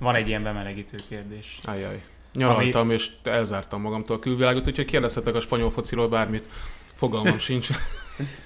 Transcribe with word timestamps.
Van 0.00 0.14
egy 0.14 0.28
ilyen 0.28 0.42
bemelegítő 0.42 0.96
kérdés. 1.08 1.58
Ajaj. 1.64 2.02
Nyaraltam, 2.34 2.80
Ami... 2.80 2.92
és 2.92 3.10
elzártam 3.22 3.80
magamtól 3.80 4.16
a 4.16 4.18
külvilágot, 4.18 4.66
úgyhogy 4.66 4.84
kérdezhetek 4.84 5.34
a 5.34 5.40
spanyol 5.40 5.70
fociról 5.70 6.08
bármit. 6.08 6.46
Fogalmam 6.94 7.38
sincs. 7.48 7.68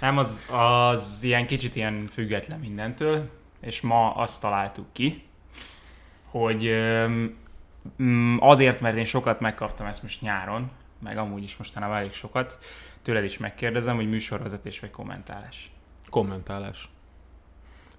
Nem, 0.01 0.19
az, 0.19 0.45
az 0.51 1.23
ilyen 1.23 1.47
kicsit 1.47 1.77
ilyen 1.77 2.05
független 2.13 2.59
mindentől, 2.59 3.31
és 3.61 3.81
ma 3.81 4.15
azt 4.15 4.41
találtuk 4.41 4.87
ki, 4.93 5.23
hogy 6.25 6.71
mm, 8.03 8.37
azért, 8.41 8.81
mert 8.81 8.97
én 8.97 9.05
sokat 9.05 9.41
megkaptam 9.41 9.87
ezt 9.87 10.03
most 10.03 10.21
nyáron, 10.21 10.71
meg 10.99 11.19
amúgy 11.19 11.43
is 11.43 11.57
mostanában 11.57 11.97
elég 11.97 12.13
sokat, 12.13 12.59
tőled 13.03 13.25
is 13.25 13.39
megkérdezem, 13.39 13.97
hogy 13.97 14.09
műsorvezetés 14.09 14.81
vagy 14.81 14.91
kommentálás. 14.91 15.71
Kommentálás. 16.11 16.89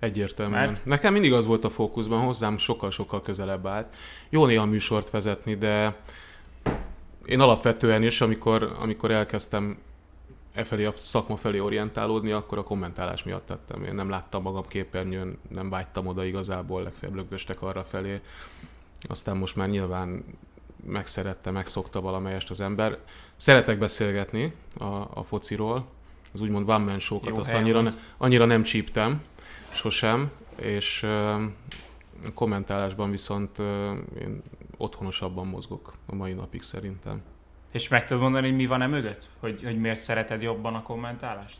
Egyértelműen. 0.06 0.66
Mert? 0.66 0.86
Nekem 0.86 1.14
mindig 1.14 1.34
az 1.34 1.46
volt 1.46 1.64
a 1.64 1.70
fókuszban, 1.70 2.22
hozzám 2.22 2.58
sokkal-sokkal 2.58 3.22
közelebb 3.22 3.68
állt. 3.68 3.96
Jó 4.30 4.46
néha 4.46 4.66
műsort 4.66 5.10
vezetni, 5.10 5.56
de 5.56 5.96
én 7.26 7.40
alapvetően 7.40 8.04
is, 8.04 8.22
amikor, 8.22 8.76
amikor 8.80 9.12
elkezdtem 9.12 9.78
e 10.54 10.64
felé 10.64 10.86
a 10.86 10.92
szakma 10.96 11.36
felé 11.36 11.60
orientálódni, 11.60 12.32
akkor 12.32 12.58
a 12.58 12.64
kommentálás 12.64 13.24
miatt 13.24 13.46
tettem. 13.46 13.84
Én 13.84 13.96
nem 13.96 14.10
láttam 14.10 14.42
magam 14.42 14.66
képernyőn, 14.68 15.38
nem 15.50 15.70
vágytam 15.70 16.08
oda 16.08 16.24
igazából, 16.24 16.84
legfeljebb 16.84 17.18
lögdöstek 17.18 17.62
arra 17.62 17.84
felé. 17.84 18.22
Aztán 19.02 19.38
most 19.38 19.56
már 19.56 19.70
nyilván 19.70 20.24
megszerette, 20.88 21.52
megszokta 21.52 22.02
valamelyest 22.02 22.50
az 22.50 22.62
ember. 22.62 22.98
Szeretek 23.36 23.78
beszélgetni 23.78 24.54
a, 24.78 24.86
a 25.14 25.24
fociról, 25.24 25.86
az 26.34 26.42
úgymond 26.42 26.70
one 26.70 26.86
man 26.86 27.00
show-kat, 27.00 27.38
azt 27.38 27.54
annyira, 27.54 27.82
ne, 27.82 27.94
annyira 28.18 28.46
nem 28.46 28.64
csíptem, 28.64 29.22
sosem, 29.76 30.32
és 30.56 31.06
kommentálásban 32.34 33.12
viszont 33.12 33.60
én 34.22 34.42
otthonosabban 34.78 35.48
mozgok 35.48 35.94
a 36.06 36.16
mai 36.16 36.34
napig 36.34 36.62
szerintem. 36.62 37.22
És 37.72 37.88
meg 37.88 38.06
tudod 38.06 38.24
mondani, 38.24 38.48
hogy 38.48 38.56
mi 38.56 38.66
van 38.66 38.82
e 38.82 38.88
mögött? 38.88 39.30
Hogy, 39.40 39.64
hogy 39.64 39.80
miért 39.80 40.00
szereted 40.00 40.42
jobban 40.42 40.76
a 40.76 40.82
kommentálást? 40.82 41.58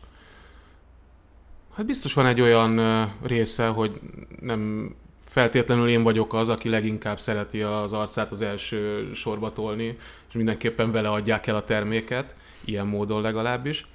Hát 1.74 1.86
biztos 1.86 2.14
van 2.14 2.26
egy 2.26 2.40
olyan 2.40 2.80
része, 3.22 3.66
hogy 3.66 4.00
nem 4.40 4.94
feltétlenül 5.24 5.88
én 5.88 6.02
vagyok 6.02 6.34
az, 6.34 6.48
aki 6.48 6.68
leginkább 6.68 7.20
szereti 7.20 7.62
az 7.62 7.92
arcát 7.92 8.32
az 8.32 8.40
első 8.40 9.10
sorba 9.14 9.52
tolni, 9.52 9.98
és 10.28 10.34
mindenképpen 10.34 10.90
vele 10.90 11.10
adják 11.10 11.46
el 11.46 11.56
a 11.56 11.64
terméket, 11.64 12.36
ilyen 12.64 12.86
módon 12.86 13.20
legalábbis. 13.20 13.86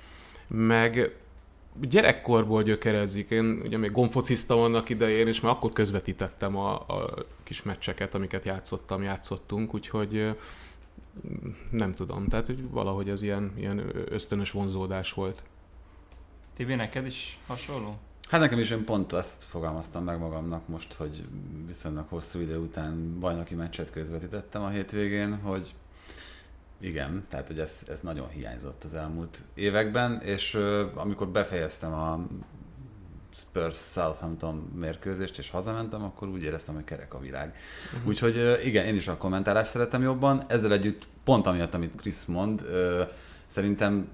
Meg 0.47 1.15
gyerekkorból 1.81 2.63
gyökeredzik. 2.63 3.29
Én 3.29 3.61
ugye 3.63 3.77
még 3.77 3.91
gonfocista 3.91 4.55
vannak 4.55 4.89
idején, 4.89 5.27
és 5.27 5.39
már 5.39 5.51
akkor 5.51 5.73
közvetítettem 5.73 6.57
a, 6.57 6.73
a 6.73 7.25
kis 7.43 7.63
meccseket, 7.63 8.13
amiket 8.13 8.45
játszottam, 8.45 9.03
játszottunk, 9.03 9.73
úgyhogy 9.73 10.37
nem 11.71 11.93
tudom, 11.93 12.27
tehát 12.27 12.45
hogy 12.45 12.69
valahogy 12.69 13.09
ez 13.09 13.21
ilyen, 13.21 13.53
ilyen 13.57 13.91
ösztönös 14.09 14.51
vonzódás 14.51 15.13
volt. 15.13 15.43
Tibi, 16.55 16.75
neked 16.75 17.05
is 17.05 17.39
hasonló? 17.47 17.97
Hát 18.29 18.41
nekem 18.41 18.59
is 18.59 18.69
én 18.69 18.83
pont 18.83 19.13
azt 19.13 19.43
fogalmaztam 19.43 20.03
meg 20.03 20.19
magamnak 20.19 20.67
most, 20.67 20.93
hogy 20.93 21.25
viszonylag 21.67 22.05
hosszú 22.09 22.39
idő 22.39 22.57
után 22.57 23.19
bajnoki 23.19 23.55
meccset 23.55 23.91
közvetítettem 23.91 24.61
a 24.63 24.69
hétvégén, 24.69 25.35
hogy 25.35 25.73
igen, 26.81 27.23
tehát 27.29 27.47
hogy 27.47 27.59
ez, 27.59 27.83
ez 27.87 27.99
nagyon 27.99 28.29
hiányzott 28.29 28.83
az 28.83 28.93
elmúlt 28.93 29.43
években, 29.53 30.21
és 30.21 30.59
amikor 30.95 31.27
befejeztem 31.27 31.93
a 31.93 32.27
Spurs 33.35 33.75
Southampton 33.75 34.55
mérkőzést, 34.75 35.37
és 35.37 35.49
hazamentem, 35.49 36.03
akkor 36.03 36.27
úgy 36.27 36.43
éreztem, 36.43 36.75
hogy 36.75 36.83
kerek 36.83 37.13
a 37.13 37.19
világ. 37.19 37.55
Uh-huh. 37.93 38.07
Úgyhogy 38.07 38.59
igen, 38.63 38.85
én 38.85 38.95
is 38.95 39.07
a 39.07 39.17
kommentálást 39.17 39.71
szeretem 39.71 40.01
jobban, 40.01 40.43
ezzel 40.47 40.71
együtt 40.71 41.07
pont 41.23 41.47
amiatt, 41.47 41.73
amit 41.73 41.95
Chris 41.95 42.25
mond, 42.25 42.65
szerintem 43.45 44.07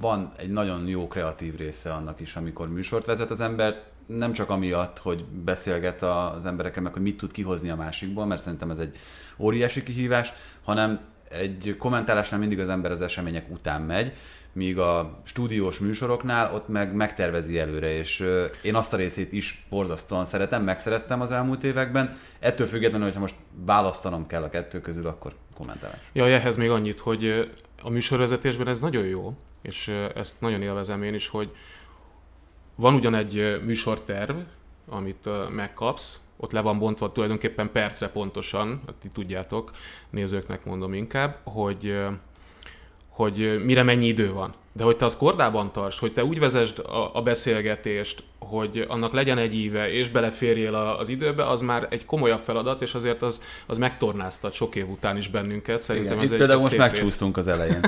van 0.00 0.32
egy 0.36 0.50
nagyon 0.50 0.86
jó 0.86 1.08
kreatív 1.08 1.56
része 1.56 1.92
annak 1.92 2.20
is, 2.20 2.36
amikor 2.36 2.68
műsort 2.68 3.06
vezet 3.06 3.30
az 3.30 3.40
ember, 3.40 3.82
nem 4.06 4.32
csak 4.32 4.50
amiatt, 4.50 4.98
hogy 4.98 5.24
beszélget 5.24 6.02
az 6.02 6.44
emberekkel, 6.44 6.82
meg 6.82 6.92
hogy 6.92 7.02
mit 7.02 7.16
tud 7.16 7.32
kihozni 7.32 7.70
a 7.70 7.76
másikból, 7.76 8.26
mert 8.26 8.42
szerintem 8.42 8.70
ez 8.70 8.78
egy 8.78 8.96
óriási 9.38 9.82
kihívás, 9.82 10.32
hanem 10.62 10.98
egy 11.30 11.76
kommentálásnál 11.78 12.40
mindig 12.40 12.60
az 12.60 12.68
ember 12.68 12.90
az 12.90 13.02
események 13.02 13.50
után 13.50 13.82
megy, 13.82 14.12
míg 14.52 14.78
a 14.78 15.12
stúdiós 15.24 15.78
műsoroknál 15.78 16.54
ott 16.54 16.68
meg 16.68 16.94
megtervezi 16.94 17.58
előre, 17.58 17.92
és 17.92 18.24
én 18.62 18.74
azt 18.74 18.92
a 18.92 18.96
részét 18.96 19.32
is 19.32 19.66
borzasztóan 19.70 20.24
szeretem, 20.24 20.62
megszerettem 20.62 21.20
az 21.20 21.32
elmúlt 21.32 21.64
években. 21.64 22.16
Ettől 22.38 22.66
függetlenül, 22.66 23.06
hogyha 23.06 23.20
most 23.20 23.34
választanom 23.66 24.26
kell 24.26 24.42
a 24.42 24.48
kettő 24.48 24.80
közül, 24.80 25.06
akkor 25.06 25.34
kommentálás. 25.56 26.10
Ja, 26.12 26.26
ehhez 26.26 26.56
még 26.56 26.70
annyit, 26.70 26.98
hogy 26.98 27.50
a 27.82 27.90
műsorvezetésben 27.90 28.68
ez 28.68 28.80
nagyon 28.80 29.04
jó, 29.04 29.34
és 29.62 29.88
ezt 30.14 30.40
nagyon 30.40 30.62
élvezem 30.62 31.02
én 31.02 31.14
is, 31.14 31.28
hogy 31.28 31.50
van 32.74 32.94
ugyan 32.94 33.14
egy 33.14 33.60
műsorterv, 33.64 34.36
amit 34.88 35.28
megkapsz, 35.54 36.27
ott 36.40 36.52
le 36.52 36.60
van 36.60 36.78
bontva 36.78 37.12
tulajdonképpen 37.12 37.72
percre 37.72 38.08
pontosan, 38.08 38.82
hát 38.86 38.94
ti 38.94 39.08
tudjátok, 39.08 39.70
nézőknek 40.10 40.64
mondom 40.64 40.94
inkább, 40.94 41.38
hogy, 41.44 41.98
hogy 43.08 43.64
mire 43.64 43.82
mennyi 43.82 44.06
idő 44.06 44.32
van. 44.32 44.54
De 44.72 44.84
hogy 44.84 44.96
te 44.96 45.04
az 45.04 45.16
kordában 45.16 45.72
tarts, 45.72 45.98
hogy 45.98 46.12
te 46.12 46.24
úgy 46.24 46.38
vezesd 46.38 46.78
a, 46.78 47.10
a 47.14 47.22
beszélgetést, 47.22 48.22
hogy 48.38 48.84
annak 48.88 49.12
legyen 49.12 49.38
egy 49.38 49.54
íve, 49.54 49.90
és 49.90 50.10
beleférjél 50.10 50.74
az 50.74 51.08
időbe, 51.08 51.46
az 51.46 51.60
már 51.60 51.86
egy 51.90 52.04
komolyabb 52.04 52.40
feladat, 52.44 52.82
és 52.82 52.94
azért 52.94 53.22
az, 53.22 53.42
az 53.66 53.78
megtornáztat 53.78 54.52
sok 54.52 54.74
év 54.74 54.88
után 54.88 55.16
is 55.16 55.28
bennünket. 55.28 55.82
Szerintem 55.82 56.12
Igen, 56.12 56.24
ez 56.24 56.30
itt 56.30 56.32
egy 56.32 56.38
például 56.38 56.60
most 56.60 56.76
megcsúsztunk 56.76 57.36
az 57.36 57.46
elején. 57.46 57.80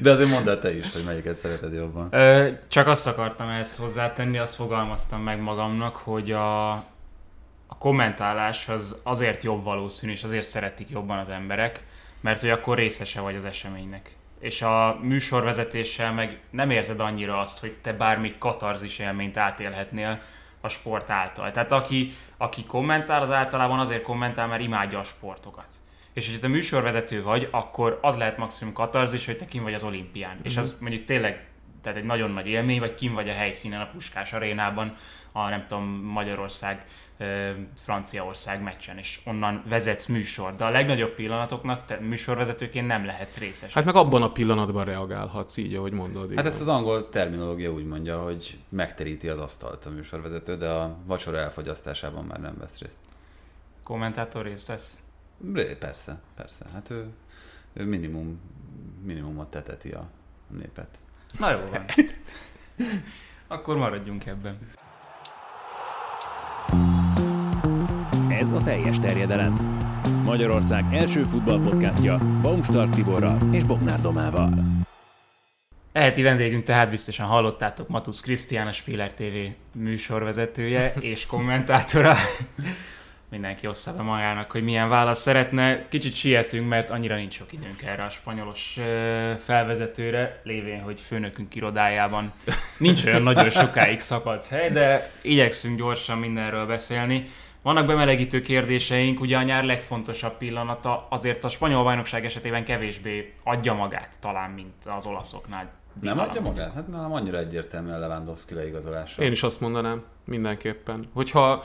De 0.00 0.10
azért 0.10 0.28
mondd 0.28 0.48
el 0.48 0.58
te 0.58 0.76
is, 0.76 0.92
hogy 0.92 1.04
melyiket 1.04 1.36
szereted 1.36 1.74
jobban. 1.74 2.14
Csak 2.68 2.86
azt 2.86 3.06
akartam 3.06 3.48
ehhez 3.48 3.76
hozzátenni, 3.76 4.38
azt 4.38 4.54
fogalmaztam 4.54 5.22
meg 5.22 5.40
magamnak, 5.40 5.96
hogy 5.96 6.32
a, 6.32 6.70
a 7.66 7.78
kommentálás 7.78 8.68
az 8.68 8.96
azért 9.02 9.42
jobb 9.42 9.64
valószínű, 9.64 10.12
és 10.12 10.24
azért 10.24 10.44
szeretik 10.44 10.90
jobban 10.90 11.18
az 11.18 11.28
emberek, 11.28 11.84
mert 12.20 12.40
hogy 12.40 12.50
akkor 12.50 12.76
részese 12.76 13.20
vagy 13.20 13.34
az 13.34 13.44
eseménynek. 13.44 14.16
És 14.40 14.62
a 14.62 14.98
műsorvezetéssel 15.02 16.12
meg 16.12 16.40
nem 16.50 16.70
érzed 16.70 17.00
annyira 17.00 17.40
azt, 17.40 17.60
hogy 17.60 17.76
te 17.82 17.92
bármi 17.92 18.34
katarzis 18.38 18.98
élményt 18.98 19.36
átélhetnél 19.36 20.20
a 20.60 20.68
sport 20.68 21.10
által. 21.10 21.50
Tehát 21.50 21.72
aki, 21.72 22.14
aki 22.36 22.64
kommentál, 22.64 23.22
az 23.22 23.30
általában 23.30 23.78
azért 23.78 24.02
kommentál, 24.02 24.46
mert 24.46 24.62
imádja 24.62 24.98
a 24.98 25.04
sportokat 25.04 25.66
és 26.12 26.26
hogyha 26.26 26.40
te 26.40 26.48
műsorvezető 26.48 27.22
vagy, 27.22 27.48
akkor 27.50 27.98
az 28.02 28.16
lehet 28.16 28.36
maximum 28.36 28.72
katarzis, 28.72 29.26
hogy 29.26 29.36
te 29.36 29.44
kim 29.44 29.62
vagy 29.62 29.74
az 29.74 29.82
olimpián. 29.82 30.34
Mm-hmm. 30.34 30.44
És 30.44 30.56
az 30.56 30.72
mhm. 30.72 30.82
mondjuk 30.82 31.04
tényleg 31.04 31.46
tehát 31.82 31.98
egy 31.98 32.04
nagyon 32.04 32.30
nagy 32.30 32.46
élmény, 32.46 32.78
vagy 32.78 32.94
kim 32.94 33.14
vagy 33.14 33.28
a 33.28 33.32
helyszínen 33.32 33.80
a 33.80 33.88
Puskás 33.92 34.32
arénában, 34.32 34.94
a 35.32 35.48
nem 35.48 35.64
tudom, 35.68 35.84
Magyarország, 36.04 36.86
Franciaország 37.76 38.62
meccsen, 38.62 38.98
és 38.98 39.20
onnan 39.24 39.62
vezetsz 39.68 40.06
műsor. 40.06 40.56
De 40.56 40.64
a 40.64 40.70
legnagyobb 40.70 41.14
pillanatoknak 41.14 41.84
te 41.84 41.98
műsorvezetőként 42.00 42.86
nem 42.86 43.04
lehetsz 43.04 43.38
részes. 43.38 43.72
Hát 43.72 43.84
meg 43.84 43.94
abban 43.94 44.22
a 44.22 44.32
pillanatban 44.32 44.84
reagálhatsz, 44.84 45.56
így, 45.56 45.74
ahogy 45.74 45.92
mondod. 45.92 46.24
Igen. 46.24 46.36
Hát 46.36 46.52
ezt 46.52 46.60
az 46.60 46.68
angol 46.68 47.08
terminológia 47.08 47.72
úgy 47.72 47.86
mondja, 47.86 48.22
hogy 48.22 48.58
megteríti 48.68 49.28
az 49.28 49.38
asztalt 49.38 49.86
a 49.86 49.90
műsorvezető, 49.90 50.56
de 50.56 50.68
a 50.68 50.96
vacsora 51.06 51.38
elfogyasztásában 51.38 52.24
már 52.24 52.40
nem 52.40 52.56
vesz 52.58 52.78
részt. 52.78 52.98
Kommentátor 53.82 54.44
részt 54.44 54.66
vesz? 54.66 55.01
Persze, 55.78 56.20
persze. 56.36 56.64
Hát 56.72 56.90
ő, 56.90 57.08
ő 57.72 57.84
minimum, 57.84 58.40
minimumot 59.04 59.50
teteti 59.50 59.90
a 59.90 60.08
népet. 60.46 60.98
Na 61.38 61.50
jó 61.50 61.58
van. 61.58 62.06
Akkor 63.58 63.76
maradjunk 63.76 64.26
ebben. 64.26 64.58
Ez 68.28 68.50
a 68.50 68.60
teljes 68.64 68.98
terjedelem. 68.98 69.52
Magyarország 70.24 70.84
első 70.94 71.22
futballpodcastja 71.22 72.18
Baumstark 72.42 72.94
Tiborral 72.94 73.38
és 73.52 73.64
Bognár 73.64 74.00
Domával. 74.00 74.54
Eheti 75.92 76.22
vendégünk 76.22 76.64
tehát 76.64 76.90
biztosan 76.90 77.26
hallottátok 77.26 77.88
Matusz 77.88 78.20
Krisztián, 78.20 78.66
a 78.66 78.72
Spiller 78.72 79.14
TV 79.14 79.34
műsorvezetője 79.72 80.92
és 81.00 81.26
kommentátora 81.26 82.16
mindenki 83.32 83.66
ossza 83.66 83.94
be 83.96 84.02
magának, 84.02 84.50
hogy 84.50 84.62
milyen 84.62 84.88
választ 84.88 85.22
szeretne. 85.22 85.88
Kicsit 85.88 86.14
sietünk, 86.14 86.68
mert 86.68 86.90
annyira 86.90 87.14
nincs 87.14 87.34
sok 87.34 87.52
időnk 87.52 87.82
erre 87.82 88.04
a 88.04 88.08
spanyolos 88.08 88.78
felvezetőre, 89.44 90.40
lévén, 90.44 90.80
hogy 90.80 91.00
főnökünk 91.00 91.54
irodájában 91.54 92.30
nincs 92.78 93.04
olyan 93.04 93.22
nagyon 93.22 93.50
sokáig 93.50 94.00
szakadt 94.00 94.46
hely, 94.46 94.70
de 94.70 95.10
igyekszünk 95.22 95.78
gyorsan 95.78 96.18
mindenről 96.18 96.66
beszélni. 96.66 97.24
Vannak 97.62 97.86
bemelegítő 97.86 98.40
kérdéseink, 98.40 99.20
ugye 99.20 99.36
a 99.36 99.42
nyár 99.42 99.64
legfontosabb 99.64 100.36
pillanata 100.38 101.06
azért 101.10 101.44
a 101.44 101.48
spanyol 101.48 101.82
bajnokság 101.82 102.24
esetében 102.24 102.64
kevésbé 102.64 103.32
adja 103.44 103.74
magát 103.74 104.14
talán, 104.20 104.50
mint 104.50 104.84
az 104.96 105.06
olaszoknál. 105.06 105.70
Nem 106.00 106.18
adja 106.18 106.40
magát? 106.40 106.74
Hát 106.74 106.88
nálam 106.88 107.12
annyira 107.12 107.38
egyértelműen 107.38 108.00
Lewandowski 108.00 108.54
leigazolása. 108.54 109.22
Én 109.22 109.32
is 109.32 109.42
azt 109.42 109.60
mondanám, 109.60 110.04
mindenképpen. 110.24 111.08
Hogyha 111.12 111.64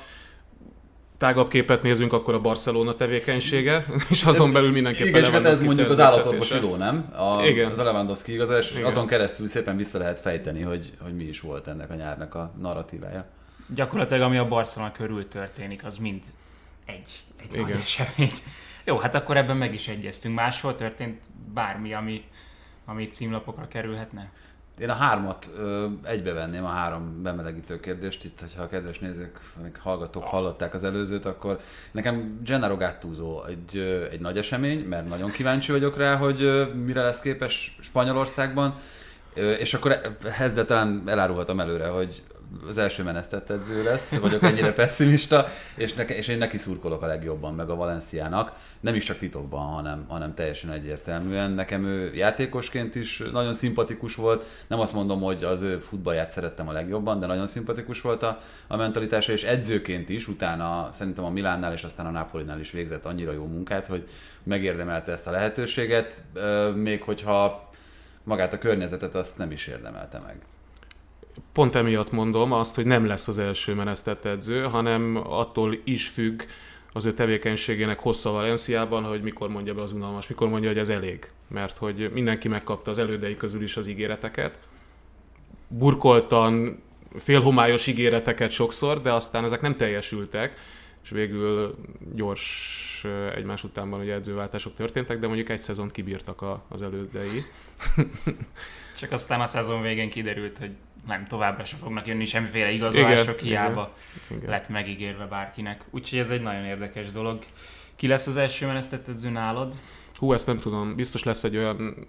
tágabb 1.17 1.49
képet 1.49 1.81
nézünk, 1.81 2.13
akkor 2.13 2.33
a 2.33 2.39
Barcelona 2.39 2.93
tevékenysége, 2.93 3.85
és 4.09 4.23
azon 4.23 4.51
belül 4.51 4.71
mindenképpen 4.71 5.07
Igen, 5.07 5.31
csak 5.31 5.45
ez 5.45 5.59
mondjuk 5.59 5.89
az 5.89 5.99
állatorvosiló, 5.99 6.75
nem? 6.75 7.13
A, 7.17 7.45
Igen. 7.45 7.71
Az 7.71 7.79
a 7.79 7.83
Lewandowski 7.83 8.33
igazás, 8.33 8.71
és 8.71 8.81
azon 8.81 9.07
keresztül 9.07 9.47
szépen 9.47 9.77
vissza 9.77 9.97
lehet 9.97 10.19
fejteni, 10.19 10.61
hogy, 10.61 10.93
hogy 11.01 11.15
mi 11.15 11.23
is 11.23 11.39
volt 11.39 11.67
ennek 11.67 11.89
a 11.89 11.95
nyárnak 11.95 12.35
a 12.35 12.53
narratívája. 12.61 13.25
Gyakorlatilag 13.75 14.21
ami 14.21 14.37
a 14.37 14.47
Barcelona 14.47 14.91
körül 14.91 15.27
történik, 15.27 15.85
az 15.85 15.97
mind 15.97 16.23
egy, 16.85 17.09
egy 17.41 17.53
Igen. 17.53 17.61
nagy 17.61 17.79
esemény. 17.81 18.31
Jó, 18.83 18.97
hát 18.97 19.15
akkor 19.15 19.37
ebben 19.37 19.57
meg 19.57 19.73
is 19.73 19.87
egyeztünk. 19.87 20.35
Máshol 20.35 20.75
történt 20.75 21.21
bármi, 21.53 21.93
ami, 21.93 22.23
ami 22.85 23.07
címlapokra 23.07 23.67
kerülhetne? 23.67 24.31
Én 24.79 24.89
a 24.89 24.93
hármat 24.93 25.49
ö, 25.57 25.85
egybevenném, 26.03 26.65
a 26.65 26.69
három 26.69 27.21
bemelegítő 27.21 27.79
kérdést. 27.79 28.23
Itt, 28.23 28.39
hogyha 28.39 28.63
a 28.63 28.67
kedves 28.67 28.99
nézők, 28.99 29.39
még 29.63 29.77
hallgatók 29.79 30.23
hallották 30.23 30.73
az 30.73 30.83
előzőt, 30.83 31.25
akkor 31.25 31.59
nekem 31.91 32.39
Gennaro 32.43 32.77
Gattuso 32.77 33.43
egy, 33.45 33.77
egy 34.11 34.19
nagy 34.19 34.37
esemény, 34.37 34.79
mert 34.79 35.09
nagyon 35.09 35.31
kíváncsi 35.31 35.71
vagyok 35.71 35.97
rá, 35.97 36.15
hogy 36.15 36.69
mire 36.85 37.01
lesz 37.01 37.19
képes 37.19 37.77
Spanyolországban. 37.81 38.73
És 39.33 39.73
akkor 39.73 40.15
ezzel 40.39 40.65
talán 40.65 41.03
elárulhatom 41.05 41.59
előre, 41.59 41.87
hogy 41.87 42.23
az 42.67 42.77
első 42.77 43.03
menesztett 43.03 43.49
edző 43.49 43.83
lesz, 43.83 44.15
vagyok 44.15 44.43
ennyire 44.43 44.73
pessimista, 44.73 45.47
és, 45.75 45.93
neke, 45.93 46.15
és 46.15 46.27
én 46.27 46.37
neki 46.37 46.57
szurkolok 46.57 47.01
a 47.01 47.05
legjobban, 47.05 47.55
meg 47.55 47.69
a 47.69 47.75
Valenciának. 47.75 48.51
Nem 48.79 48.95
is 48.95 49.03
csak 49.03 49.17
titokban, 49.17 49.65
hanem, 49.65 50.05
hanem 50.07 50.33
teljesen 50.33 50.71
egyértelműen. 50.71 51.51
Nekem 51.51 51.85
ő 51.85 52.13
játékosként 52.13 52.95
is 52.95 53.23
nagyon 53.31 53.53
szimpatikus 53.53 54.15
volt. 54.15 54.45
Nem 54.67 54.79
azt 54.79 54.93
mondom, 54.93 55.21
hogy 55.21 55.43
az 55.43 55.61
ő 55.61 55.77
futballját 55.77 56.29
szerettem 56.29 56.67
a 56.67 56.71
legjobban, 56.71 57.19
de 57.19 57.25
nagyon 57.25 57.47
szimpatikus 57.47 58.01
volt 58.01 58.23
a, 58.23 58.39
a 58.67 58.75
mentalitása, 58.75 59.31
és 59.31 59.43
edzőként 59.43 60.09
is, 60.09 60.27
utána 60.27 60.87
szerintem 60.91 61.25
a 61.25 61.29
Milánnál 61.29 61.73
és 61.73 61.83
aztán 61.83 62.05
a 62.05 62.11
Napolinál 62.11 62.59
is 62.59 62.71
végzett 62.71 63.05
annyira 63.05 63.31
jó 63.31 63.45
munkát, 63.45 63.87
hogy 63.87 64.03
megérdemelte 64.43 65.11
ezt 65.11 65.27
a 65.27 65.31
lehetőséget, 65.31 66.21
még 66.75 67.01
hogyha 67.01 67.69
magát 68.23 68.53
a 68.53 68.57
környezetet 68.57 69.15
azt 69.15 69.37
nem 69.37 69.51
is 69.51 69.67
érdemelte 69.67 70.19
meg 70.19 70.41
pont 71.51 71.75
emiatt 71.75 72.11
mondom 72.11 72.51
azt, 72.51 72.75
hogy 72.75 72.85
nem 72.85 73.05
lesz 73.05 73.27
az 73.27 73.37
első 73.37 73.73
menesztett 73.73 74.25
edző, 74.25 74.63
hanem 74.63 75.21
attól 75.23 75.77
is 75.83 76.07
függ 76.07 76.41
az 76.93 77.05
ő 77.05 77.13
tevékenységének 77.13 77.99
hossza 77.99 78.31
Valenciában, 78.31 79.03
hogy 79.03 79.21
mikor 79.21 79.49
mondja 79.49 79.73
be 79.73 79.81
az 79.81 79.91
unalmas, 79.91 80.27
mikor 80.27 80.49
mondja, 80.49 80.69
hogy 80.69 80.77
ez 80.77 80.89
elég. 80.89 81.29
Mert 81.47 81.77
hogy 81.77 82.11
mindenki 82.13 82.47
megkapta 82.47 82.91
az 82.91 82.97
elődei 82.97 83.37
közül 83.37 83.63
is 83.63 83.77
az 83.77 83.87
ígéreteket. 83.87 84.59
Burkoltan, 85.67 86.81
félhomályos 87.15 87.87
ígéreteket 87.87 88.51
sokszor, 88.51 89.01
de 89.01 89.13
aztán 89.13 89.43
ezek 89.43 89.61
nem 89.61 89.73
teljesültek, 89.73 90.57
és 91.03 91.09
végül 91.09 91.75
gyors 92.13 93.05
egymás 93.35 93.63
utánban 93.63 93.99
ugye 93.99 94.13
edzőváltások 94.13 94.75
történtek, 94.75 95.19
de 95.19 95.27
mondjuk 95.27 95.49
egy 95.49 95.59
szezont 95.59 95.91
kibírtak 95.91 96.41
a, 96.41 96.63
az 96.67 96.81
elődei. 96.81 97.45
Csak 98.99 99.11
aztán 99.11 99.41
a 99.41 99.45
szezon 99.45 99.81
végén 99.81 100.09
kiderült, 100.09 100.57
hogy 100.57 100.71
nem, 101.07 101.25
továbbra 101.25 101.65
se 101.65 101.75
fognak 101.75 102.07
jönni 102.07 102.25
semmiféle 102.25 102.71
igazolások, 102.71 103.41
igen, 103.41 103.45
hiába 103.45 103.93
igen, 104.25 104.37
igen. 104.37 104.49
lett 104.49 104.69
megígérve 104.69 105.25
bárkinek. 105.25 105.83
Úgyhogy 105.89 106.19
ez 106.19 106.29
egy 106.29 106.41
nagyon 106.41 106.63
érdekes 106.63 107.11
dolog. 107.11 107.39
Ki 107.95 108.07
lesz 108.07 108.27
az 108.27 108.37
első 108.37 108.65
menesztett 108.65 109.07
edző 109.07 109.29
nálad? 109.29 109.73
Hú, 110.13 110.33
ezt 110.33 110.47
nem 110.47 110.57
tudom. 110.57 110.95
Biztos 110.95 111.23
lesz 111.23 111.43
egy 111.43 111.57
olyan 111.57 112.07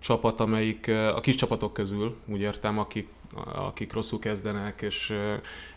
csapat, 0.00 0.40
amelyik 0.40 0.88
a 0.88 1.20
kis 1.20 1.34
csapatok 1.34 1.72
közül, 1.72 2.16
úgy 2.26 2.40
értem, 2.40 2.78
akik, 2.78 3.08
akik 3.54 3.92
rosszul 3.92 4.18
kezdenek, 4.18 4.82
és 4.82 5.16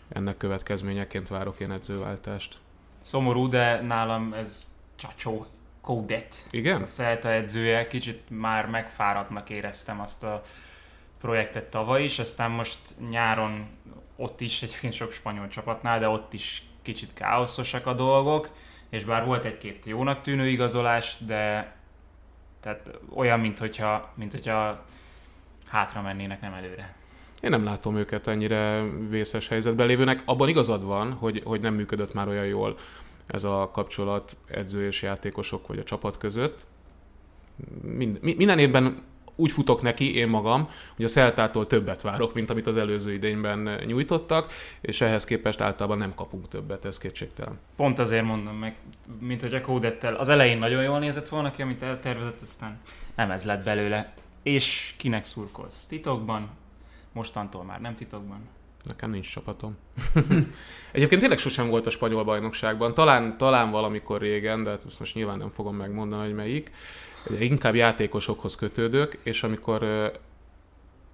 ennek 0.08 0.36
következményeként 0.36 1.28
várok 1.28 1.60
én 1.60 1.70
edzőváltást. 1.70 2.56
Szomorú, 3.00 3.48
de 3.48 3.80
nálam 3.80 4.32
ez 4.32 4.66
Csacsó 4.96 5.46
Kódet. 5.80 6.46
Igen? 6.50 6.82
A 6.82 6.86
Szelta 6.86 7.30
edzője. 7.30 7.86
Kicsit 7.86 8.22
már 8.28 8.66
megfáradtnak 8.66 9.50
éreztem 9.50 10.00
azt 10.00 10.24
a 10.24 10.42
projektet 11.24 11.64
tavaly 11.64 12.04
is, 12.04 12.18
aztán 12.18 12.50
most 12.50 12.78
nyáron 13.10 13.66
ott 14.16 14.40
is, 14.40 14.62
egyébként 14.62 14.92
sok 14.92 15.12
spanyol 15.12 15.48
csapatnál, 15.48 15.98
de 15.98 16.08
ott 16.08 16.32
is 16.32 16.62
kicsit 16.82 17.14
káoszosak 17.14 17.86
a 17.86 17.94
dolgok, 17.94 18.50
és 18.90 19.04
bár 19.04 19.24
volt 19.24 19.44
egy-két 19.44 19.84
jónak 19.86 20.20
tűnő 20.20 20.48
igazolás, 20.48 21.16
de 21.26 21.72
tehát 22.60 22.98
olyan, 23.14 23.40
mint 23.40 23.58
hogyha, 23.58 24.12
mint 24.14 24.32
hogyha 24.32 24.84
hátra 25.66 26.02
mennének, 26.02 26.40
nem 26.40 26.52
előre. 26.52 26.94
Én 27.40 27.50
nem 27.50 27.64
látom 27.64 27.96
őket 27.96 28.26
ennyire 28.26 28.82
vészes 29.08 29.48
helyzetben 29.48 29.86
lévőnek. 29.86 30.22
Abban 30.24 30.48
igazad 30.48 30.84
van, 30.84 31.12
hogy, 31.12 31.42
hogy 31.44 31.60
nem 31.60 31.74
működött 31.74 32.14
már 32.14 32.28
olyan 32.28 32.46
jól 32.46 32.76
ez 33.26 33.44
a 33.44 33.70
kapcsolat 33.72 34.36
edző 34.46 34.86
és 34.86 35.02
játékosok 35.02 35.66
vagy 35.66 35.78
a 35.78 35.84
csapat 35.84 36.18
között. 36.18 36.66
Mind, 37.82 38.18
minden 38.22 38.58
évben 38.58 39.02
úgy 39.36 39.52
futok 39.52 39.82
neki 39.82 40.16
én 40.16 40.28
magam, 40.28 40.68
hogy 40.96 41.04
a 41.04 41.08
Szeltától 41.08 41.66
többet 41.66 42.02
várok, 42.02 42.34
mint 42.34 42.50
amit 42.50 42.66
az 42.66 42.76
előző 42.76 43.12
idényben 43.12 43.80
nyújtottak, 43.86 44.52
és 44.80 45.00
ehhez 45.00 45.24
képest 45.24 45.60
általában 45.60 45.98
nem 45.98 46.14
kapunk 46.14 46.48
többet, 46.48 46.84
ez 46.84 46.98
kétségtelen. 46.98 47.58
Pont 47.76 47.98
azért 47.98 48.24
mondom 48.24 48.56
meg, 48.56 48.76
mint 49.20 49.40
hogy 49.40 49.54
a 49.54 49.60
kódettel 49.60 50.14
az 50.14 50.28
elején 50.28 50.58
nagyon 50.58 50.82
jól 50.82 50.98
nézett 50.98 51.28
volna 51.28 51.50
ki, 51.50 51.62
amit 51.62 51.82
eltervezett, 51.82 52.40
aztán 52.42 52.80
nem 53.14 53.30
ez 53.30 53.44
lett 53.44 53.64
belőle. 53.64 54.14
És 54.42 54.94
kinek 54.96 55.24
szurkolsz? 55.24 55.86
Titokban? 55.86 56.50
Mostantól 57.12 57.64
már 57.64 57.80
nem 57.80 57.94
titokban? 57.94 58.48
Nekem 58.82 59.10
nincs 59.10 59.32
csapatom. 59.32 59.76
Egyébként 60.92 61.20
tényleg 61.20 61.38
sosem 61.38 61.68
volt 61.68 61.86
a 61.86 61.90
spanyol 61.90 62.24
bajnokságban. 62.24 62.94
Talán, 62.94 63.36
talán 63.36 63.70
valamikor 63.70 64.20
régen, 64.20 64.62
de 64.62 64.70
hát 64.70 64.98
most 64.98 65.14
nyilván 65.14 65.38
nem 65.38 65.50
fogom 65.50 65.76
megmondani, 65.76 66.24
hogy 66.24 66.34
melyik 66.34 66.70
inkább 67.38 67.74
játékosokhoz 67.74 68.56
kötődök, 68.56 69.18
és 69.22 69.42
amikor 69.42 70.12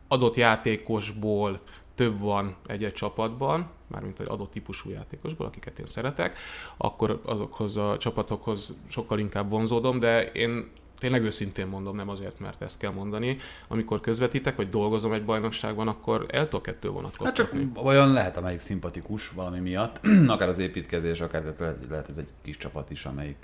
adott 0.09 0.37
játékosból 0.37 1.61
több 1.95 2.19
van 2.21 2.57
egy-egy 2.67 2.93
csapatban, 2.93 3.71
mármint 3.87 4.21
egy 4.21 4.29
adott 4.29 4.51
típusú 4.51 4.91
játékosból, 4.91 5.47
akiket 5.47 5.79
én 5.79 5.87
szeretek, 5.87 6.39
akkor 6.77 7.21
azokhoz 7.25 7.77
a 7.77 7.97
csapatokhoz 7.99 8.83
sokkal 8.89 9.19
inkább 9.19 9.51
vonzódom, 9.51 9.99
de 9.99 10.33
én 10.33 10.71
tényleg 10.99 11.23
őszintén 11.23 11.67
mondom, 11.67 11.97
nem 11.97 12.09
azért, 12.09 12.39
mert 12.39 12.63
ezt 12.63 12.79
kell 12.79 12.91
mondani. 12.91 13.37
Amikor 13.69 14.01
közvetítek, 14.01 14.56
vagy 14.56 14.69
dolgozom 14.69 15.13
egy 15.13 15.25
bajnokságban, 15.25 15.89
akkor 15.89 16.27
el 16.29 16.45
tudok 16.45 16.63
kettő 16.63 16.89
vonatkoztatni. 16.89 17.59
Hát 17.59 17.75
csak 17.75 17.85
olyan 17.85 18.13
lehet, 18.13 18.37
amelyik 18.37 18.61
szimpatikus 18.61 19.29
valami 19.29 19.61
miatt, 19.61 20.01
akár 20.27 20.49
az 20.49 20.59
építkezés, 20.59 21.21
akár 21.21 21.43
lehet, 21.59 21.79
lehet 21.89 22.09
ez 22.09 22.19
egy 22.19 22.29
kis 22.43 22.56
csapat 22.56 22.91
is, 22.91 23.05
amelyik, 23.05 23.37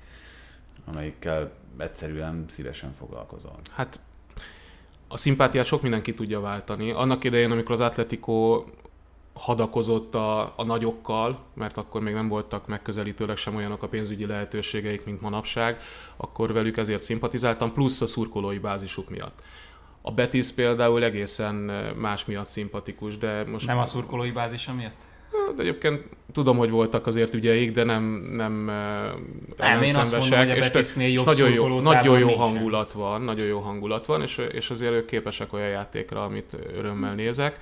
amelyikkel 0.87 1.53
egyszerűen 1.79 2.45
szívesen 2.49 2.93
foglalkozol? 2.93 3.59
Hát 3.73 4.01
a 5.09 5.17
szimpátiát 5.17 5.67
sok 5.67 5.83
mindenki 5.83 6.15
tudja 6.15 6.41
váltani. 6.41 6.91
Annak 6.91 7.25
idején, 7.25 7.51
amikor 7.51 7.73
az 7.73 7.81
Atletico 7.81 8.65
hadakozott 9.35 10.15
a, 10.15 10.53
a 10.57 10.65
nagyokkal, 10.65 11.45
mert 11.55 11.77
akkor 11.77 12.01
még 12.01 12.15
nem 12.15 12.29
voltak 12.29 12.67
megközelítőleg 12.67 13.37
sem 13.37 13.55
olyanok 13.55 13.83
a 13.83 13.89
pénzügyi 13.89 14.27
lehetőségeik, 14.27 15.05
mint 15.05 15.21
manapság, 15.21 15.81
akkor 16.17 16.53
velük 16.53 16.77
ezért 16.77 17.03
szimpatizáltam, 17.03 17.73
plusz 17.73 18.01
a 18.01 18.07
szurkolói 18.07 18.59
bázisuk 18.59 19.11
miatt. 19.11 19.43
A 20.03 20.13
Betis 20.13 20.53
például 20.53 21.05
egészen 21.05 21.55
más 21.97 22.25
miatt 22.25 22.47
szimpatikus, 22.47 23.19
de 23.19 23.45
most... 23.45 23.67
Nem 23.67 23.79
a 23.79 23.85
szurkolói 23.85 24.31
bázisa 24.31 24.73
miatt? 24.73 25.07
De 25.55 25.63
egyébként 25.63 26.03
tudom, 26.33 26.57
hogy 26.57 26.71
voltak 26.71 27.07
azért 27.07 27.35
ügyeik, 27.35 27.73
de 27.73 27.85
nem, 27.85 28.03
nem, 28.31 28.65
nem 29.57 29.83
én 29.83 29.97
azt 29.97 30.19
mondom, 30.19 30.39
hogy 30.39 30.51
a 30.51 30.57
és, 30.57 30.71
és 30.73 31.23
nagyon 31.25 31.51
jó, 31.51 31.81
nagyon 31.81 32.19
jó 32.19 32.35
hangulat 32.35 32.93
van, 32.93 33.23
nagyon 33.23 33.47
jó 33.47 33.59
hangulat 33.59 34.07
van, 34.07 34.23
és, 34.23 34.39
és 34.53 34.71
azért 34.71 34.93
ők 34.93 35.07
képesek 35.07 35.53
olyan 35.53 35.69
játékra, 35.69 36.25
amit 36.25 36.57
örömmel 36.77 37.15
nézek. 37.15 37.61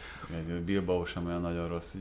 Bilbao 0.65 1.05
sem 1.05 1.27
olyan 1.27 1.41
nagyon 1.41 1.69
rossz 1.69 1.95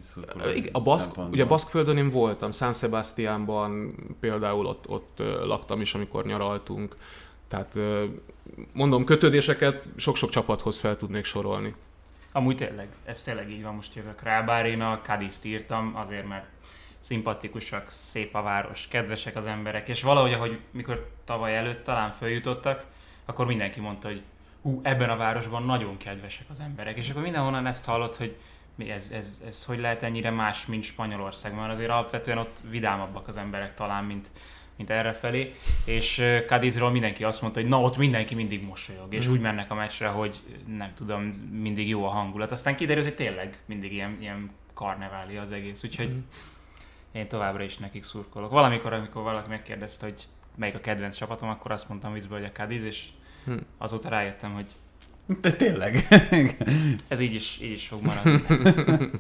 A 0.72 0.82
Baszk, 0.82 1.18
ugye 1.32 1.46
Baszkföldön 1.46 1.98
én 1.98 2.10
voltam, 2.10 2.52
San 2.52 2.74
Sebastiánban 2.74 3.96
például 4.20 4.66
ott, 4.66 4.84
ott 4.88 5.22
laktam 5.46 5.82
is, 5.82 5.94
amikor 5.94 6.25
nyaraltunk. 6.25 6.96
Tehát 7.48 7.80
mondom, 8.74 9.04
kötődéseket 9.04 9.88
sok-sok 9.96 10.30
csapathoz 10.30 10.80
fel 10.80 10.98
tudnék 10.98 11.24
sorolni. 11.24 11.74
Amúgy 12.36 12.56
tényleg, 12.56 12.88
ez 13.06 13.22
tényleg 13.22 13.50
így 13.50 13.63
van, 13.63 13.75
most 13.75 13.96
jövök 13.96 14.22
rá, 14.22 14.42
bár 14.42 14.66
én 14.66 14.82
a 14.82 15.02
Kadiszt 15.02 15.46
írtam, 15.46 15.96
azért 15.96 16.28
mert 16.28 16.48
szimpatikusak, 17.00 17.90
szép 17.90 18.36
a 18.36 18.42
város, 18.42 18.88
kedvesek 18.88 19.36
az 19.36 19.46
emberek, 19.46 19.90
és 19.90 20.02
valahogy, 20.02 20.34
ahogy 20.34 20.60
mikor 20.72 21.12
tavaly 21.24 21.58
előtt 21.58 21.84
talán 21.84 22.12
följutottak, 22.12 22.86
akkor 23.25 23.46
mindenki 23.46 23.80
mondta, 23.80 24.08
hogy 24.08 24.24
hú, 24.62 24.80
ebben 24.84 25.10
a 25.10 25.16
városban 25.16 25.63
nagyon 25.63 25.98
kedvesek 25.98 26.46
az 26.50 26.60
emberek, 26.60 26.98
és 26.98 27.10
akkor 27.10 27.22
mindenhonnan 27.22 27.68
ezt 27.68 27.86
hallott, 27.86 28.16
hogy 28.16 28.38
mi 28.75 28.90
ez, 28.90 29.10
ez, 29.12 29.42
ez, 29.48 29.66
hogy 29.66 29.80
lehet 29.80 30.04
ennyire 30.04 30.30
más, 30.30 30.66
mint 30.66 30.84
Spanyolországban, 30.84 31.70
azért 31.70 31.90
alapvetően 31.90 32.38
ott 32.38 32.62
vidámabbak 32.70 33.28
az 33.28 33.38
emberek 33.38 33.74
talán, 33.74 34.04
mint, 34.04 34.28
mint 34.77 34.89
errefelé, 34.89 35.53
és 35.86 36.24
Cadizról 36.48 36.92
mindenki 36.92 37.24
azt 37.24 37.42
mondta, 37.42 37.60
hogy 37.60 37.70
na 37.70 37.82
ott 37.82 37.98
mindenki 37.98 38.36
mindig 38.36 38.65
mosolyog, 38.65 39.13
és 39.13 39.27
mm. 39.27 39.32
úgy 39.32 39.39
mennek 39.39 39.72
a 39.72 39.75
meccsre, 39.75 40.08
hogy 40.08 40.36
nem 40.77 40.92
tudom, 40.96 41.24
mindig 41.51 41.89
jó 41.89 42.06
a 42.06 42.10
hangulat. 42.10 42.51
Aztán 42.51 42.75
kiderült, 42.75 43.06
hogy 43.06 43.15
tényleg 43.15 43.58
mindig 43.65 43.94
ilyen, 43.94 44.18
ilyen 44.20 44.51
karneváli 44.74 45.38
az 45.38 45.51
egész, 45.51 45.84
úgyhogy 45.84 46.10
mm. 46.10 46.20
én 47.12 47.27
továbbra 47.27 47.63
is 47.63 47.77
nekik 47.77 48.03
szurkolok. 48.03 48.51
Valamikor, 48.51 48.94
amikor 48.94 49.24
valaki 49.24 49.50
megkérdezte, 49.50 50.06
hogy 50.06 50.22
melyik 50.56 50.75
a 50.75 50.80
kedvenc 50.80 51.15
csapatom, 51.15 51.50
akkor 51.50 51.72
azt 51.72 51.89
mondtam 51.89 52.13
vízből, 52.13 52.39
hogy 52.39 52.48
a 52.48 52.51
Cadiz, 52.51 52.84
és 52.84 53.06
hm. 53.46 53.58
azóta 53.77 54.10
rájöttem, 54.10 54.53
hogy 54.53 54.72
de 55.25 55.51
tényleg. 55.51 56.08
ez 57.08 57.20
így 57.20 57.34
is, 57.34 57.60
így 57.62 57.72
is 57.72 57.88
fog 57.88 58.01
maradni. 58.01 58.42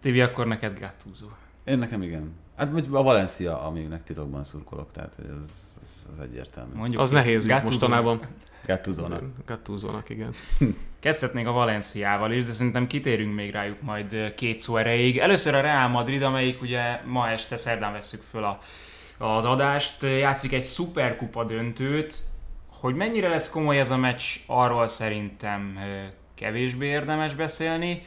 Tibi, 0.00 0.20
akkor 0.20 0.46
neked 0.46 0.78
Gattuso. 0.78 1.26
Én 1.64 1.78
nekem 1.78 2.02
igen. 2.02 2.34
Hát 2.58 2.86
a 2.90 3.02
Valencia, 3.02 3.62
aminek 3.62 4.04
titokban 4.04 4.44
szurkolok, 4.44 4.92
tehát 4.92 5.14
hogy 5.14 5.24
ez, 5.24 5.70
ez, 5.82 6.06
ez 6.12 6.24
egyértelmű. 6.24 6.74
Mondjuk, 6.74 7.00
az 7.00 7.10
nehéz 7.10 7.44
ügy 7.44 7.62
mostanában. 7.62 8.20
Gattuzónak. 8.66 9.22
Gattuzónak, 9.46 10.08
igen. 10.08 10.34
Kezdhetnénk 11.00 11.46
a 11.46 11.52
Valenciával 11.52 12.32
is, 12.32 12.44
de 12.44 12.52
szerintem 12.52 12.86
kitérünk 12.86 13.34
még 13.34 13.52
rájuk 13.52 13.82
majd 13.82 14.34
két 14.34 14.58
szó 14.58 14.76
erejéig. 14.76 15.18
Először 15.18 15.54
a 15.54 15.60
Real 15.60 15.88
Madrid, 15.88 16.22
amelyik 16.22 16.62
ugye 16.62 17.00
ma 17.06 17.28
este 17.28 17.56
szerdán 17.56 17.92
veszük 17.92 18.22
föl 18.22 18.44
a, 18.44 18.58
az 19.24 19.44
adást, 19.44 20.02
játszik 20.02 20.52
egy 20.52 20.62
szuperkupa 20.62 21.44
döntőt. 21.44 22.22
Hogy 22.68 22.94
mennyire 22.94 23.28
lesz 23.28 23.50
komoly 23.50 23.78
ez 23.78 23.90
a 23.90 23.96
meccs, 23.96 24.24
arról 24.46 24.86
szerintem 24.86 25.78
kevésbé 26.34 26.86
érdemes 26.86 27.34
beszélni 27.34 28.02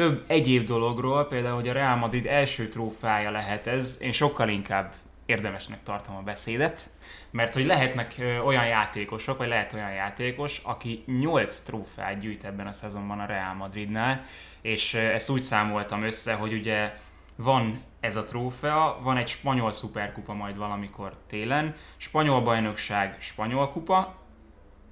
több 0.00 0.24
egyéb 0.26 0.66
dologról, 0.66 1.26
például, 1.26 1.54
hogy 1.54 1.68
a 1.68 1.72
Real 1.72 1.96
Madrid 1.96 2.26
első 2.26 2.68
trófája 2.68 3.30
lehet 3.30 3.66
ez, 3.66 3.98
én 4.02 4.12
sokkal 4.12 4.48
inkább 4.48 4.92
érdemesnek 5.26 5.82
tartom 5.82 6.16
a 6.16 6.22
beszédet, 6.22 6.90
mert 7.30 7.54
hogy 7.54 7.66
lehetnek 7.66 8.14
olyan 8.44 8.66
játékosok, 8.66 9.38
vagy 9.38 9.48
lehet 9.48 9.72
olyan 9.72 9.92
játékos, 9.92 10.60
aki 10.64 11.04
8 11.06 11.58
trófát 11.58 12.18
gyűjt 12.18 12.44
ebben 12.44 12.66
a 12.66 12.72
szezonban 12.72 13.20
a 13.20 13.26
Real 13.26 13.54
Madridnál, 13.54 14.24
és 14.60 14.94
ezt 14.94 15.30
úgy 15.30 15.42
számoltam 15.42 16.02
össze, 16.02 16.34
hogy 16.34 16.52
ugye 16.52 16.94
van 17.36 17.82
ez 18.00 18.16
a 18.16 18.24
trófea, 18.24 18.98
van 19.02 19.16
egy 19.16 19.28
spanyol 19.28 19.72
szuperkupa 19.72 20.34
majd 20.34 20.56
valamikor 20.56 21.16
télen, 21.26 21.74
spanyol 21.96 22.40
bajnokság, 22.40 23.16
spanyol 23.18 23.68
kupa, 23.68 24.16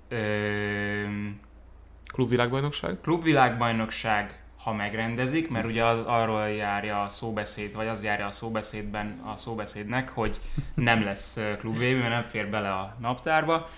ö... 0.08 0.16
klubvilágbajnokság, 2.06 3.00
klubvilágbajnokság, 3.00 4.46
ha 4.62 4.72
megrendezik, 4.72 5.48
mert 5.48 5.66
ugye 5.66 5.84
az, 5.84 6.06
arról 6.06 6.48
járja 6.48 7.02
a 7.02 7.08
szóbeszéd, 7.08 7.74
vagy 7.74 7.86
az 7.86 8.02
járja 8.02 8.26
a 8.26 8.30
szóbeszédben 8.30 9.20
a 9.24 9.36
szóbeszédnek, 9.36 10.08
hogy 10.08 10.40
nem 10.74 11.02
lesz 11.02 11.40
klubvévő, 11.58 11.98
mert 11.98 12.10
nem 12.10 12.22
fér 12.22 12.50
bele 12.50 12.72
a 12.72 12.96
naptárba, 13.00 13.68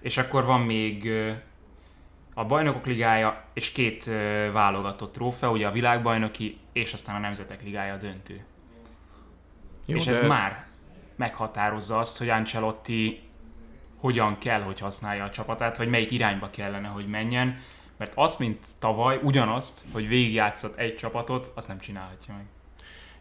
és 0.00 0.18
akkor 0.18 0.44
van 0.44 0.60
még 0.60 1.10
a 2.34 2.44
bajnokok 2.44 2.86
ligája 2.86 3.44
és 3.52 3.72
két 3.72 4.10
válogatott 4.52 5.12
trófea, 5.12 5.50
ugye 5.50 5.66
a 5.66 5.72
világbajnoki 5.72 6.58
és 6.72 6.92
aztán 6.92 7.16
a 7.16 7.18
nemzetek 7.18 7.62
ligája 7.62 7.96
döntő. 7.96 8.44
Jó, 9.86 9.96
és 9.96 10.06
ez 10.06 10.20
de... 10.20 10.26
már 10.26 10.66
meghatározza 11.16 11.98
azt, 11.98 12.18
hogy 12.18 12.28
Ancelotti 12.28 13.20
hogyan 13.96 14.38
kell, 14.38 14.60
hogy 14.62 14.80
használja 14.80 15.24
a 15.24 15.30
csapatát, 15.30 15.76
vagy 15.76 15.88
melyik 15.88 16.10
irányba 16.10 16.50
kellene, 16.50 16.88
hogy 16.88 17.06
menjen, 17.06 17.58
mert 17.96 18.12
azt, 18.14 18.38
mint 18.38 18.66
tavaly, 18.78 19.20
ugyanazt, 19.22 19.84
hogy 19.92 20.08
végigjátszott 20.08 20.76
egy 20.76 20.96
csapatot, 20.96 21.50
azt 21.54 21.68
nem 21.68 21.78
csinálhatja 21.78 22.34
meg. 22.34 22.44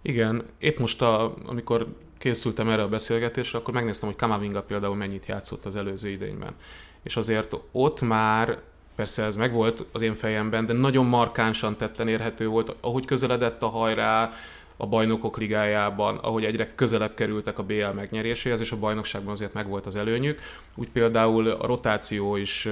Igen, 0.01 0.45
épp 0.59 0.77
most, 0.77 1.01
a, 1.01 1.33
amikor 1.45 1.87
készültem 2.17 2.69
erre 2.69 2.81
a 2.81 2.87
beszélgetésre, 2.87 3.57
akkor 3.57 3.73
megnéztem, 3.73 4.09
hogy 4.09 4.17
Kamavinga 4.17 4.63
például 4.63 4.95
mennyit 4.95 5.25
játszott 5.25 5.65
az 5.65 5.75
előző 5.75 6.09
idényben. 6.09 6.55
És 7.03 7.17
azért 7.17 7.55
ott 7.71 8.01
már, 8.01 8.59
persze 8.95 9.23
ez 9.23 9.35
megvolt 9.35 9.85
az 9.91 10.01
én 10.01 10.13
fejemben, 10.13 10.65
de 10.65 10.73
nagyon 10.73 11.05
markánsan 11.05 11.77
tetten 11.77 12.07
érhető 12.07 12.47
volt, 12.47 12.75
ahogy 12.81 13.05
közeledett 13.05 13.61
a 13.61 13.67
hajrá, 13.67 14.33
a 14.77 14.87
bajnokok 14.87 15.37
ligájában, 15.37 16.17
ahogy 16.17 16.45
egyre 16.45 16.75
közelebb 16.75 17.13
kerültek 17.13 17.59
a 17.59 17.63
BL 17.63 17.87
megnyeréséhez, 17.95 18.59
és 18.59 18.71
a 18.71 18.79
bajnokságban 18.79 19.31
azért 19.31 19.53
megvolt 19.53 19.85
az 19.85 19.95
előnyük. 19.95 20.39
Úgy 20.75 20.89
például 20.89 21.47
a 21.47 21.65
rotáció 21.65 22.35
is 22.35 22.67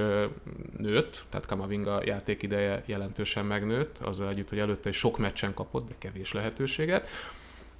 nőtt, 0.77 1.23
tehát 1.29 1.45
Kamavinga 1.45 2.01
játékideje 2.05 2.83
jelentősen 2.85 3.45
megnőtt, 3.45 3.97
azzal 4.01 4.29
együtt, 4.29 4.49
hogy 4.49 4.59
előtte 4.59 4.89
is 4.89 4.97
sok 4.97 5.17
meccsen 5.17 5.53
kapott, 5.53 5.87
de 5.87 5.93
kevés 5.97 6.33
lehetőséget. 6.33 7.07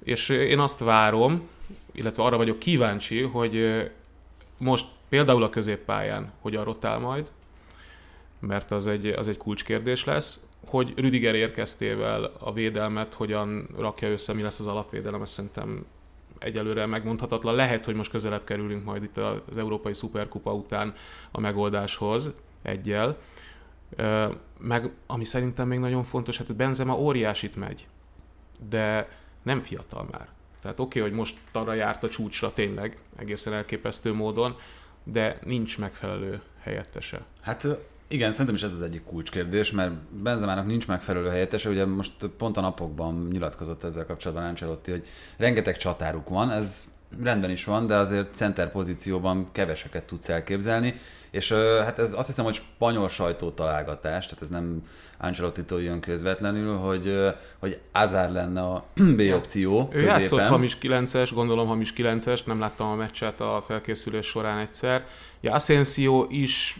És 0.02 0.28
én 0.28 0.58
azt 0.58 0.78
várom, 0.78 1.48
illetve 1.92 2.22
arra 2.22 2.36
vagyok 2.36 2.58
kíváncsi, 2.58 3.22
hogy 3.22 3.84
most 4.58 4.86
például 5.08 5.42
a 5.42 5.50
középpályán 5.50 6.32
hogyan 6.40 6.64
rotál 6.64 6.98
majd, 6.98 7.30
mert 8.40 8.70
az 8.70 8.86
egy, 8.86 9.06
az 9.06 9.28
egy 9.28 9.36
kulcskérdés 9.36 10.04
lesz 10.04 10.40
hogy 10.66 10.92
Rüdiger 10.96 11.34
érkeztével 11.34 12.32
a 12.38 12.52
védelmet 12.52 13.14
hogyan 13.14 13.68
rakja 13.78 14.08
össze, 14.08 14.32
mi 14.32 14.42
lesz 14.42 14.60
az 14.60 14.66
alapvédelem, 14.66 15.22
ezt 15.22 15.32
szerintem 15.32 15.86
egyelőre 16.38 16.86
megmondhatatlan. 16.86 17.54
Lehet, 17.54 17.84
hogy 17.84 17.94
most 17.94 18.10
közelebb 18.10 18.44
kerülünk 18.44 18.84
majd 18.84 19.02
itt 19.02 19.16
az 19.16 19.56
Európai 19.56 19.94
Szuperkupa 19.94 20.54
után 20.54 20.94
a 21.30 21.40
megoldáshoz 21.40 22.34
egyel. 22.62 23.16
Meg 24.58 24.90
ami 25.06 25.24
szerintem 25.24 25.68
még 25.68 25.78
nagyon 25.78 26.04
fontos, 26.04 26.38
hát 26.38 26.56
Benzema 26.56 26.98
óriásit 26.98 27.56
megy, 27.56 27.86
de 28.68 29.08
nem 29.42 29.60
fiatal 29.60 30.06
már. 30.10 30.28
Tehát 30.62 30.80
oké, 30.80 30.98
okay, 30.98 31.10
hogy 31.10 31.18
most 31.18 31.36
arra 31.52 31.74
járt 31.74 32.02
a 32.04 32.08
csúcsra 32.08 32.52
tényleg, 32.52 32.98
egészen 33.16 33.52
elképesztő 33.52 34.12
módon, 34.12 34.56
de 35.04 35.38
nincs 35.44 35.78
megfelelő 35.78 36.40
helyettese. 36.60 37.24
Hát 37.40 37.66
igen, 38.12 38.30
szerintem 38.30 38.54
is 38.54 38.62
ez 38.62 38.72
az 38.72 38.82
egyik 38.82 39.04
kulcskérdés, 39.04 39.70
mert 39.70 39.92
Benzemának 40.22 40.66
nincs 40.66 40.86
megfelelő 40.86 41.28
helyettese, 41.28 41.68
ugye 41.68 41.86
most 41.86 42.12
pont 42.36 42.56
a 42.56 42.60
napokban 42.60 43.28
nyilatkozott 43.32 43.84
ezzel 43.84 44.06
kapcsolatban 44.06 44.46
Ancelotti, 44.46 44.90
hogy 44.90 45.06
rengeteg 45.36 45.76
csatáruk 45.76 46.28
van, 46.28 46.50
ez 46.50 46.84
rendben 47.22 47.50
is 47.50 47.64
van, 47.64 47.86
de 47.86 47.96
azért 47.96 48.34
center 48.34 48.70
pozícióban 48.70 49.48
keveseket 49.52 50.04
tudsz 50.04 50.28
elképzelni, 50.28 50.94
és 51.30 51.52
hát 51.52 51.98
ez 51.98 52.12
azt 52.12 52.26
hiszem, 52.26 52.44
hogy 52.44 52.54
spanyol 52.54 53.08
sajtó 53.08 53.50
találgatás, 53.50 54.26
tehát 54.26 54.42
ez 54.42 54.48
nem 54.48 54.82
Ancelotti-tól 55.18 55.82
jön 55.82 56.00
közvetlenül, 56.00 56.76
hogy, 56.76 57.14
hogy 57.58 57.80
Azár 57.92 58.32
lenne 58.32 58.60
a 58.60 58.84
B 59.16 59.20
opció 59.34 59.80
Ő 59.80 59.94
középen. 59.94 60.20
játszott 60.20 60.40
hamis 60.40 60.76
9-es, 60.82 61.30
gondolom 61.34 61.66
hamis 61.66 61.92
9-es, 61.96 62.44
nem 62.44 62.60
láttam 62.60 62.88
a 62.88 62.94
meccset 62.94 63.40
a 63.40 63.64
felkészülés 63.66 64.26
során 64.26 64.58
egyszer. 64.58 65.04
Ja, 65.40 65.52
Asensio 65.52 66.26
is 66.28 66.78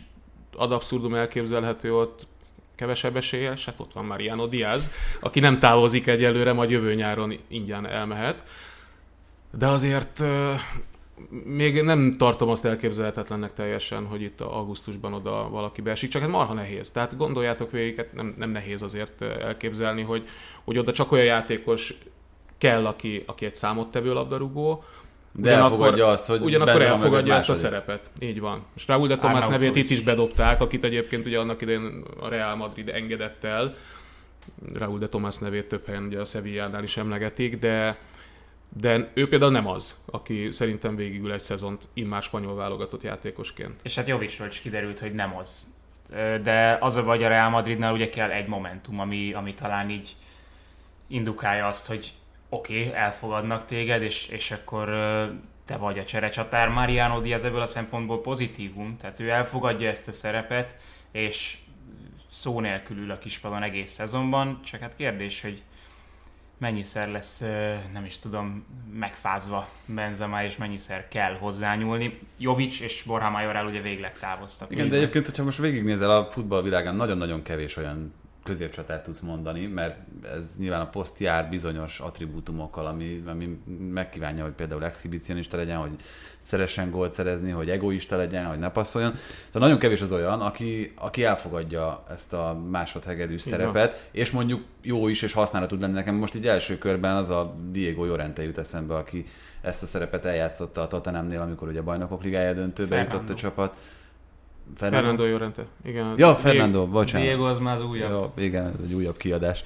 ad 0.60 0.72
abszurdum 0.72 1.14
elképzelhető 1.14 1.94
ott 1.94 2.26
kevesebb 2.74 3.16
eséllyel, 3.16 3.56
hát 3.66 3.80
ott 3.80 3.92
van 3.92 4.04
Mariano 4.04 4.46
Diaz, 4.46 4.90
aki 5.20 5.40
nem 5.40 5.58
távozik 5.58 6.06
egyelőre, 6.06 6.52
majd 6.52 6.70
jövő 6.70 6.94
nyáron 6.94 7.38
ingyen 7.48 7.86
elmehet. 7.86 8.44
De 9.58 9.66
azért 9.66 10.24
még 11.44 11.82
nem 11.82 12.16
tartom 12.18 12.48
azt 12.48 12.64
elképzelhetetlennek 12.64 13.54
teljesen, 13.54 14.06
hogy 14.06 14.22
itt 14.22 14.40
augusztusban 14.40 15.12
oda 15.12 15.48
valaki 15.48 15.80
beesik, 15.80 16.10
csak 16.10 16.22
hát 16.22 16.30
marha 16.30 16.54
nehéz. 16.54 16.90
Tehát 16.90 17.16
gondoljátok 17.16 17.70
végig, 17.70 17.96
hát 17.96 18.12
nem, 18.12 18.34
nem 18.38 18.50
nehéz 18.50 18.82
azért 18.82 19.22
elképzelni, 19.22 20.02
hogy, 20.02 20.28
hogy 20.64 20.78
oda 20.78 20.92
csak 20.92 21.12
olyan 21.12 21.24
játékos 21.24 21.94
kell, 22.58 22.86
aki, 22.86 23.22
aki 23.26 23.44
egy 23.44 23.56
számottevő 23.56 24.12
labdarúgó, 24.12 24.84
de 25.34 25.50
elfogadja 25.50 26.06
azt, 26.06 26.26
hogy 26.26 26.40
Ugyanakkor 26.40 26.82
elfogadja 26.82 27.34
ezt 27.34 27.48
a 27.48 27.54
szerepet. 27.54 28.10
Így 28.20 28.40
van. 28.40 28.64
És 28.76 28.86
Raúl 28.86 29.06
de 29.06 29.18
Tomás 29.18 29.46
nevét 29.46 29.76
itt 29.76 29.90
is 29.90 30.00
bedobták, 30.00 30.60
akit 30.60 30.84
egyébként 30.84 31.26
ugye 31.26 31.38
annak 31.38 31.62
idején 31.62 32.04
a 32.20 32.28
Real 32.28 32.56
Madrid 32.56 32.88
engedett 32.88 33.44
el. 33.44 33.74
Raúl 34.72 34.98
de 34.98 35.08
Tomás 35.08 35.38
nevét 35.38 35.68
több 35.68 35.86
helyen 35.86 36.04
ugye 36.04 36.20
a 36.20 36.24
Sevillánál 36.24 36.82
is 36.82 36.96
emlegetik, 36.96 37.58
de 37.58 37.98
de 38.78 39.10
ő 39.14 39.28
például 39.28 39.50
nem 39.50 39.66
az, 39.66 40.00
aki 40.06 40.52
szerintem 40.52 40.96
végigül 40.96 41.32
egy 41.32 41.40
szezont 41.40 41.88
immár 41.92 42.22
spanyol 42.22 42.54
válogatott 42.54 43.02
játékosként. 43.02 43.74
És 43.82 43.94
hát 43.94 44.08
Jovicsról 44.08 44.48
is 44.48 44.60
kiderült, 44.60 44.98
hogy 45.00 45.12
nem 45.12 45.36
az. 45.36 45.68
De 46.42 46.78
az 46.80 46.96
a 46.96 47.02
vagy 47.02 47.22
a 47.22 47.28
Real 47.28 47.50
Madridnál 47.50 47.92
ugye 47.92 48.08
kell 48.08 48.30
egy 48.30 48.46
momentum, 48.46 49.00
ami, 49.00 49.32
ami 49.32 49.54
talán 49.54 49.90
így 49.90 50.16
indukálja 51.06 51.66
azt, 51.66 51.86
hogy 51.86 52.12
oké, 52.50 52.86
okay, 52.86 52.98
elfogadnak 52.98 53.64
téged, 53.64 54.02
és, 54.02 54.28
és 54.28 54.50
akkor 54.50 54.88
te 55.66 55.76
vagy 55.76 55.98
a 55.98 56.04
cserecsatár. 56.04 56.68
Mariano 56.68 57.20
Diaz 57.20 57.44
ebből 57.44 57.60
a 57.60 57.66
szempontból 57.66 58.20
pozitívum, 58.20 58.96
tehát 58.96 59.20
ő 59.20 59.28
elfogadja 59.28 59.88
ezt 59.88 60.08
a 60.08 60.12
szerepet, 60.12 60.76
és 61.12 61.58
szó 62.30 62.60
nélkül 62.60 62.96
ül 62.96 63.10
a 63.10 63.18
kispadon 63.18 63.62
egész 63.62 63.90
szezonban, 63.90 64.60
csak 64.64 64.80
hát 64.80 64.96
kérdés, 64.96 65.40
hogy 65.40 65.62
mennyiszer 66.58 67.08
lesz, 67.08 67.40
nem 67.92 68.04
is 68.04 68.18
tudom, 68.18 68.64
megfázva 68.92 69.68
Benzema, 69.86 70.44
és 70.44 70.56
mennyiszer 70.56 71.08
kell 71.08 71.34
hozzányúlni. 71.34 72.18
Jovic 72.38 72.80
és 72.80 73.02
Borja 73.02 73.28
Majoral 73.28 73.66
ugye 73.66 73.80
végleg 73.80 74.18
távoztak. 74.18 74.70
Igen, 74.70 74.88
de 74.88 74.96
egyébként, 74.96 75.26
hogyha 75.26 75.44
most 75.44 75.58
végignézel 75.58 76.10
a 76.10 76.30
futballvilágán, 76.30 76.96
nagyon-nagyon 76.96 77.42
kevés 77.42 77.76
olyan 77.76 78.14
középcsatát 78.44 79.02
tudsz 79.02 79.20
mondani, 79.20 79.66
mert 79.66 79.96
ez 80.34 80.56
nyilván 80.58 80.80
a 80.80 80.88
poszt 80.88 81.18
jár 81.18 81.48
bizonyos 81.48 82.00
attribútumokkal, 82.00 82.86
ami, 82.86 83.22
ami 83.26 83.58
megkívánja, 83.90 84.42
hogy 84.42 84.52
például 84.52 84.84
exhibicionista 84.84 85.56
legyen, 85.56 85.76
hogy 85.76 85.90
szeressen 86.38 86.90
gólt 86.90 87.12
szerezni, 87.12 87.50
hogy 87.50 87.70
egoista 87.70 88.16
legyen, 88.16 88.46
hogy 88.46 88.58
ne 88.58 88.70
passzoljon. 88.70 89.10
Tehát 89.12 89.52
nagyon 89.52 89.78
kevés 89.78 90.00
az 90.00 90.12
olyan, 90.12 90.40
aki, 90.40 90.92
aki 90.96 91.24
elfogadja 91.24 92.04
ezt 92.10 92.32
a 92.32 92.60
másodhegedűs 92.70 93.42
szerepet, 93.42 94.08
és 94.10 94.30
mondjuk 94.30 94.64
jó 94.82 95.08
is 95.08 95.22
és 95.22 95.32
használat 95.32 95.68
tud 95.68 95.80
lenni. 95.80 95.92
Nekem 95.92 96.14
most 96.14 96.34
így 96.34 96.46
első 96.46 96.78
körben 96.78 97.16
az 97.16 97.30
a 97.30 97.56
Diego 97.70 98.04
Llorente 98.04 98.42
jut 98.42 98.58
eszembe, 98.58 98.94
aki 98.94 99.26
ezt 99.60 99.82
a 99.82 99.86
szerepet 99.86 100.24
eljátszotta 100.24 100.80
a 100.80 100.86
Tottenhamnél, 100.86 101.40
amikor 101.40 101.68
ugye 101.68 101.80
a 101.80 101.82
bajnokok 101.82 102.22
ligája 102.22 102.52
döntőbe 102.52 102.88
Fernando. 102.96 103.14
jutott 103.14 103.30
a 103.30 103.34
csapat. 103.34 103.76
Fernando, 104.76 105.06
Fernando 105.06 105.24
Llorente. 105.24 105.66
Igen. 105.84 106.14
Ja, 106.16 106.34
Fernando, 106.34 106.86
bocsánat. 106.86 107.26
Diego 107.26 107.44
az 107.44 107.58
már 107.58 107.74
az 107.74 107.82
újabb. 107.82 108.10
Ja, 108.10 108.44
igen, 108.44 108.66
ez 108.66 108.84
egy 108.84 108.92
újabb 108.92 109.16
kiadás. 109.16 109.64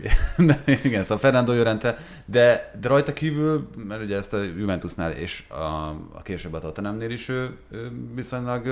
igen, 0.82 1.02
szóval 1.02 1.18
Fernando 1.18 1.52
Llorente, 1.52 1.96
de, 2.24 2.70
de 2.80 2.88
rajta 2.88 3.12
kívül, 3.12 3.68
mert 3.76 4.02
ugye 4.02 4.16
ezt 4.16 4.32
a 4.32 4.42
Juventusnál 4.42 5.10
és 5.10 5.44
a, 5.48 5.88
a 6.12 6.22
később 6.22 6.52
a 6.52 6.58
Tottenhamnél 6.58 7.10
is 7.10 7.28
ő, 7.28 7.56
ő 7.70 7.90
viszonylag 8.14 8.66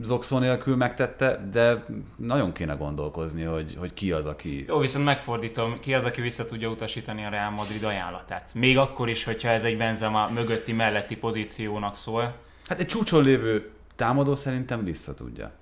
zokszó 0.00 0.38
nélkül 0.38 0.76
megtette, 0.76 1.48
de 1.52 1.84
nagyon 2.16 2.52
kéne 2.52 2.74
gondolkozni, 2.74 3.42
hogy, 3.42 3.76
hogy 3.78 3.94
ki 3.94 4.12
az, 4.12 4.26
aki... 4.26 4.64
Jó, 4.68 4.78
viszont 4.78 5.04
megfordítom, 5.04 5.80
ki 5.80 5.94
az, 5.94 6.04
aki 6.04 6.20
vissza 6.20 6.46
tudja 6.46 6.68
utasítani 6.68 7.24
a 7.24 7.28
Real 7.28 7.50
Madrid 7.50 7.82
ajánlatát. 7.84 8.50
Még 8.54 8.78
akkor 8.78 9.08
is, 9.08 9.24
hogyha 9.24 9.48
ez 9.48 9.64
egy 9.64 9.76
Benzema 9.76 10.30
mögötti 10.34 10.72
melletti 10.72 11.16
pozíciónak 11.16 11.96
szól. 11.96 12.34
Hát 12.68 12.80
egy 12.80 12.86
csúcson 12.86 13.22
lévő 13.22 13.70
támadó 13.96 14.34
szerintem 14.34 14.84
vissza 14.84 15.14
tudja. 15.14 15.52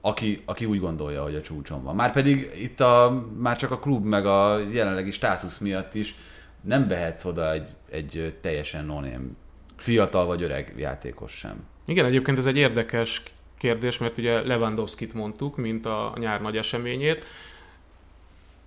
Aki, 0.00 0.42
aki 0.44 0.64
úgy 0.64 0.80
gondolja, 0.80 1.22
hogy 1.22 1.34
a 1.34 1.40
csúcson 1.40 1.82
van. 1.82 1.94
Már 1.94 2.12
pedig 2.12 2.50
itt 2.56 2.80
a, 2.80 3.26
már 3.38 3.56
csak 3.56 3.70
a 3.70 3.78
klub 3.78 4.04
meg 4.04 4.26
a 4.26 4.58
jelenlegi 4.58 5.10
státusz 5.10 5.58
miatt 5.58 5.94
is 5.94 6.14
nem 6.60 6.88
behetsz 6.88 7.24
oda 7.24 7.52
egy, 7.52 7.70
egy 7.90 8.38
teljesen 8.40 8.84
non 8.84 9.36
fiatal 9.76 10.26
vagy 10.26 10.42
öreg 10.42 10.74
játékos 10.76 11.32
sem. 11.32 11.64
Igen, 11.84 12.04
egyébként 12.04 12.38
ez 12.38 12.46
egy 12.46 12.56
érdekes 12.56 13.22
kérdés, 13.58 13.98
mert 13.98 14.18
ugye 14.18 14.42
Lewandowski-t 14.42 15.14
mondtuk, 15.14 15.56
mint 15.56 15.86
a 15.86 16.12
nyár 16.18 16.40
nagy 16.40 16.56
eseményét, 16.56 17.24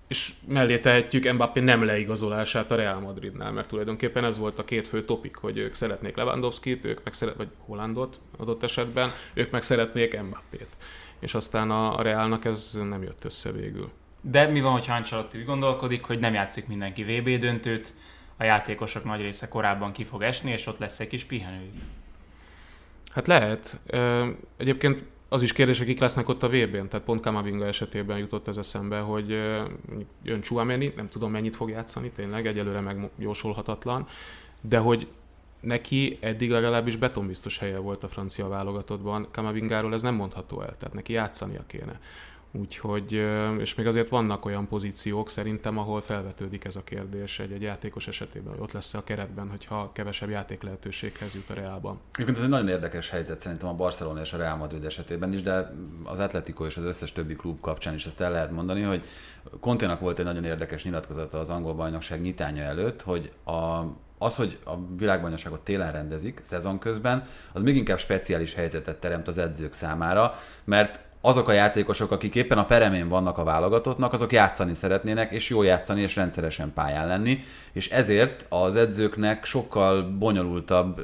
és 0.07 0.33
mellé 0.47 0.79
tehetjük 0.79 1.33
Mbappé 1.33 1.59
nem 1.59 1.83
leigazolását 1.83 2.71
a 2.71 2.75
Real 2.75 2.99
Madridnál, 2.99 3.51
mert 3.51 3.67
tulajdonképpen 3.67 4.23
ez 4.23 4.37
volt 4.37 4.59
a 4.59 4.65
két 4.65 4.87
fő 4.87 5.05
topik, 5.05 5.35
hogy 5.35 5.57
ők 5.57 5.73
szeretnék 5.73 6.15
Lewandowski-t, 6.15 6.85
ők 6.85 7.03
meg 7.03 7.13
szeret, 7.13 7.35
vagy 7.35 7.47
Hollandot 7.57 8.19
adott 8.37 8.63
esetben, 8.63 9.11
ők 9.33 9.51
meg 9.51 9.63
szeretnék 9.63 10.21
Mbappét. 10.21 10.67
És 11.19 11.33
aztán 11.33 11.71
a 11.71 12.01
Realnak 12.01 12.45
ez 12.45 12.77
nem 12.89 13.03
jött 13.03 13.25
össze 13.25 13.51
végül. 13.51 13.91
De 14.21 14.47
mi 14.47 14.61
van, 14.61 14.71
hogy 14.71 14.85
Ancelotti 14.87 15.37
úgy 15.37 15.45
gondolkodik, 15.45 16.03
hogy 16.03 16.19
nem 16.19 16.33
játszik 16.33 16.67
mindenki 16.67 17.03
VB 17.03 17.39
döntőt, 17.39 17.93
a 18.37 18.43
játékosok 18.43 19.03
nagy 19.03 19.21
része 19.21 19.47
korábban 19.47 19.91
ki 19.91 20.03
fog 20.03 20.21
esni, 20.21 20.51
és 20.51 20.67
ott 20.67 20.77
lesz 20.77 20.99
egy 20.99 21.07
kis 21.07 21.23
pihenőjük. 21.23 21.73
Hát 23.11 23.27
lehet. 23.27 23.79
Egyébként 24.57 25.03
az 25.29 25.41
is 25.41 25.53
kérdés, 25.53 25.77
hogy 25.77 25.88
kik 25.88 26.00
lesznek 26.00 26.29
ott 26.29 26.43
a 26.43 26.48
VB-n. 26.48 26.88
Tehát 26.88 27.05
pont 27.05 27.22
Kamavinga 27.22 27.65
esetében 27.65 28.17
jutott 28.17 28.48
ez 28.48 28.57
eszembe, 28.57 29.00
hogy 29.00 29.29
jön 30.24 30.41
Chouameni, 30.41 30.93
nem 30.96 31.10
tudom 31.10 31.31
mennyit 31.31 31.55
fog 31.55 31.69
játszani, 31.69 32.10
tényleg 32.10 32.48
egyelőre 32.48 32.79
megjósolhatatlan, 32.79 34.07
de 34.62 34.77
hogy 34.77 35.07
neki 35.60 36.17
eddig 36.22 36.50
legalábbis 36.50 36.96
betonbiztos 36.96 37.57
helye 37.57 37.77
volt 37.77 38.03
a 38.03 38.07
francia 38.07 38.48
válogatottban, 38.48 39.27
Kamavingáról 39.31 39.93
ez 39.93 40.01
nem 40.01 40.15
mondható 40.15 40.62
el, 40.62 40.77
tehát 40.77 40.93
neki 40.93 41.13
játszania 41.13 41.63
kéne. 41.67 42.00
Úgyhogy, 42.59 43.11
és 43.59 43.75
még 43.75 43.87
azért 43.87 44.09
vannak 44.09 44.45
olyan 44.45 44.67
pozíciók 44.67 45.29
szerintem, 45.29 45.77
ahol 45.77 46.01
felvetődik 46.01 46.65
ez 46.65 46.75
a 46.75 46.83
kérdés 46.83 47.39
egy, 47.39 47.51
egy 47.51 47.61
játékos 47.61 48.07
esetében, 48.07 48.53
hogy 48.53 48.61
ott 48.61 48.71
lesz 48.71 48.93
a 48.93 49.03
keretben, 49.03 49.49
hogyha 49.49 49.91
kevesebb 49.93 50.29
játék 50.29 50.63
lehetőséghez 50.63 51.35
jut 51.35 51.49
a 51.49 51.53
Reálban. 51.53 51.99
Egyébként 52.13 52.37
ez 52.37 52.43
egy 52.43 52.49
nagyon 52.49 52.67
érdekes 52.67 53.09
helyzet 53.09 53.39
szerintem 53.39 53.69
a 53.69 53.73
Barcelona 53.73 54.21
és 54.21 54.33
a 54.33 54.37
Real 54.37 54.55
Madrid 54.55 54.85
esetében 54.85 55.33
is, 55.33 55.41
de 55.41 55.73
az 56.03 56.19
Atletico 56.19 56.65
és 56.65 56.77
az 56.77 56.83
összes 56.83 57.11
többi 57.11 57.35
klub 57.35 57.59
kapcsán 57.59 57.93
is 57.93 58.05
azt 58.05 58.21
el 58.21 58.31
lehet 58.31 58.51
mondani, 58.51 58.81
hogy 58.81 59.05
Konténak 59.59 59.99
volt 59.99 60.19
egy 60.19 60.25
nagyon 60.25 60.43
érdekes 60.43 60.83
nyilatkozata 60.83 61.39
az 61.39 61.49
angol 61.49 61.73
bajnokság 61.73 62.21
nyitánya 62.21 62.63
előtt, 62.63 63.01
hogy 63.01 63.31
a, 63.43 63.83
az, 64.17 64.35
hogy 64.35 64.59
a 64.65 64.73
világbajnokságot 64.97 65.59
télen 65.59 65.91
rendezik, 65.91 66.39
szezon 66.41 66.79
közben, 66.79 67.23
az 67.53 67.61
még 67.61 67.75
inkább 67.75 67.99
speciális 67.99 68.53
helyzetet 68.53 68.99
teremt 68.99 69.27
az 69.27 69.38
edzők 69.38 69.73
számára, 69.73 70.34
mert 70.63 71.07
azok 71.27 71.49
a 71.49 71.51
játékosok, 71.51 72.11
akik 72.11 72.35
éppen 72.35 72.57
a 72.57 72.65
peremén 72.65 73.07
vannak 73.07 73.37
a 73.37 73.43
válogatottnak, 73.43 74.13
azok 74.13 74.31
játszani 74.31 74.73
szeretnének, 74.73 75.31
és 75.31 75.49
jó 75.49 75.63
játszani, 75.63 76.01
és 76.01 76.15
rendszeresen 76.15 76.73
pályán 76.73 77.07
lenni, 77.07 77.39
és 77.71 77.89
ezért 77.89 78.45
az 78.49 78.75
edzőknek 78.75 79.45
sokkal 79.45 80.01
bonyolultabb 80.03 81.01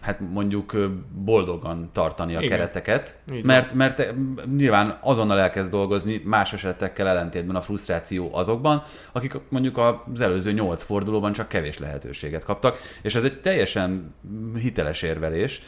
hát 0.00 0.20
mondjuk 0.20 0.76
boldogan 1.24 1.90
tartani 1.92 2.34
a 2.34 2.40
Igen. 2.40 2.50
kereteket, 2.50 3.18
Igen. 3.30 3.42
mert, 3.44 3.72
mert 3.74 4.14
nyilván 4.56 4.98
azonnal 5.00 5.38
elkezd 5.38 5.70
dolgozni 5.70 6.22
más 6.24 6.52
esetekkel 6.52 7.08
ellentétben 7.08 7.56
a 7.56 7.60
frusztráció 7.60 8.30
azokban, 8.32 8.82
akik 9.12 9.34
mondjuk 9.48 9.78
az 10.12 10.20
előző 10.20 10.52
nyolc 10.52 10.82
fordulóban 10.82 11.32
csak 11.32 11.48
kevés 11.48 11.78
lehetőséget 11.78 12.44
kaptak, 12.44 12.78
és 13.02 13.14
ez 13.14 13.24
egy 13.24 13.40
teljesen 13.40 14.14
hiteles 14.60 15.02
érvelés. 15.02 15.62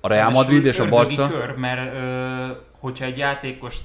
A 0.00 0.08
Real 0.08 0.30
Madrid 0.30 0.64
és 0.64 0.78
a 0.78 0.88
Barca... 0.88 1.28
Kör, 1.28 1.54
mert 1.56 1.92
hogyha 2.78 3.04
egy 3.04 3.18
játékost 3.18 3.82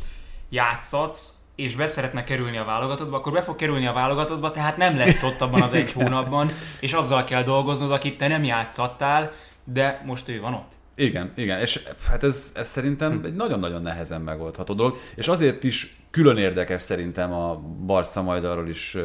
játszatsz, 0.49 1.33
és 1.55 1.75
be 1.75 1.85
szeretne 1.85 2.23
kerülni 2.23 2.57
a 2.57 2.63
válogatottba, 2.63 3.17
akkor 3.17 3.33
be 3.33 3.41
fog 3.41 3.55
kerülni 3.55 3.87
a 3.87 3.93
válogatottba, 3.93 4.51
tehát 4.51 4.77
nem 4.77 4.97
lesz 4.97 5.23
ott 5.23 5.41
abban 5.41 5.61
az 5.61 5.73
egy 5.73 5.91
hónapban, 5.97 6.49
és 6.79 6.93
azzal 6.93 7.23
kell 7.23 7.43
dolgoznod, 7.43 7.91
akit 7.91 8.17
te 8.17 8.27
nem 8.27 8.43
játszattál, 8.43 9.31
de 9.73 10.01
most 10.05 10.29
ő 10.29 10.39
van 10.39 10.53
ott. 10.53 10.71
Igen, 10.95 11.31
igen, 11.35 11.59
és 11.59 11.87
hát 12.09 12.23
ez, 12.23 12.51
ez 12.55 12.67
szerintem 12.67 13.21
egy 13.25 13.35
nagyon-nagyon 13.35 13.81
nehezen 13.81 14.21
megoldható 14.21 14.73
dolog, 14.73 14.97
és 15.15 15.27
azért 15.27 15.63
is 15.63 15.97
külön 16.11 16.37
érdekes 16.37 16.81
szerintem 16.81 17.33
a 17.33 17.55
Barca, 17.85 18.21
majd 18.21 18.45
arról 18.45 18.67
is 18.67 18.97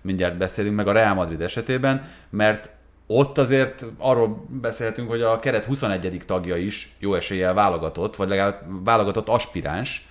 mindjárt 0.00 0.36
beszélünk, 0.36 0.76
meg 0.76 0.88
a 0.88 0.92
Real 0.92 1.14
Madrid 1.14 1.40
esetében, 1.40 2.04
mert 2.30 2.70
ott 3.06 3.38
azért 3.38 3.86
arról 3.98 4.46
beszélhetünk, 4.48 5.08
hogy 5.08 5.22
a 5.22 5.38
keret 5.38 5.64
21. 5.64 6.22
tagja 6.26 6.56
is 6.56 6.96
jó 6.98 7.14
eséllyel 7.14 7.54
válogatott, 7.54 8.16
vagy 8.16 8.28
legalább 8.28 8.84
válogatott 8.84 9.28
aspiráns, 9.28 10.08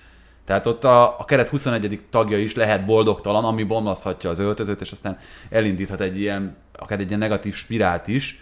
tehát 0.48 0.66
ott 0.66 0.84
a, 0.84 1.18
a 1.18 1.24
keret 1.24 1.48
21. 1.48 2.00
tagja 2.10 2.38
is 2.38 2.54
lehet 2.54 2.84
boldogtalan, 2.84 3.44
ami 3.44 3.62
bomlaszthatja 3.62 4.30
az 4.30 4.38
öltözőt, 4.38 4.80
és 4.80 4.90
aztán 4.90 5.18
elindíthat 5.50 6.00
egy 6.00 6.20
ilyen, 6.20 6.56
akár 6.72 7.00
egy 7.00 7.06
ilyen 7.06 7.18
negatív 7.18 7.54
spirált 7.54 8.06
is. 8.06 8.40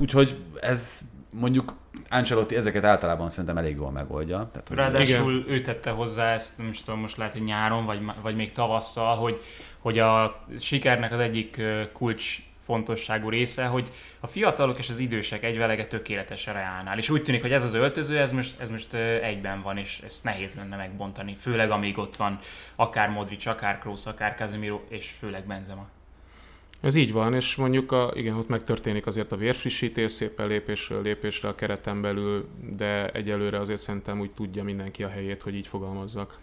Úgyhogy 0.00 0.36
ez 0.60 1.00
mondjuk 1.30 1.74
Ancelotti 2.08 2.56
ezeket 2.56 2.84
általában 2.84 3.28
szerintem 3.28 3.58
elég 3.58 3.76
jól 3.76 3.90
megoldja. 3.90 4.50
Tehát, 4.52 4.70
Ráadásul 4.70 5.32
igen. 5.32 5.52
ő 5.54 5.60
tette 5.60 5.90
hozzá 5.90 6.32
ezt, 6.32 6.58
nem 6.58 6.72
tudom, 6.84 7.00
most 7.00 7.16
lehet, 7.16 7.32
hogy 7.32 7.44
nyáron, 7.44 7.84
vagy, 7.84 8.00
vagy 8.22 8.36
még 8.36 8.52
tavasszal, 8.52 9.16
hogy, 9.16 9.40
hogy 9.78 9.98
a 9.98 10.44
sikernek 10.58 11.12
az 11.12 11.20
egyik 11.20 11.60
kulcs 11.92 12.38
fontosságú 12.64 13.28
része, 13.28 13.66
hogy 13.66 13.88
a 14.20 14.26
fiatalok 14.26 14.78
és 14.78 14.90
az 14.90 14.98
idősek 14.98 15.42
egyvelege 15.42 15.86
tökéletesen 15.86 16.54
reálnál. 16.54 16.98
És 16.98 17.10
úgy 17.10 17.22
tűnik, 17.22 17.40
hogy 17.40 17.52
ez 17.52 17.64
az 17.64 17.74
öltöző, 17.74 18.18
ez 18.18 18.32
most, 18.32 18.60
ez 18.60 18.68
most 18.68 18.94
egyben 19.22 19.62
van, 19.62 19.76
és 19.76 20.00
ezt 20.06 20.24
nehéz 20.24 20.54
lenne 20.54 20.76
megbontani. 20.76 21.36
Főleg 21.40 21.70
amíg 21.70 21.98
ott 21.98 22.16
van 22.16 22.38
akár 22.76 23.10
Modric, 23.10 23.46
akár 23.46 23.78
Kroos, 23.78 24.06
akár 24.06 24.34
Casemiro, 24.34 24.80
és 24.88 25.10
főleg 25.18 25.46
Benzema. 25.46 25.86
Ez 26.80 26.94
így 26.94 27.12
van, 27.12 27.34
és 27.34 27.56
mondjuk 27.56 27.92
a, 27.92 28.10
igen, 28.14 28.36
ott 28.36 28.48
megtörténik 28.48 29.06
azért 29.06 29.32
a 29.32 29.36
vérfrissítés 29.36 30.12
szépen 30.12 30.46
lépésről 30.46 31.02
lépésre 31.02 31.48
a 31.48 31.54
kereten 31.54 32.00
belül, 32.00 32.48
de 32.76 33.10
egyelőre 33.10 33.58
azért 33.58 33.80
szerintem 33.80 34.20
úgy 34.20 34.30
tudja 34.30 34.64
mindenki 34.64 35.04
a 35.04 35.08
helyét, 35.08 35.42
hogy 35.42 35.54
így 35.54 35.66
fogalmazzak. 35.66 36.38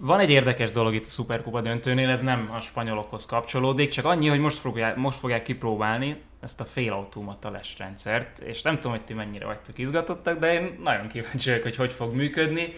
Van 0.00 0.20
egy 0.20 0.30
érdekes 0.30 0.70
dolog 0.70 0.94
itt 0.94 1.04
a 1.04 1.08
Superkupa 1.08 1.60
döntőnél, 1.60 2.08
ez 2.08 2.20
nem 2.20 2.50
a 2.52 2.60
spanyolokhoz 2.60 3.26
kapcsolódik, 3.26 3.88
csak 3.88 4.04
annyi, 4.04 4.28
hogy 4.28 4.40
most 4.40 4.58
fogják, 4.58 4.96
most 4.96 5.18
fogják 5.18 5.42
kipróbálni 5.42 6.16
ezt 6.40 6.60
a 6.60 6.64
félautomata 6.64 7.60
rendszert, 7.78 8.38
és 8.38 8.62
nem 8.62 8.74
tudom, 8.74 8.92
hogy 8.92 9.04
ti 9.04 9.14
mennyire 9.14 9.46
vagytok 9.46 9.78
izgatottak, 9.78 10.38
de 10.38 10.52
én 10.52 10.78
nagyon 10.84 11.08
kíváncsi 11.08 11.48
vagyok, 11.48 11.62
hogy 11.62 11.76
hogy 11.76 11.92
fog 11.92 12.14
működni. 12.14 12.72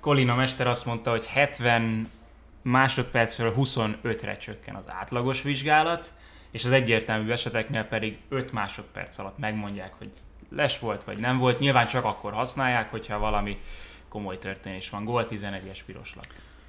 Kolina 0.00 0.34
Mester 0.34 0.66
azt 0.66 0.86
mondta, 0.86 1.10
hogy 1.10 1.26
70 1.26 2.10
másodpercről 2.62 3.54
25-re 3.56 4.36
csökken 4.36 4.74
az 4.74 4.88
átlagos 4.88 5.42
vizsgálat, 5.42 6.12
és 6.50 6.64
az 6.64 6.72
egyértelmű 6.72 7.30
eseteknél 7.30 7.84
pedig 7.84 8.18
5 8.28 8.52
másodperc 8.52 9.18
alatt 9.18 9.38
megmondják, 9.38 9.94
hogy 9.98 10.10
les 10.50 10.78
volt 10.78 11.04
vagy 11.04 11.18
nem 11.18 11.38
volt. 11.38 11.58
Nyilván 11.58 11.86
csak 11.86 12.04
akkor 12.04 12.32
használják, 12.32 12.90
hogyha 12.90 13.18
valami 13.18 13.58
komoly 14.08 14.38
történés 14.38 14.90
van. 14.90 15.04
Gól 15.04 15.26
11-es 15.30 15.78
piroslap. 15.86 16.26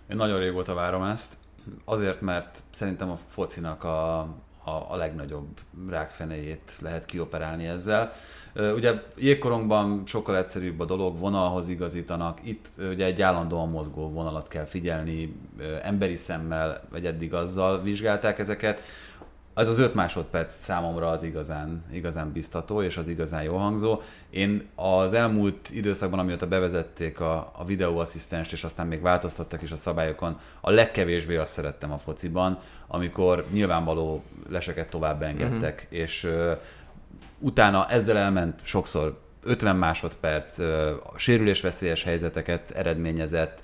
Én 0.10 0.16
nagyon 0.16 0.40
régóta 0.40 0.74
várom 0.74 1.04
ezt, 1.04 1.38
azért, 1.86 2.22
mert 2.22 2.64
szerintem 2.72 3.10
a 3.10 3.18
focinak 3.28 3.84
a, 3.84 4.28
a, 4.64 4.94
a 4.94 4.96
legnagyobb 4.96 5.60
rákfenejét 5.90 6.78
lehet 6.82 7.06
kioperálni 7.06 7.66
ezzel. 7.66 8.14
Ugye 8.76 8.94
jégkorongban 9.18 10.04
sokkal 10.06 10.38
egyszerűbb 10.38 10.80
a 10.80 10.86
dolog, 10.86 11.20
vonalhoz 11.20 11.70
igazítanak, 11.70 12.40
itt 12.44 12.68
ugye 12.78 13.06
egy 13.06 13.22
állandóan 13.22 13.70
mozgó 13.70 14.10
vonalat 14.10 14.48
kell 14.48 14.66
figyelni, 14.66 15.36
emberi 15.82 16.16
szemmel, 16.16 16.82
vagy 16.92 17.06
eddig 17.06 17.34
azzal 17.34 17.82
vizsgálták 17.82 18.40
ezeket. 18.40 18.82
Az 19.54 19.68
az 19.68 19.80
öt 19.80 19.94
másodperc 19.94 20.54
számomra 20.54 21.10
az 21.10 21.24
igazán, 21.24 21.84
igazán 21.92 22.32
biztató, 22.32 22.82
és 22.82 22.98
az 22.98 23.08
igazán 23.08 23.44
jó 23.44 23.56
hangzó. 23.56 24.02
Én 24.30 24.68
az 24.76 25.14
elmúlt 25.14 25.70
időszakban, 25.70 26.20
amióta 26.20 26.48
bevezették 26.48 27.20
a, 27.20 27.52
a 27.58 27.66
videóasszisztenst, 27.66 28.52
és 28.52 28.64
aztán 28.64 28.88
még 28.88 29.02
változtattak 29.02 29.62
is 29.62 29.72
a 29.72 29.76
szabályokon, 29.76 30.38
a 30.62 30.72
legkevésbé 30.72 31.36
azt 31.36 31.54
szerettem 31.54 31.92
a 31.92 31.98
fociban, 31.98 32.58
amikor 32.88 33.46
nyilvánvaló 33.52 34.24
leseket 34.50 34.90
tovább 34.90 35.22
engedtek, 35.22 35.82
uh-huh. 35.84 36.00
és 36.00 36.28
utána 37.40 37.90
ezzel 37.90 38.18
elment 38.18 38.60
sokszor 38.64 39.22
50 39.44 39.76
másodperc, 39.76 40.58
sérülésveszélyes 41.16 42.04
helyzeteket 42.04 42.72
eredményezett, 42.72 43.62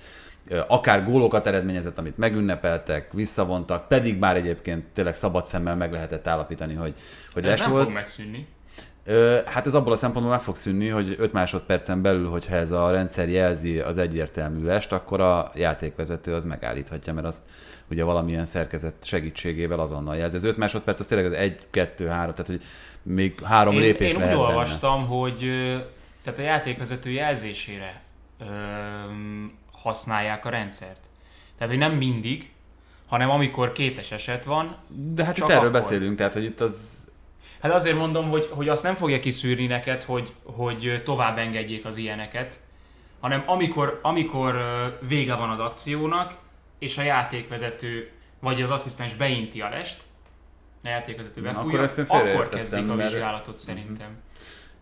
akár 0.68 1.04
gólokat 1.04 1.48
eredményezett, 1.48 1.98
amit 1.98 2.18
megünnepeltek, 2.18 3.14
visszavontak, 3.14 3.88
pedig 3.88 4.20
már 4.20 4.36
egyébként 4.36 4.86
tényleg 4.94 5.16
szabad 5.16 5.46
szemmel 5.46 5.76
meg 5.76 5.92
lehetett 5.92 6.28
állapítani, 6.28 6.74
hogy, 6.74 6.94
hogy 7.34 7.44
Ez 7.44 7.50
les 7.50 7.60
nem 7.60 7.72
volt. 7.72 7.84
fog 7.84 7.94
megszűnni. 7.94 8.48
Hát 9.46 9.66
ez 9.66 9.74
abból 9.74 9.94
a 9.94 9.96
szempontból 9.96 10.34
meg 10.34 10.42
fog 10.44 10.56
szűnni, 10.56 10.88
hogy 10.88 11.16
5 11.20 11.34
másodpercen 11.34 12.02
belül, 12.02 12.30
hogyha 12.30 12.56
ez 12.56 12.72
a 12.72 12.92
rendszer 12.92 13.30
jelzi 13.30 13.80
az 13.80 13.98
egyértelmű 13.98 14.66
lest, 14.66 14.92
akkor 14.92 15.22
a 15.22 15.52
játékvezető 15.56 16.34
az 16.34 16.46
megállíthatja, 16.46 17.14
mert 17.14 17.28
azt 17.28 17.42
ugye 17.90 18.04
valamilyen 18.04 18.46
szerkezet 18.46 18.94
segítségével 19.02 19.80
azonnal 19.80 20.16
jelzi. 20.16 20.36
Ez 20.36 20.44
5 20.44 20.58
másodperc, 20.58 21.00
az 21.00 21.08
tényleg 21.08 21.28
az 21.28 21.38
1, 21.38 21.60
2, 21.70 22.08
3, 22.08 22.32
tehát 22.32 22.48
hogy 22.48 22.62
még 23.04 23.40
három 23.44 23.74
én, 23.74 23.80
lépés 23.80 24.14
én 24.14 24.20
lehet 24.20 24.36
úgy 24.36 24.42
benne. 24.42 24.54
olvastam, 24.54 25.08
hogy 25.08 25.38
tehát 26.24 26.40
a 26.40 26.42
játékvezető 26.42 27.10
jelzésére 27.10 28.02
öm, 28.40 29.58
használják 29.82 30.46
a 30.46 30.50
rendszert. 30.50 31.00
Tehát, 31.58 31.74
hogy 31.74 31.82
nem 31.82 31.92
mindig, 31.92 32.52
hanem 33.08 33.30
amikor 33.30 33.72
kétes 33.72 34.12
eset 34.12 34.46
van. 34.46 34.76
De 34.88 35.26
hát 35.26 35.36
csak 35.36 35.48
itt 35.48 35.54
erről 35.54 35.68
akkor. 35.68 35.82
beszélünk, 35.82 36.18
tehát 36.18 36.34
hogy 36.34 36.44
itt 36.44 36.62
az 36.62 37.08
Hát 37.62 37.72
azért 37.72 37.98
mondom, 37.98 38.30
hogy, 38.30 38.50
hogy 38.52 38.70
azt 38.70 38.84
nem 38.84 38.96
fogja 38.96 39.20
kiszűrni 39.20 39.65
neked, 39.65 40.04
hogy, 40.04 40.34
hogy 40.44 41.02
tovább 41.06 41.38
engedjék 41.38 41.86
az 41.86 41.98
ilyeneket, 41.98 42.60
hanem 43.20 43.44
amikor, 43.46 44.00
amikor 44.02 44.58
vége 45.08 45.36
van 45.36 45.50
az 45.50 45.60
akciónak, 45.60 46.36
és 46.80 46.98
a 46.98 47.02
játékvezető 47.02 48.12
vagy 48.39 48.62
az 48.62 48.70
asszisztens 48.70 49.15
beinti 49.15 49.62
a 49.62 49.70
lest, 49.70 50.02
a 50.84 50.88
játékvezető 50.88 51.42
befújja, 51.42 51.84
akkor 51.84 52.18
akkor 52.18 52.48
kezdik 52.48 52.89
a 52.89 52.94
mert- 52.94 53.12
vizsgálatot 53.12 53.58
szerintem. 53.58 54.18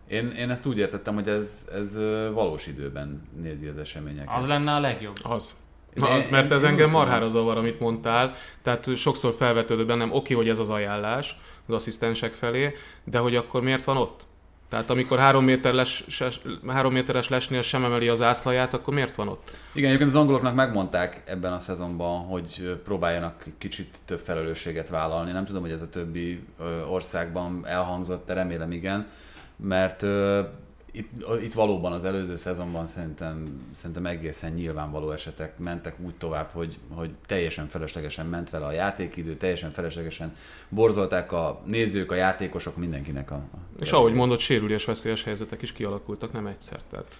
Én, 0.08 0.30
én 0.30 0.50
ezt 0.50 0.66
úgy 0.66 0.78
értettem, 0.78 1.14
hogy 1.14 1.28
ez, 1.28 1.68
ez 1.74 1.98
valós 2.32 2.66
időben 2.66 3.28
nézi 3.42 3.66
az 3.66 3.78
eseményeket. 3.78 4.36
Az 4.36 4.46
lenne 4.46 4.72
a 4.74 4.80
legjobb. 4.80 5.16
Az. 5.22 5.54
Na, 5.94 6.08
az, 6.08 6.28
mert 6.28 6.52
ez 6.52 6.62
engem 6.62 6.90
marhára 6.90 7.28
zavar, 7.28 7.56
amit 7.56 7.80
mondtál. 7.80 8.34
Tehát 8.62 8.96
sokszor 8.96 9.34
felvetődött 9.34 9.86
bennem, 9.86 10.12
oké, 10.12 10.34
hogy 10.34 10.48
ez 10.48 10.58
az 10.58 10.70
ajánlás 10.70 11.36
az 11.66 11.74
asszisztensek 11.74 12.32
felé, 12.32 12.74
de 13.04 13.18
hogy 13.18 13.36
akkor 13.36 13.62
miért 13.62 13.84
van 13.84 13.96
ott? 13.96 14.26
Tehát 14.68 14.90
amikor 14.90 15.18
három, 15.18 15.44
méter 15.44 15.74
les, 15.74 16.04
ses, 16.08 16.40
három 16.66 16.92
méteres 16.92 17.28
lesnél 17.28 17.62
sem 17.62 17.84
emeli 17.84 18.08
az 18.08 18.22
ászlaját, 18.22 18.74
akkor 18.74 18.94
miért 18.94 19.16
van 19.16 19.28
ott? 19.28 19.50
Igen, 19.72 19.88
egyébként 19.88 20.10
az 20.10 20.20
angoloknak 20.20 20.54
megmondták 20.54 21.22
ebben 21.26 21.52
a 21.52 21.58
szezonban, 21.58 22.20
hogy 22.20 22.80
próbáljanak 22.84 23.44
kicsit 23.58 23.98
több 24.04 24.20
felelősséget 24.24 24.88
vállalni. 24.88 25.32
Nem 25.32 25.44
tudom, 25.44 25.62
hogy 25.62 25.70
ez 25.70 25.82
a 25.82 25.88
többi 25.88 26.42
országban 26.88 27.66
elhangzott, 27.66 28.26
de 28.26 28.34
remélem 28.34 28.72
igen, 28.72 29.06
mert 29.58 30.02
ö, 30.02 30.42
itt, 30.90 31.10
itt 31.42 31.52
valóban 31.52 31.92
az 31.92 32.04
előző 32.04 32.36
szezonban 32.36 32.86
szerintem, 32.86 33.62
szerintem 33.72 34.06
egészen 34.06 34.52
nyilvánvaló 34.52 35.10
esetek 35.10 35.58
mentek 35.58 35.94
úgy 36.00 36.14
tovább, 36.14 36.50
hogy, 36.52 36.78
hogy 36.94 37.10
teljesen 37.26 37.68
feleslegesen 37.68 38.26
ment 38.26 38.50
vele 38.50 38.66
a 38.66 38.72
játékidő, 38.72 39.36
teljesen 39.36 39.70
feleslegesen 39.70 40.36
borzolták 40.68 41.32
a 41.32 41.62
nézők, 41.64 42.10
a 42.10 42.14
játékosok, 42.14 42.76
mindenkinek 42.76 43.30
a... 43.30 43.34
a 43.34 43.58
És 43.80 43.92
ahogy 43.92 44.12
mondott, 44.12 44.38
sérülés 44.38 44.84
veszélyes 44.84 45.24
helyzetek 45.24 45.62
is 45.62 45.72
kialakultak, 45.72 46.32
nem 46.32 46.46
egyszer. 46.46 46.80
Tehát 46.90 47.18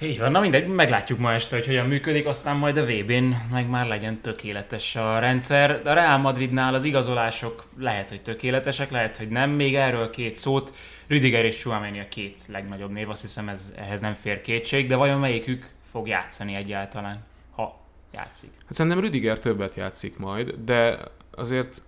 Így 0.00 0.18
van, 0.18 0.30
na 0.30 0.40
mindegy, 0.40 0.66
meglátjuk 0.66 1.18
ma 1.18 1.32
este, 1.32 1.56
hogy 1.56 1.66
hogyan 1.66 1.86
működik, 1.86 2.26
aztán 2.26 2.56
majd 2.56 2.76
a 2.76 2.84
VB-n 2.84 3.34
meg 3.50 3.68
már 3.68 3.86
legyen 3.86 4.20
tökéletes 4.20 4.96
a 4.96 5.18
rendszer. 5.18 5.80
A 5.84 5.92
Real 5.92 6.18
Madridnál 6.18 6.74
az 6.74 6.84
igazolások 6.84 7.64
lehet, 7.78 8.08
hogy 8.08 8.22
tökéletesek, 8.22 8.90
lehet, 8.90 9.16
hogy 9.16 9.28
nem. 9.28 9.50
Még 9.50 9.74
erről 9.74 10.10
két 10.10 10.34
szót. 10.34 10.74
Rüdiger 11.06 11.44
és 11.44 11.56
Chouameni 11.56 12.00
a 12.00 12.08
két 12.08 12.40
legnagyobb 12.48 12.90
név, 12.90 13.10
azt 13.10 13.20
hiszem 13.20 13.48
ez, 13.48 13.74
ehhez 13.76 14.00
nem 14.00 14.14
fér 14.14 14.40
kétség, 14.40 14.88
de 14.88 14.96
vajon 14.96 15.18
melyikük 15.18 15.68
fog 15.90 16.08
játszani 16.08 16.54
egyáltalán, 16.54 17.24
ha 17.54 17.80
játszik? 18.12 18.50
Hát 18.64 18.74
szerintem 18.74 19.00
Rüdiger 19.00 19.38
többet 19.38 19.74
játszik 19.74 20.18
majd, 20.18 20.54
de 20.64 20.98
azért 21.30 21.82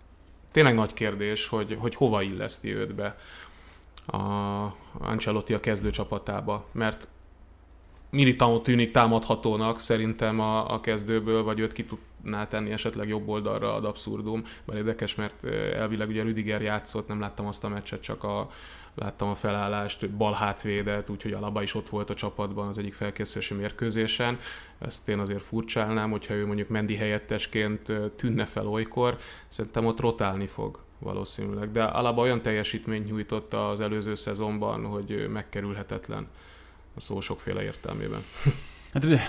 tényleg 0.51 0.75
nagy 0.75 0.95
kérdés, 0.95 1.49
hogy, 1.49 1.77
hogy 1.79 1.95
hova 1.95 2.23
illeszti 2.23 2.75
őt 2.75 2.95
be 2.95 3.17
a 4.07 4.19
Ancelotti 4.99 5.55
a 5.55 5.61
kezdőcsapatába, 5.61 6.67
mert 6.73 7.09
Militao 8.11 8.61
tűnik 8.61 8.91
támadhatónak 8.91 9.81
szerintem 9.81 10.41
a, 10.41 10.73
a 10.73 10.81
kezdőből, 10.81 11.43
vagy 11.43 11.59
őt 11.59 11.73
ki 11.73 11.85
tudná 11.85 12.47
tenni 12.47 12.71
esetleg 12.71 13.09
jobb 13.09 13.29
oldalra 13.29 13.75
ad 13.75 13.85
abszurdum, 13.85 14.45
mert 14.65 14.79
érdekes, 14.79 15.15
mert 15.15 15.45
elvileg 15.75 16.09
ugye 16.09 16.23
Rüdiger 16.23 16.63
játszott, 16.63 17.09
nem 17.09 17.21
láttam 17.21 17.47
azt 17.47 17.65
a 17.65 17.69
meccset, 17.69 18.01
csak 18.01 18.25
a, 18.25 18.51
láttam 18.95 19.29
a 19.29 19.35
felállást, 19.35 20.11
bal 20.11 20.33
hátvédet, 20.33 21.11
úgyhogy 21.11 21.33
Alaba 21.33 21.63
is 21.63 21.75
ott 21.75 21.89
volt 21.89 22.11
a 22.11 22.15
csapatban 22.15 22.69
az 22.69 22.79
egyik 22.79 22.95
felkészülési 22.95 23.55
mérkőzésen. 23.55 24.39
Ezt 24.79 25.09
én 25.09 25.19
azért 25.19 25.43
furcsálnám, 25.43 26.11
hogyha 26.11 26.35
ő 26.35 26.47
mondjuk 26.47 26.69
Mendi 26.69 26.97
helyettesként 26.97 27.93
tűnne 28.17 28.45
fel 28.45 28.67
olykor, 28.67 29.17
szerintem 29.49 29.87
ott 29.87 30.01
rotálni 30.01 30.47
fog 30.47 30.79
valószínűleg. 30.99 31.73
De 31.73 31.83
Alaba 31.85 32.23
olyan 32.23 32.43
teljesítményt 32.43 33.09
nyújtott 33.09 33.55
az 33.55 33.81
előző 33.81 34.15
szezonban, 34.15 34.85
hogy 34.85 35.29
megkerülhetetlen 35.29 36.29
a 36.95 37.01
szó 37.01 37.21
sokféle 37.21 37.63
értelmében. 37.63 38.25
Hát 38.93 39.05
ugye, 39.05 39.21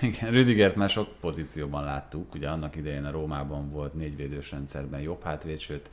igen, 0.00 0.30
Rüdigert 0.30 0.76
már 0.76 0.90
sok 0.90 1.08
pozícióban 1.20 1.84
láttuk, 1.84 2.34
ugye 2.34 2.48
annak 2.48 2.76
idején 2.76 3.04
a 3.04 3.10
Rómában 3.10 3.70
volt 3.70 3.94
négyvédős 3.94 4.50
rendszerben 4.50 5.00
jobb 5.00 5.22
hátvéd, 5.22 5.60
sőt, 5.60 5.90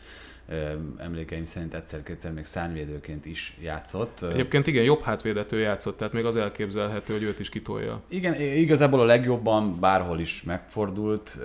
emlékeim 0.97 1.45
szerint 1.45 1.73
egyszer-kétszer 1.73 2.33
még 2.33 2.45
szárnyvédőként 2.45 3.25
is 3.25 3.57
játszott. 3.61 4.21
Egyébként 4.21 4.67
igen, 4.67 4.83
jobb 4.83 5.01
hátvédet 5.01 5.51
ő 5.51 5.59
játszott, 5.59 5.97
tehát 5.97 6.13
még 6.13 6.25
az 6.25 6.35
elképzelhető, 6.35 7.13
hogy 7.13 7.23
őt 7.23 7.39
is 7.39 7.49
kitolja. 7.49 8.01
Igen, 8.07 8.41
igazából 8.41 8.99
a 8.99 9.05
legjobban 9.05 9.79
bárhol 9.79 10.19
is 10.19 10.43
megfordult. 10.43 11.37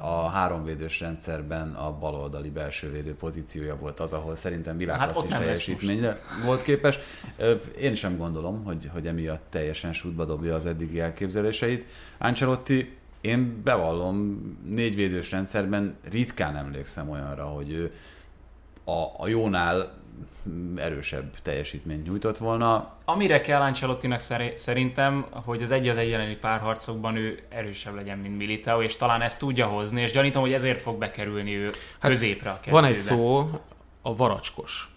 A 0.00 0.28
háromvédős 0.28 1.00
rendszerben 1.00 1.70
a 1.70 1.98
baloldali 1.98 2.50
belsővédő 2.50 3.14
pozíciója 3.14 3.76
volt 3.76 4.00
az, 4.00 4.12
ahol 4.12 4.36
szerintem 4.36 4.72
Hát 4.72 4.80
világklasszis 4.80 5.30
lesz 5.30 5.40
teljesítményre 5.40 6.20
volt 6.44 6.62
képes. 6.62 6.98
Én 7.80 7.94
sem 7.94 8.16
gondolom, 8.16 8.64
hogy, 8.64 8.88
hogy 8.92 9.06
emiatt 9.06 9.46
teljesen 9.50 9.92
sútba 9.92 10.24
dobja 10.24 10.54
az 10.54 10.66
eddigi 10.66 11.00
elképzeléseit. 11.00 11.86
Ancelotti, 12.18 12.96
én 13.20 13.60
bevallom, 13.64 14.40
négyvédős 14.68 15.30
rendszerben 15.30 15.96
ritkán 16.10 16.56
emlékszem 16.56 17.10
olyanra, 17.10 17.44
hogy 17.44 17.70
ő 17.72 17.92
a, 18.84 19.02
a 19.16 19.28
jónál 19.28 20.00
erősebb 20.76 21.34
teljesítményt 21.42 22.06
nyújtott 22.06 22.38
volna. 22.38 22.92
Amire 23.04 23.40
kell 23.40 23.60
Ancelottinak 23.60 24.18
szeri- 24.18 24.52
szerintem, 24.56 25.26
hogy 25.30 25.62
az 25.62 25.70
egy 25.70 25.88
az 25.88 25.96
egy 25.96 26.12
elleni 26.12 26.36
párharcokban 26.36 27.16
ő 27.16 27.42
erősebb 27.48 27.94
legyen, 27.94 28.18
mint 28.18 28.36
Militao, 28.36 28.82
és 28.82 28.96
talán 28.96 29.22
ezt 29.22 29.38
tudja 29.38 29.66
hozni, 29.66 30.00
és 30.00 30.12
gyanítom, 30.12 30.42
hogy 30.42 30.52
ezért 30.52 30.80
fog 30.80 30.98
bekerülni 30.98 31.56
ő 31.56 31.70
Hát 31.98 32.10
középre 32.10 32.50
a 32.50 32.54
kezdőbe. 32.54 32.80
Van 32.80 32.90
egy 32.90 32.98
szó, 32.98 33.50
a 34.02 34.16
varacskos. 34.16 34.90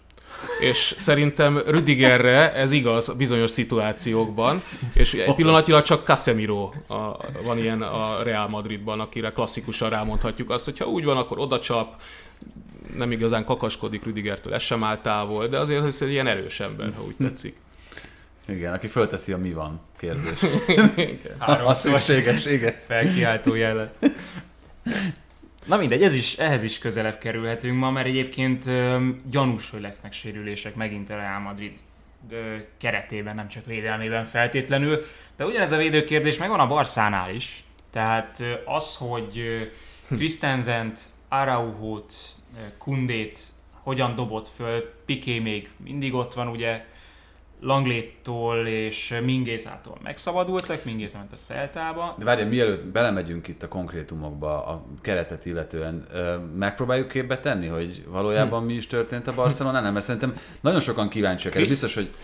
És 0.60 0.94
szerintem 0.96 1.58
Rüdigerre 1.58 2.52
ez 2.52 2.70
igaz 2.70 3.16
bizonyos 3.16 3.50
szituációkban, 3.50 4.62
és 4.94 5.22
pillanatilag 5.36 5.82
csak 5.82 6.04
Casemiro 6.04 6.70
a, 6.86 6.94
van 7.42 7.58
ilyen 7.58 7.82
a 7.82 8.22
Real 8.22 8.48
Madridban, 8.48 9.00
akire 9.00 9.30
klasszikusan 9.30 9.90
rámondhatjuk 9.90 10.50
azt, 10.50 10.64
hogy 10.64 10.78
ha 10.78 10.84
úgy 10.84 11.04
van, 11.04 11.16
akkor 11.16 11.38
oda 11.38 11.60
csap, 11.60 11.94
nem 12.96 13.10
igazán 13.10 13.44
kakaskodik 13.44 14.04
Rüdigertől, 14.04 14.54
ez 14.54 14.62
sem 14.62 14.84
áll 14.84 14.98
távol, 14.98 15.46
de 15.46 15.58
azért 15.58 15.84
ez 15.84 16.02
egy 16.02 16.10
ilyen 16.10 16.26
erős 16.26 16.60
ember, 16.60 16.92
ha 16.96 17.02
úgy 17.02 17.16
tetszik. 17.18 17.56
Igen, 18.48 18.72
aki 18.72 18.86
fölteszi 18.86 19.32
a 19.32 19.38
mi 19.38 19.52
van 19.52 19.80
kérdés. 19.98 20.38
Három 21.38 21.72
szükséges, 21.72 22.44
igen. 22.44 22.74
felkiáltó 22.86 23.54
jellet. 23.54 23.94
Na 25.66 25.76
mindegy, 25.76 26.02
ez 26.02 26.14
is, 26.14 26.36
ehhez 26.36 26.62
is 26.62 26.78
közelebb 26.78 27.18
kerülhetünk 27.18 27.78
ma, 27.78 27.90
mert 27.90 28.06
egyébként 28.06 28.66
öm, 28.66 29.22
gyanús, 29.30 29.70
hogy 29.70 29.80
lesznek 29.80 30.12
sérülések 30.12 30.74
megint 30.74 31.10
a 31.10 31.16
Real 31.16 31.40
Madrid 31.40 31.72
ö, 32.30 32.56
keretében, 32.78 33.34
nem 33.34 33.48
csak 33.48 33.66
védelmében 33.66 34.24
feltétlenül. 34.24 35.04
De 35.36 35.44
ugyanez 35.44 35.72
a 35.72 35.76
védőkérdés 35.76 36.38
megvan 36.38 36.60
a 36.60 36.66
Barszánál 36.66 37.34
is. 37.34 37.64
Tehát 37.90 38.40
ö, 38.40 38.52
az, 38.64 38.96
hogy 38.96 39.38
ö, 39.38 40.16
Christensent, 41.26 41.48
Araujhót, 41.48 42.12
Kundét 42.78 43.38
hogyan 43.82 44.14
dobott 44.14 44.48
föl, 44.48 44.92
Piké 45.06 45.38
még 45.38 45.70
mindig 45.76 46.14
ott 46.14 46.34
van, 46.34 46.48
ugye, 46.48 46.84
Langléttól 47.60 48.66
és 48.66 49.20
Mingézától 49.24 49.98
megszabadultak, 50.02 50.84
Mingéza 50.84 51.18
ment 51.18 51.32
a 51.32 51.36
Szeltába. 51.36 52.14
De 52.18 52.24
várj, 52.24 52.42
mielőtt 52.42 52.84
belemegyünk 52.84 53.48
itt 53.48 53.62
a 53.62 53.68
konkrétumokba, 53.68 54.66
a 54.66 54.84
keretet 55.00 55.46
illetően, 55.46 56.06
megpróbáljuk 56.56 57.08
képbe 57.08 57.40
tenni, 57.40 57.66
hogy 57.66 58.04
valójában 58.08 58.60
hm. 58.60 58.66
mi 58.66 58.72
is 58.72 58.86
történt 58.86 59.26
a 59.26 59.34
Barcelonánál, 59.34 59.92
mert 59.92 60.04
szerintem 60.04 60.34
nagyon 60.60 60.80
sokan 60.80 61.08
kíváncsiak 61.08 61.54
erre. 61.54 61.64
Biztos, 61.64 61.94
hogy 61.94 62.14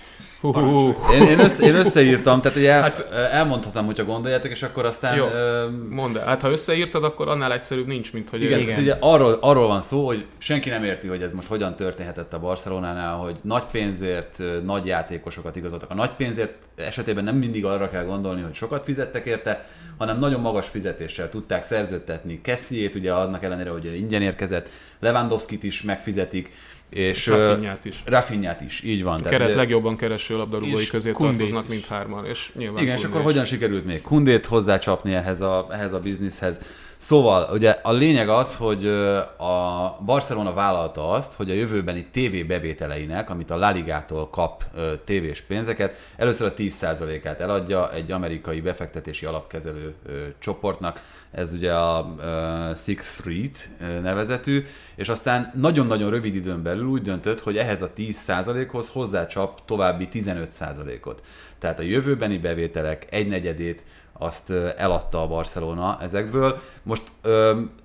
én, 1.12 1.22
én, 1.22 1.38
össze, 1.38 1.62
én 1.62 1.74
összeírtam, 1.74 2.40
tehát 2.40 2.58
ugye 2.58 2.70
el, 2.70 2.82
hát, 2.82 3.10
elmondhatom, 3.10 3.86
hogyha 3.86 4.04
gondoljátok, 4.04 4.50
és 4.50 4.62
akkor 4.62 4.84
aztán... 4.84 5.16
Jó, 5.16 5.26
ö... 5.26 5.68
mondd 5.88 6.18
Hát 6.18 6.42
ha 6.42 6.50
összeírtad, 6.50 7.04
akkor 7.04 7.28
annál 7.28 7.52
egyszerűbb 7.52 7.86
nincs, 7.86 8.12
mint 8.12 8.28
hogy... 8.28 8.42
Igen, 8.42 8.58
igen. 8.58 8.80
ugye 8.80 8.96
arról, 9.00 9.38
arról 9.40 9.66
van 9.66 9.82
szó, 9.82 10.06
hogy 10.06 10.26
senki 10.38 10.68
nem 10.68 10.84
érti, 10.84 11.06
hogy 11.06 11.22
ez 11.22 11.32
most 11.32 11.48
hogyan 11.48 11.76
történhetett 11.76 12.32
a 12.32 12.38
Barcelonánál, 12.38 13.16
hogy 13.16 13.38
nagy 13.42 13.64
pénzért 13.72 14.42
nagy 14.64 14.86
játékosokat 14.86 15.56
igazoltak. 15.56 15.90
A 15.90 15.94
nagy 15.94 16.10
pénzért 16.10 16.54
esetében 16.76 17.24
nem 17.24 17.36
mindig 17.36 17.64
arra 17.64 17.88
kell 17.90 18.04
gondolni, 18.04 18.42
hogy 18.42 18.54
sokat 18.54 18.84
fizettek 18.84 19.26
érte, 19.26 19.66
hanem 19.98 20.18
nagyon 20.18 20.40
magas 20.40 20.68
fizetéssel 20.68 21.28
tudták 21.28 21.64
szerződtetni 21.64 22.40
Kessiét, 22.40 22.94
ugye 22.94 23.12
annak 23.12 23.44
ellenére, 23.44 23.70
hogy 23.70 23.94
ingyen 23.94 24.22
érkezett, 24.22 24.68
Lewandowski-t 25.00 25.62
is 25.62 25.82
megfizetik, 25.82 26.50
és 26.92 27.26
Rafinhát 27.26 27.84
is. 27.84 28.02
Rafinhát 28.04 28.60
is, 28.60 28.82
így 28.82 29.02
van. 29.02 29.18
A 29.18 29.22
keret 29.22 29.38
tehát, 29.38 29.54
legjobban 29.54 29.96
kereső 29.96 30.36
labdarúgói 30.36 30.86
közé 30.86 31.12
tartoznak 31.12 31.68
mint 31.68 31.86
hárman, 31.86 32.26
és 32.26 32.50
nyilván 32.54 32.82
Igen, 32.82 32.96
és 32.96 33.04
akkor 33.04 33.22
hogyan 33.22 33.44
sikerült 33.44 33.84
még 33.84 34.02
Kundét 34.02 34.46
hozzácsapni 34.46 35.14
ehhez 35.14 35.40
a, 35.40 35.66
ehhez 35.70 35.92
a 35.92 35.98
bizniszhez? 35.98 36.58
Szóval, 37.02 37.48
ugye 37.52 37.70
a 37.82 37.92
lényeg 37.92 38.28
az, 38.28 38.56
hogy 38.56 38.86
a 39.36 39.96
Barcelona 40.04 40.52
vállalta 40.52 41.10
azt, 41.10 41.34
hogy 41.34 41.50
a 41.50 41.54
jövőbeni 41.54 42.06
TV 42.12 42.46
bevételeinek, 42.46 43.30
amit 43.30 43.50
a 43.50 43.56
La 43.56 43.70
Ligától 43.70 44.30
kap 44.30 44.64
tévés 45.04 45.40
pénzeket, 45.40 45.96
először 46.16 46.46
a 46.46 46.54
10%-át 46.54 47.40
eladja 47.40 47.92
egy 47.92 48.10
amerikai 48.10 48.60
befektetési 48.60 49.26
alapkezelő 49.26 49.94
csoportnak, 50.38 51.00
ez 51.30 51.52
ugye 51.52 51.72
a 51.72 52.14
Six 52.84 53.14
Street 53.14 53.68
nevezetű, 53.78 54.64
és 54.94 55.08
aztán 55.08 55.52
nagyon-nagyon 55.54 56.10
rövid 56.10 56.34
időn 56.34 56.62
belül 56.62 56.86
úgy 56.86 57.02
döntött, 57.02 57.40
hogy 57.40 57.56
ehhez 57.56 57.82
a 57.82 57.92
10%-hoz 57.96 58.88
hozzácsap 58.88 59.64
további 59.64 60.08
15%-ot. 60.12 61.22
Tehát 61.58 61.78
a 61.78 61.82
jövőbeni 61.82 62.38
bevételek 62.38 63.06
egynegyedét 63.10 63.82
azt 64.24 64.50
eladta 64.76 65.22
a 65.22 65.26
Barcelona 65.26 65.98
ezekből. 66.00 66.58
Most 66.82 67.02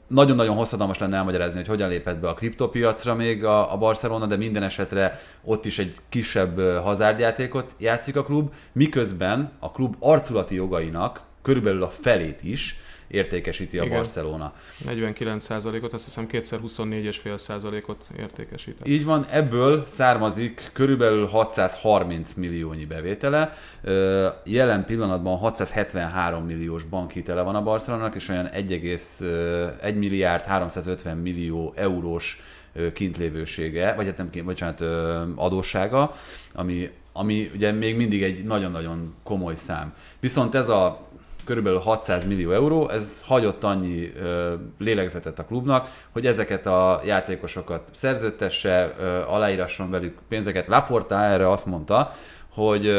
nagyon-nagyon 0.07 0.55
hosszadalmas 0.55 0.97
lenne 0.97 1.17
elmagyarázni, 1.17 1.55
hogy 1.55 1.67
hogyan 1.67 1.89
lépett 1.89 2.17
be 2.17 2.27
a 2.27 2.33
kriptopiacra 2.33 3.15
még 3.15 3.45
a, 3.45 3.73
a 3.73 3.77
Barcelona, 3.77 4.25
de 4.25 4.35
minden 4.35 4.63
esetre 4.63 5.19
ott 5.43 5.65
is 5.65 5.79
egy 5.79 5.95
kisebb 6.09 6.59
hazárdjátékot 6.59 7.71
játszik 7.77 8.15
a 8.15 8.23
klub, 8.23 8.53
miközben 8.71 9.51
a 9.59 9.71
klub 9.71 9.95
arculati 9.99 10.55
jogainak 10.55 11.21
körülbelül 11.41 11.83
a 11.83 11.89
felét 11.89 12.43
is 12.43 12.79
értékesíti 13.07 13.79
a 13.79 13.83
Igen. 13.83 13.97
Barcelona. 13.97 14.53
49%-ot, 14.85 15.93
azt 15.93 16.05
hiszem 16.05 16.27
kétszer 16.27 16.59
24,5%-ot 16.67 18.05
értékesít. 18.19 18.77
Így 18.83 19.05
van, 19.05 19.25
ebből 19.25 19.83
származik 19.87 20.69
körülbelül 20.73 21.27
630 21.27 22.33
milliónyi 22.33 22.85
bevétele. 22.85 23.53
Jelen 24.43 24.85
pillanatban 24.85 25.37
673 25.37 26.45
milliós 26.45 26.83
bankhitele 26.83 27.41
van 27.41 27.55
a 27.55 27.63
Barcelonának, 27.63 28.15
és 28.15 28.29
olyan 28.29 28.49
1,1 28.53 29.97
milliárd 29.97 30.43
350 30.43 31.17
millió 31.17 31.73
eurós 31.75 32.41
kintlévősége, 32.93 33.93
vagy 33.93 34.05
hát 34.05 34.17
nem 34.17 34.29
kint, 34.29 34.45
bocsánat, 34.45 34.81
adóssága, 35.35 36.13
ami, 36.53 36.89
ami 37.13 37.51
ugye 37.53 37.71
még 37.71 37.95
mindig 37.95 38.23
egy 38.23 38.43
nagyon-nagyon 38.43 39.15
komoly 39.23 39.55
szám. 39.55 39.93
Viszont 40.19 40.55
ez 40.55 40.69
a 40.69 41.06
körülbelül 41.47 41.79
600 41.79 42.25
millió 42.25 42.51
euró, 42.51 42.89
ez 42.89 43.23
hagyott 43.25 43.63
annyi 43.63 44.11
ö, 44.19 44.53
lélegzetet 44.77 45.39
a 45.39 45.45
klubnak, 45.45 45.89
hogy 46.11 46.25
ezeket 46.25 46.65
a 46.65 47.01
játékosokat 47.05 47.89
szerződtesse, 47.91 48.93
ö, 48.99 49.21
aláírasson 49.27 49.89
velük 49.89 50.17
pénzeket. 50.29 50.67
Laporta 50.67 51.23
erre 51.23 51.49
azt 51.49 51.65
mondta, 51.65 52.11
hogy 52.53 52.89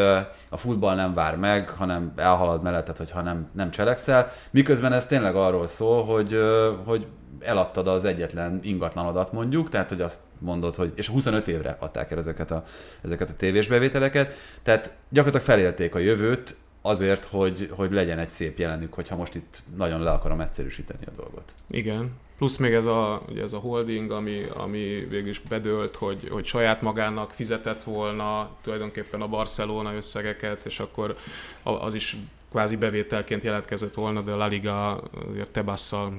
a 0.48 0.56
futball 0.56 0.94
nem 0.94 1.14
vár 1.14 1.37
meg, 1.37 1.68
hanem 1.68 2.12
elhalad 2.16 2.62
mellettet, 2.62 2.96
hogyha 2.96 3.22
nem, 3.22 3.48
nem 3.52 3.70
cselekszel. 3.70 4.30
Miközben 4.50 4.92
ez 4.92 5.06
tényleg 5.06 5.34
arról 5.37 5.68
szól, 5.68 6.04
hogy, 6.04 6.38
hogy 6.84 7.06
eladtad 7.40 7.88
az 7.88 8.04
egyetlen 8.04 8.58
ingatlanodat 8.62 9.32
mondjuk, 9.32 9.68
tehát 9.68 9.88
hogy 9.88 10.00
azt 10.00 10.18
mondod, 10.38 10.74
hogy, 10.74 10.92
és 10.94 11.08
25 11.08 11.48
évre 11.48 11.76
adták 11.80 12.11
el 12.11 12.18
ezeket 12.18 12.50
a, 12.50 12.62
ezeket 13.04 13.30
a 13.30 13.34
tévésbevételeket, 13.37 14.34
tehát 14.62 14.92
gyakorlatilag 15.08 15.56
felélték 15.56 15.94
a 15.94 15.98
jövőt, 15.98 16.56
azért, 16.88 17.24
hogy, 17.24 17.70
hogy 17.72 17.92
legyen 17.92 18.18
egy 18.18 18.29
szép 18.29 18.59
jelenük, 18.59 18.92
hogyha 18.92 19.16
most 19.16 19.35
itt 19.35 19.62
nagyon 19.77 20.03
le 20.03 20.11
akarom 20.11 20.40
egyszerűsíteni 20.40 21.05
a 21.07 21.11
dolgot. 21.16 21.55
Igen. 21.68 22.11
Plusz 22.37 22.57
még 22.57 22.72
ez 22.72 22.87
a, 22.87 23.22
ugye 23.29 23.42
ez 23.42 23.53
a 23.53 23.59
holding, 23.59 24.11
ami, 24.11 24.44
ami 24.55 25.07
végül 25.09 25.29
is 25.29 25.40
bedőlt, 25.40 25.96
hogy, 25.96 26.29
hogy 26.31 26.44
saját 26.44 26.83
magának 26.83 27.31
fizetett 27.31 27.85
volna 27.85 28.51
tulajdonképpen 28.62 29.20
a 29.20 29.29
Barcelona 29.29 29.94
összegeket, 29.94 30.64
és 30.64 30.81
akkor 30.81 31.16
az 31.62 31.94
is 31.94 32.16
kvázi 32.50 32.76
bevételként 32.76 33.42
jelentkezett 33.42 33.94
volna, 33.94 34.20
de 34.20 34.32
a 34.32 34.37
La 34.37 34.46
Liga 34.46 35.02
azért 35.30 35.50
Tebasszal 35.50 36.12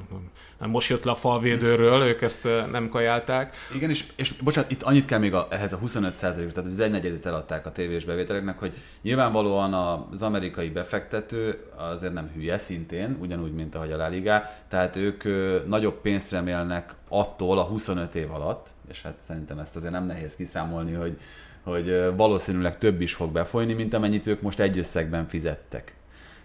most 0.57 0.89
jött 0.89 1.03
le 1.03 1.11
a 1.11 1.15
falvédőről, 1.15 2.01
ők 2.01 2.21
ezt 2.21 2.47
nem 2.71 2.89
kajálták. 2.89 3.55
Igen, 3.75 3.89
és, 3.89 4.05
és 4.15 4.33
bocsánat, 4.33 4.71
itt 4.71 4.83
annyit 4.83 5.05
kell 5.05 5.19
még 5.19 5.33
a, 5.33 5.47
ehhez 5.49 5.73
a 5.73 5.77
25 5.77 6.19
tehát 6.19 6.57
az 6.57 6.79
egy 6.79 6.91
negyedét 6.91 7.25
eladták 7.25 7.65
a 7.65 7.71
tévés 7.71 8.05
bevételeknek, 8.05 8.59
hogy 8.59 8.73
nyilvánvalóan 9.01 9.73
az 9.73 10.21
amerikai 10.21 10.69
befektető 10.69 11.63
azért 11.75 12.13
nem 12.13 12.31
hülye 12.33 12.57
szintén, 12.57 13.17
ugyanúgy, 13.21 13.53
mint 13.53 13.75
ahogy 13.75 13.91
a 13.91 13.97
La 13.97 14.07
Liga, 14.07 14.43
tehát 14.67 14.95
ők 14.95 15.23
nagyobb 15.67 16.01
pénzt 16.01 16.31
remélnek 16.31 16.93
attól 17.07 17.59
a 17.59 17.63
25 17.63 18.15
év 18.15 18.31
alatt, 18.31 18.67
és 18.89 19.01
hát 19.01 19.15
szerintem 19.19 19.59
ezt 19.59 19.75
azért 19.75 19.91
nem 19.91 20.05
nehéz 20.05 20.35
kiszámolni, 20.35 20.93
hogy, 20.93 21.17
hogy 21.63 22.15
valószínűleg 22.15 22.77
több 22.77 23.01
is 23.01 23.13
fog 23.13 23.31
befolyni, 23.31 23.73
mint 23.73 23.93
amennyit 23.93 24.27
ők 24.27 24.41
most 24.41 24.59
egy 24.59 24.77
összegben 24.77 25.27
fizettek 25.27 25.97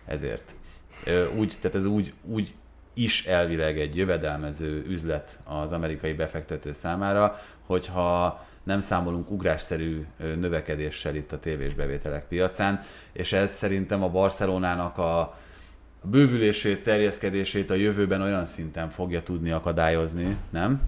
ezért. 0.07 0.55
Úgy, 1.37 1.57
tehát 1.61 1.77
ez 1.77 1.85
úgy, 1.85 2.13
úgy 2.23 2.55
is 2.95 3.27
elvileg 3.27 3.79
egy 3.81 3.97
jövedelmező 3.97 4.85
üzlet 4.89 5.39
az 5.45 5.73
amerikai 5.73 6.13
befektető 6.13 6.73
számára, 6.73 7.39
hogyha 7.67 8.45
nem 8.63 8.81
számolunk 8.81 9.31
ugrásszerű 9.31 10.07
növekedéssel 10.17 11.15
itt 11.15 11.33
a 11.33 11.39
tévés 11.39 11.75
bevételek 11.75 12.29
piacán, 12.29 12.81
és 13.13 13.33
ez 13.33 13.51
szerintem 13.51 14.03
a 14.03 14.09
Barcelonának 14.09 14.99
a 14.99 15.39
bővülését, 16.03 16.83
terjeszkedését 16.83 17.71
a 17.71 17.75
jövőben 17.75 18.23
olyan 18.23 18.47
szinten 18.47 18.91
fogja 18.91 19.23
tudni 19.23 19.51
akadályozni, 19.51 20.37
nem? 20.51 20.83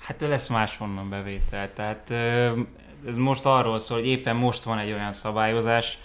Hát 0.00 0.20
lesz 0.20 0.48
máshonnan 0.48 1.10
bevétel, 1.10 1.72
tehát 1.72 2.10
ez 3.06 3.16
most 3.16 3.44
arról 3.44 3.78
szól, 3.78 3.98
hogy 3.98 4.06
éppen 4.06 4.36
most 4.36 4.62
van 4.62 4.78
egy 4.78 4.92
olyan 4.92 5.12
szabályozás, 5.12 5.98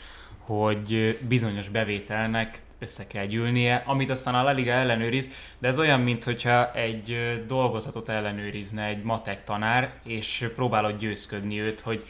hogy 0.59 1.17
bizonyos 1.27 1.69
bevételnek 1.69 2.61
össze 2.79 3.07
kell 3.07 3.25
gyűlnie, 3.25 3.83
amit 3.85 4.09
aztán 4.09 4.35
a 4.35 4.43
La 4.43 4.51
Liga 4.51 4.71
ellenőriz, 4.71 5.29
de 5.59 5.67
ez 5.67 5.79
olyan, 5.79 5.99
mintha 5.99 6.73
egy 6.73 7.41
dolgozatot 7.47 8.09
ellenőrizne 8.09 8.85
egy 8.85 9.03
matek 9.03 9.43
tanár, 9.43 9.93
és 10.03 10.49
próbálod 10.55 10.97
győzködni 10.97 11.59
őt, 11.59 11.79
hogy 11.79 12.05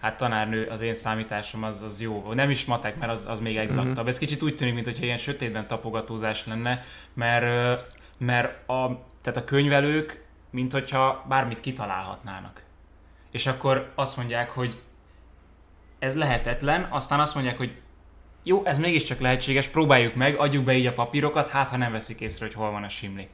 hát 0.00 0.16
tanárnő, 0.16 0.66
az 0.66 0.80
én 0.80 0.94
számításom 0.94 1.62
az, 1.62 1.82
az 1.82 2.00
jó. 2.00 2.32
Nem 2.32 2.50
is 2.50 2.64
matek, 2.64 2.98
mert 2.98 3.12
az, 3.12 3.26
az 3.28 3.40
még 3.40 3.56
exaktabb. 3.56 3.98
Mm-hmm. 3.98 4.06
Ez 4.06 4.18
kicsit 4.18 4.42
úgy 4.42 4.54
tűnik, 4.54 4.74
mintha 4.74 5.04
ilyen 5.04 5.16
sötétben 5.16 5.66
tapogatózás 5.66 6.46
lenne, 6.46 6.84
mert, 7.14 7.80
mert 8.18 8.68
a, 8.68 9.04
tehát 9.22 9.40
a 9.40 9.44
könyvelők, 9.44 10.24
mint 10.50 10.72
hogyha 10.72 11.24
bármit 11.28 11.60
kitalálhatnának. 11.60 12.62
És 13.30 13.46
akkor 13.46 13.92
azt 13.94 14.16
mondják, 14.16 14.50
hogy 14.50 14.76
ez 16.02 16.16
lehetetlen, 16.16 16.86
aztán 16.90 17.20
azt 17.20 17.34
mondják, 17.34 17.56
hogy 17.56 17.81
jó, 18.42 18.62
ez 18.64 18.78
mégiscsak 18.78 19.20
lehetséges, 19.20 19.66
próbáljuk 19.66 20.14
meg, 20.14 20.36
adjuk 20.36 20.64
be 20.64 20.76
így 20.76 20.86
a 20.86 20.92
papírokat, 20.92 21.48
hát 21.48 21.70
ha 21.70 21.76
nem 21.76 21.92
veszik 21.92 22.20
észre, 22.20 22.44
hogy 22.44 22.54
hol 22.54 22.70
van 22.70 22.82
a 22.82 22.88
simli. 22.88 23.28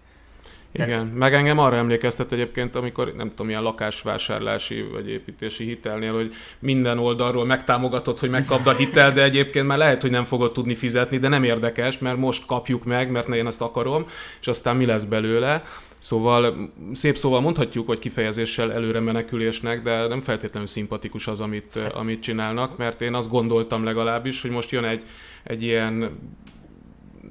Igen, 0.73 1.07
meg 1.07 1.35
engem 1.35 1.59
arra 1.59 1.77
emlékeztet 1.77 2.33
egyébként, 2.33 2.77
amikor 2.77 3.13
nem 3.17 3.29
tudom, 3.29 3.49
ilyen 3.49 3.63
lakásvásárlási 3.63 4.83
vagy 4.83 5.09
építési 5.09 5.65
hitelnél, 5.65 6.15
hogy 6.15 6.35
minden 6.59 6.99
oldalról 6.99 7.47
megtámogatott, 7.47 8.19
hogy 8.19 8.31
megkapd 8.31 8.67
a 8.67 8.75
hitel, 8.75 9.13
de 9.13 9.23
egyébként 9.23 9.67
már 9.67 9.79
lehet, 9.79 10.03
hogy 10.03 10.11
nem 10.11 10.25
fogod 10.25 10.53
tudni 10.53 10.75
fizetni, 10.75 11.19
de 11.19 11.29
nem 11.29 11.45
érdekes, 11.45 11.99
mert 11.99 12.17
most 12.17 12.47
kapjuk 12.47 12.85
meg, 12.85 13.11
mert 13.11 13.29
én 13.29 13.47
ezt 13.47 13.63
akarom, 13.63 14.07
és 14.41 14.47
aztán 14.47 14.77
mi 14.77 14.87
lesz 14.87 15.05
belőle. 15.05 15.63
Szóval 15.99 16.71
szép 16.93 17.17
szóval 17.17 17.41
mondhatjuk, 17.41 17.87
hogy 17.87 17.99
kifejezéssel 17.99 18.73
előre 18.73 19.01
menekülésnek, 19.01 19.83
de 19.83 20.07
nem 20.07 20.21
feltétlenül 20.21 20.69
szimpatikus 20.69 21.27
az, 21.27 21.41
amit, 21.41 21.75
hát. 21.75 21.93
amit 21.93 22.23
csinálnak, 22.23 22.77
mert 22.77 23.03
én 23.03 23.15
azt 23.15 23.31
gondoltam 23.31 23.85
legalábbis, 23.85 24.43
hogy 24.43 24.51
most 24.51 24.71
jön 24.71 24.85
egy, 24.85 25.03
egy 25.45 25.63
ilyen 25.63 26.19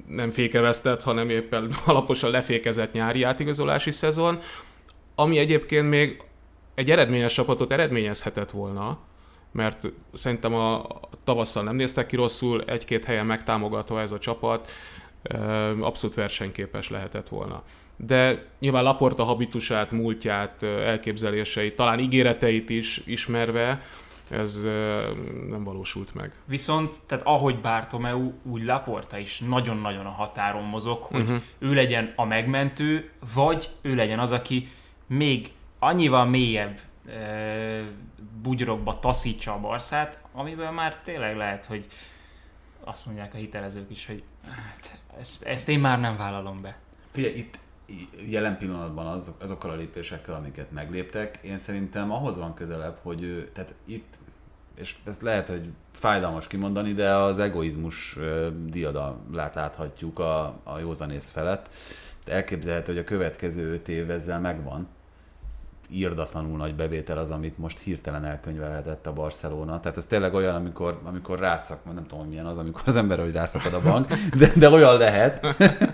nem 0.06 0.30
fékezett, 0.30 1.02
hanem 1.02 1.30
éppen 1.30 1.74
alaposan 1.86 2.30
lefékezett 2.30 2.92
nyári 2.92 3.22
átigazolási 3.22 3.90
szezon, 3.90 4.38
ami 5.14 5.38
egyébként 5.38 5.88
még 5.88 6.22
egy 6.74 6.90
eredményes 6.90 7.32
csapatot 7.32 7.72
eredményezhetett 7.72 8.50
volna, 8.50 8.98
mert 9.52 9.88
szerintem 10.12 10.54
a 10.54 10.86
tavasszal 11.24 11.62
nem 11.62 11.76
néztek 11.76 12.06
ki 12.06 12.16
rosszul, 12.16 12.62
egy-két 12.66 13.04
helyen 13.04 13.26
megtámogatva 13.26 14.00
ez 14.00 14.12
a 14.12 14.18
csapat, 14.18 14.70
abszolút 15.80 16.16
versenyképes 16.16 16.90
lehetett 16.90 17.28
volna. 17.28 17.62
De 18.06 18.46
nyilván 18.58 18.82
Laporta 18.82 19.24
habitusát, 19.24 19.90
múltját, 19.90 20.62
elképzeléseit, 20.62 21.76
talán 21.76 21.98
ígéreteit 21.98 22.70
is 22.70 23.02
ismerve, 23.06 23.82
ez 24.30 24.62
nem 25.48 25.64
valósult 25.64 26.14
meg. 26.14 26.32
Viszont, 26.44 27.00
tehát 27.06 27.26
ahogy 27.26 27.60
Bartomeu, 27.60 28.32
úgy 28.42 28.64
Laporta 28.64 29.18
is 29.18 29.38
nagyon-nagyon 29.38 30.06
a 30.06 30.10
határon 30.10 30.64
mozog, 30.64 31.02
hogy 31.02 31.20
uh-huh. 31.20 31.40
ő 31.58 31.74
legyen 31.74 32.12
a 32.16 32.24
megmentő, 32.24 33.10
vagy 33.34 33.68
ő 33.80 33.94
legyen 33.94 34.18
az, 34.18 34.32
aki 34.32 34.68
még 35.06 35.52
annyival 35.78 36.24
mélyebb 36.24 36.80
e, 37.08 37.82
bugyrokba 38.42 38.98
taszítsa 38.98 39.52
a 39.52 39.60
barszát, 39.60 40.22
amiből 40.32 40.70
már 40.70 40.96
tényleg 40.96 41.36
lehet, 41.36 41.66
hogy 41.66 41.86
azt 42.84 43.06
mondják 43.06 43.34
a 43.34 43.36
hitelezők 43.36 43.90
is, 43.90 44.06
hogy 44.06 44.22
hát, 44.50 44.98
ezt, 45.20 45.42
ezt 45.42 45.68
én 45.68 45.80
már 45.80 46.00
nem 46.00 46.16
vállalom 46.16 46.60
be. 46.60 46.76
Ugye 47.16 47.36
itt 47.36 47.58
jelen 48.26 48.58
pillanatban 48.58 49.06
azok, 49.06 49.42
azokkal 49.42 49.70
a 49.70 49.74
lépésekkel, 49.76 50.34
amiket 50.34 50.70
megléptek, 50.70 51.38
én 51.42 51.58
szerintem 51.58 52.12
ahhoz 52.12 52.38
van 52.38 52.54
közelebb, 52.54 52.98
hogy 53.02 53.50
tehát 53.54 53.74
itt, 53.84 54.14
és 54.74 54.96
ezt 55.04 55.22
lehet, 55.22 55.48
hogy 55.48 55.68
fájdalmas 55.92 56.46
kimondani, 56.46 56.92
de 56.92 57.14
az 57.14 57.38
egoizmus 57.38 58.18
diadalát 58.66 59.54
láthatjuk 59.54 60.18
a, 60.18 60.44
a 60.62 60.78
józanész 60.78 61.30
felett. 61.30 61.68
Elképzelhető, 62.26 62.92
hogy 62.92 63.00
a 63.00 63.04
következő 63.04 63.72
öt 63.72 63.88
év 63.88 64.10
ezzel 64.10 64.40
megvan, 64.40 64.88
írdatlanul 65.90 66.56
nagy 66.56 66.74
bevétel 66.74 67.18
az, 67.18 67.30
amit 67.30 67.58
most 67.58 67.78
hirtelen 67.78 68.24
elkönyvelhetett 68.24 69.06
a 69.06 69.12
Barcelona. 69.12 69.80
Tehát 69.80 69.96
ez 69.96 70.06
tényleg 70.06 70.34
olyan, 70.34 70.54
amikor, 70.54 71.00
amikor 71.04 71.38
rátszak, 71.38 71.84
nem 71.84 72.06
tudom, 72.06 72.28
milyen 72.28 72.46
az, 72.46 72.58
amikor 72.58 72.82
az 72.86 72.96
ember, 72.96 73.18
hogy 73.18 73.32
rászakad 73.32 73.74
a 73.74 73.80
bank, 73.80 74.12
de, 74.36 74.52
de 74.56 74.70
olyan 74.70 74.96
lehet. 74.96 75.46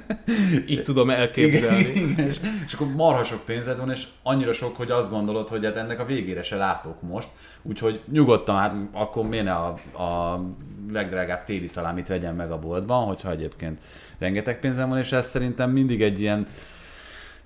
Így 0.66 0.82
tudom 0.82 1.10
elképzelni. 1.10 1.80
Igen, 1.80 2.08
igen, 2.08 2.28
és, 2.28 2.40
és 2.66 2.72
akkor 2.72 2.86
marha 2.86 3.24
sok 3.24 3.44
pénzed 3.44 3.78
van, 3.78 3.90
és 3.90 4.06
annyira 4.22 4.52
sok, 4.52 4.76
hogy 4.76 4.90
azt 4.90 5.10
gondolod, 5.10 5.48
hogy 5.48 5.64
hát 5.64 5.76
ennek 5.76 6.00
a 6.00 6.04
végére 6.04 6.42
se 6.42 6.56
látok 6.56 7.02
most. 7.02 7.28
Úgyhogy 7.62 8.00
nyugodtan, 8.12 8.56
hát 8.56 8.74
akkor 8.92 9.24
miért 9.28 9.48
a, 9.48 9.66
a 10.02 10.40
legdrágább 10.92 11.44
téli 11.44 11.66
szalámit 11.66 12.08
vegyem 12.08 12.36
meg 12.36 12.50
a 12.50 12.58
boltban, 12.58 13.06
hogyha 13.06 13.30
egyébként 13.30 13.80
rengeteg 14.18 14.60
pénzem 14.60 14.88
van, 14.88 14.98
és 14.98 15.12
ez 15.12 15.26
szerintem 15.26 15.70
mindig 15.70 16.02
egy 16.02 16.20
ilyen 16.20 16.46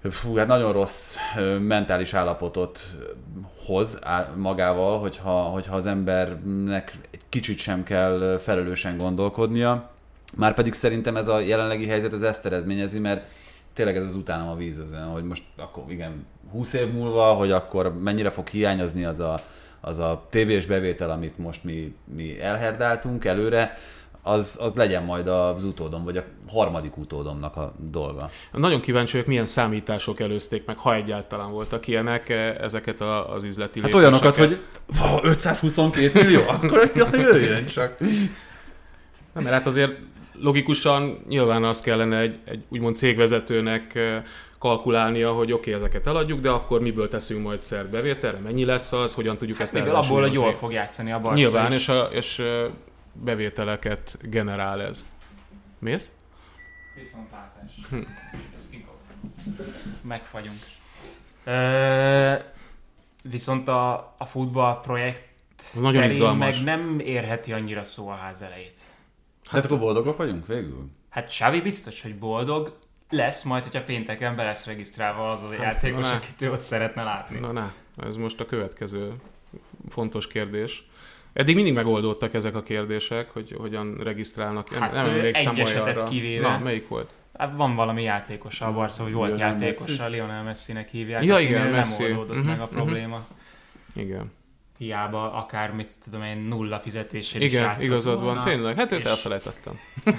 fú, 0.03 0.35
hát 0.35 0.47
nagyon 0.47 0.73
rossz 0.73 1.17
mentális 1.61 2.15
állapotot 2.15 2.97
hoz 3.67 3.99
magával, 4.37 4.99
hogyha, 4.99 5.43
hogyha 5.43 5.77
az 5.77 5.87
embernek 5.87 6.93
egy 7.11 7.21
kicsit 7.29 7.59
sem 7.59 7.83
kell 7.85 8.39
felelősen 8.43 8.97
gondolkodnia. 8.97 9.91
Márpedig 10.37 10.73
szerintem 10.73 11.17
ez 11.17 11.29
a 11.29 11.41
jelenlegi 11.41 11.87
helyzet 11.87 12.13
az 12.13 12.23
ezt 12.23 12.47
eredményezi, 12.47 12.99
mert 12.99 13.31
tényleg 13.73 13.97
ez 13.97 14.05
az 14.05 14.15
utánam 14.15 14.49
a 14.49 14.57
vízözön, 14.57 15.05
hogy 15.05 15.25
most 15.25 15.43
akkor 15.57 15.85
igen, 15.89 16.27
20 16.51 16.73
év 16.73 16.93
múlva, 16.93 17.33
hogy 17.33 17.51
akkor 17.51 17.99
mennyire 17.99 18.31
fog 18.31 18.49
hiányozni 18.49 19.05
az 19.05 19.21
a, 19.21 19.39
az 19.81 19.99
a 19.99 20.27
tévés 20.31 20.67
bevétel, 20.67 21.11
amit 21.11 21.39
most 21.39 21.65
mi, 21.65 21.95
mi 22.15 22.41
elherdáltunk 22.41 23.25
előre, 23.25 23.77
az, 24.29 24.57
az 24.61 24.73
legyen 24.75 25.03
majd 25.03 25.29
az 25.29 25.65
utódom, 25.65 26.05
vagy 26.05 26.17
a 26.17 26.25
harmadik 26.49 26.97
utódomnak 26.97 27.57
a 27.57 27.75
dolga. 27.91 28.31
Nagyon 28.53 28.81
kíváncsi 28.81 29.13
vagyok, 29.13 29.27
milyen 29.27 29.47
számítások 29.47 30.21
előzték 30.21 30.67
meg, 30.67 30.79
ha 30.79 30.95
egyáltalán 30.95 31.51
voltak 31.51 31.87
ilyenek, 31.87 32.29
e, 32.29 32.57
ezeket 32.61 33.01
az 33.01 33.45
üzleti 33.45 33.81
Hát 33.81 33.95
olyanokat, 33.95 34.37
hogy 34.37 34.61
522 35.23 36.23
millió, 36.23 36.41
akkor 36.47 36.93
jöjjön 37.13 37.67
csak. 37.67 37.99
Nem, 39.33 39.43
mert 39.43 39.51
hát 39.51 39.67
azért 39.67 39.93
logikusan 40.41 41.25
nyilván 41.29 41.65
azt 41.65 41.83
kellene 41.83 42.19
egy, 42.19 42.39
egy 42.45 42.65
úgymond 42.69 42.95
cégvezetőnek 42.95 43.95
e, 43.95 44.23
kalkulálnia, 44.59 45.33
hogy 45.33 45.53
oké, 45.53 45.71
okay, 45.71 45.83
ezeket 45.83 46.07
eladjuk, 46.07 46.41
de 46.41 46.51
akkor 46.51 46.81
miből 46.81 47.09
teszünk 47.09 47.43
majd 47.43 47.61
szert 47.61 47.91
bevételre, 47.91 48.39
mennyi 48.39 48.65
lesz 48.65 48.93
az, 48.93 49.15
hogyan 49.15 49.39
tudjuk 49.39 49.57
hát 49.57 49.67
ezt 49.67 49.77
ellenőrizni. 49.77 50.15
Abból, 50.15 50.23
hogy 50.23 50.35
jól 50.35 50.53
fog 50.53 50.73
játszani 50.73 51.13
a 51.13 51.19
Barca 51.19 51.37
Nyilván, 51.37 51.73
és, 51.73 51.89
a, 51.89 52.09
és 52.13 52.43
bevételeket 53.25 54.19
generál 54.23 54.83
ez. 54.83 55.07
Mész? 55.79 56.11
Viszontlátás. 56.95 57.73
Megfagyunk. 60.03 60.59
E, 61.45 62.53
viszont 63.23 63.69
a, 63.69 64.15
a 64.19 64.25
futball 64.25 64.81
projekt 64.81 65.29
ez 65.75 65.81
nagyon 65.81 66.03
izgalmas. 66.03 66.63
meg 66.63 66.79
nem 66.79 66.99
érheti 66.99 67.53
annyira 67.53 67.83
szó 67.83 68.09
a 68.09 68.15
ház 68.15 68.43
elejét. 68.43 68.79
Hát 69.47 69.65
akkor 69.65 69.79
boldogok 69.79 70.17
vagyunk 70.17 70.47
végül? 70.47 70.91
Hát 71.09 71.27
Xavi 71.27 71.61
biztos, 71.61 72.03
hogy 72.03 72.19
boldog 72.19 72.79
lesz, 73.11 73.43
majd 73.43 73.63
hogyha 73.63 73.83
pénteken 73.83 74.37
be 74.37 74.45
lesz 74.45 74.67
regisztrálva 74.67 75.31
az 75.31 75.43
a 75.43 75.49
hát, 75.49 75.61
játékos, 75.61 76.11
akit 76.11 76.43
ő 76.43 76.51
ott 76.51 76.61
szeretne 76.61 77.03
látni. 77.03 77.39
Na, 77.41 77.53
na, 77.53 77.73
ez 77.97 78.17
most 78.17 78.41
a 78.41 78.45
következő 78.45 79.13
fontos 79.89 80.27
kérdés. 80.27 80.89
Eddig 81.39 81.55
mindig 81.55 81.75
megoldódtak 81.75 82.35
ezek 82.35 82.55
a 82.55 82.63
kérdések, 82.63 83.31
hogy 83.31 83.55
hogyan 83.59 83.97
regisztrálnak. 84.03 84.75
Hát 84.75 84.93
nem 84.93 85.09
emlékszem 85.09 85.55
egy 85.55 85.67
olyanra. 85.67 86.05
kivéve. 86.05 86.51
Na, 86.51 86.59
melyik 86.59 86.89
volt? 86.89 87.11
Hát 87.37 87.57
van 87.57 87.75
valami 87.75 88.03
játékos 88.03 88.61
a 88.61 88.73
Barca, 88.73 89.03
hogy 89.03 89.13
volt 89.13 89.35
Lionel 89.35 89.49
játékos, 89.49 89.99
Messi? 89.99 90.11
Lionel 90.11 90.43
Messi-nek 90.43 90.89
hívják. 90.89 91.25
Ja, 91.25 91.39
igen, 91.39 91.67
Messi. 91.67 92.03
Nem 92.03 92.11
oldódott 92.11 92.37
uh-huh, 92.37 92.51
meg 92.51 92.61
a 92.61 92.65
mhm, 92.65 92.75
probléma. 92.75 93.17
Uh-huh. 93.17 94.05
Igen. 94.05 94.33
Hiába 94.79 95.33
akár, 95.33 95.73
mit 95.73 95.89
tudom 96.05 96.23
én, 96.23 96.37
nulla 96.37 96.79
fizetéssel 96.79 97.41
Igen, 97.41 97.79
is 97.79 97.85
igazad 97.85 98.21
volna, 98.23 98.35
van, 98.35 98.45
tényleg. 98.45 98.77
Hát 98.77 98.93
őt 98.93 99.05
és... 99.05 99.05
elfelejtettem. 99.05 99.75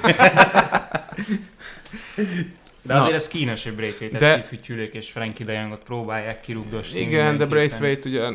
De 2.81 2.93
azért 2.93 3.09
Na. 3.09 3.15
ez 3.15 3.27
kínosabb 3.27 3.75
Braithwaite, 3.75 4.17
de... 4.17 4.39
kifütyülők 4.39 4.93
és 4.93 5.11
Frankie 5.11 5.45
de 5.45 5.53
Jongot 5.53 5.83
próbálják 5.83 6.41
kirugdosni. 6.41 6.99
Igen, 6.99 7.37
de 7.37 7.45
Braithwaite 7.45 8.09
ugye 8.09 8.29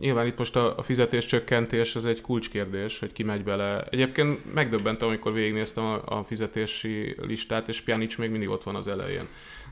nyilván 0.00 0.26
itt 0.26 0.38
most 0.38 0.56
a, 0.56 0.76
a 0.76 0.82
fizetés 0.82 1.26
csökkentés 1.26 1.96
az 1.96 2.06
egy 2.06 2.20
kulcskérdés, 2.20 2.98
hogy 2.98 3.12
ki 3.12 3.22
megy 3.22 3.42
bele. 3.42 3.84
Egyébként 3.90 4.54
megdöbbentem, 4.54 5.08
amikor 5.08 5.32
végignéztem 5.32 5.84
a, 5.84 6.02
a 6.04 6.24
fizetési 6.24 7.14
listát, 7.20 7.68
és 7.68 7.80
Pjanic 7.80 8.16
még 8.16 8.30
mindig 8.30 8.48
ott 8.48 8.62
van 8.62 8.74
az 8.74 8.88
elején. 8.88 9.26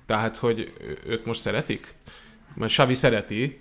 Tehát, 0.07 0.37
hogy 0.37 0.73
őt 1.07 1.25
most 1.25 1.41
szeretik? 1.41 1.95
Mert 2.55 2.71
Xavi 2.73 2.95
szereti, 2.95 3.59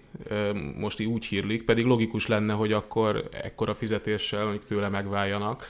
most 0.77 0.99
így 0.99 1.07
úgy 1.07 1.25
hírlik, 1.25 1.63
pedig 1.63 1.85
logikus 1.85 2.27
lenne, 2.27 2.53
hogy 2.53 2.71
akkor 2.71 3.29
ekkora 3.31 3.75
fizetéssel 3.75 4.43
mondjuk 4.43 4.65
tőle 4.65 4.89
megváljanak 4.89 5.67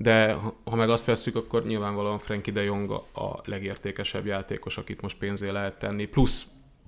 de 0.00 0.32
ha 0.64 0.76
meg 0.76 0.90
azt 0.90 1.04
vesszük, 1.04 1.36
akkor 1.36 1.66
nyilvánvalóan 1.66 2.18
Frankie 2.18 2.52
de 2.52 2.62
Jong 2.62 2.90
a 3.12 3.40
legértékesebb 3.44 4.26
játékos, 4.26 4.76
akit 4.76 5.00
most 5.00 5.18
pénzé 5.18 5.48
lehet 5.48 5.78
tenni, 5.78 6.04
plusz 6.04 6.46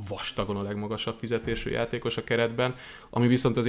vastagon 0.08 0.56
a 0.56 0.62
legmagasabb 0.62 1.18
fizetésű 1.18 1.70
játékos 1.70 2.16
a 2.16 2.24
keretben, 2.24 2.74
ami 3.10 3.26
viszont 3.26 3.56
az 3.56 3.66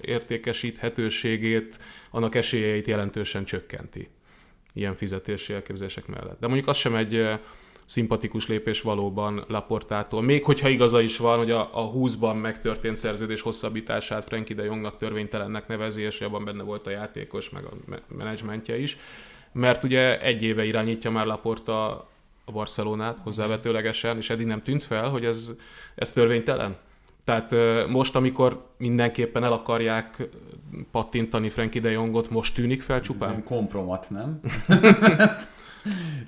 értékesíthetőségét, 0.00 1.78
annak 2.10 2.34
esélyeit 2.34 2.86
jelentősen 2.86 3.44
csökkenti 3.44 4.08
ilyen 4.72 4.94
fizetési 4.94 5.52
elképzelések 5.52 6.06
mellett. 6.06 6.40
De 6.40 6.46
mondjuk 6.46 6.68
az 6.68 6.76
sem 6.76 6.94
egy 6.94 7.28
szimpatikus 7.86 8.48
lépés 8.48 8.80
valóban 8.80 9.44
Laportától. 9.48 10.22
Még 10.22 10.44
hogyha 10.44 10.68
igaza 10.68 11.00
is 11.00 11.16
van, 11.16 11.38
hogy 11.38 11.50
a, 11.50 11.68
a 11.72 11.92
20-ban 11.92 12.40
megtörtént 12.40 12.96
szerződés 12.96 13.40
hosszabbítását 13.40 14.24
Frankie 14.24 14.56
de 14.56 14.64
Jongnak 14.64 14.96
törvénytelennek 14.96 15.68
nevezi, 15.68 16.02
és 16.02 16.20
abban 16.20 16.44
benne 16.44 16.62
volt 16.62 16.86
a 16.86 16.90
játékos, 16.90 17.50
meg 17.50 17.64
a 17.64 17.70
menedzsmentje 18.16 18.78
is. 18.78 18.98
Mert 19.52 19.84
ugye 19.84 20.20
egy 20.20 20.42
éve 20.42 20.64
irányítja 20.64 21.10
már 21.10 21.26
Laporta 21.26 21.90
a 22.44 22.52
Barcelonát 22.52 23.18
hozzávetőlegesen, 23.22 24.16
és 24.16 24.30
eddig 24.30 24.46
nem 24.46 24.62
tűnt 24.62 24.82
fel, 24.82 25.08
hogy 25.08 25.24
ez, 25.24 25.52
ez 25.94 26.12
törvénytelen. 26.12 26.76
Tehát 27.24 27.54
most, 27.88 28.16
amikor 28.16 28.66
mindenképpen 28.78 29.44
el 29.44 29.52
akarják 29.52 30.28
pattintani 30.90 31.48
Frankie 31.48 31.80
de 31.80 31.90
Jongot, 31.90 32.30
most 32.30 32.54
tűnik 32.54 32.82
fel 32.82 33.00
csupán? 33.00 33.30
Ez 33.30 33.42
kompromat, 33.44 34.10
nem? 34.10 34.40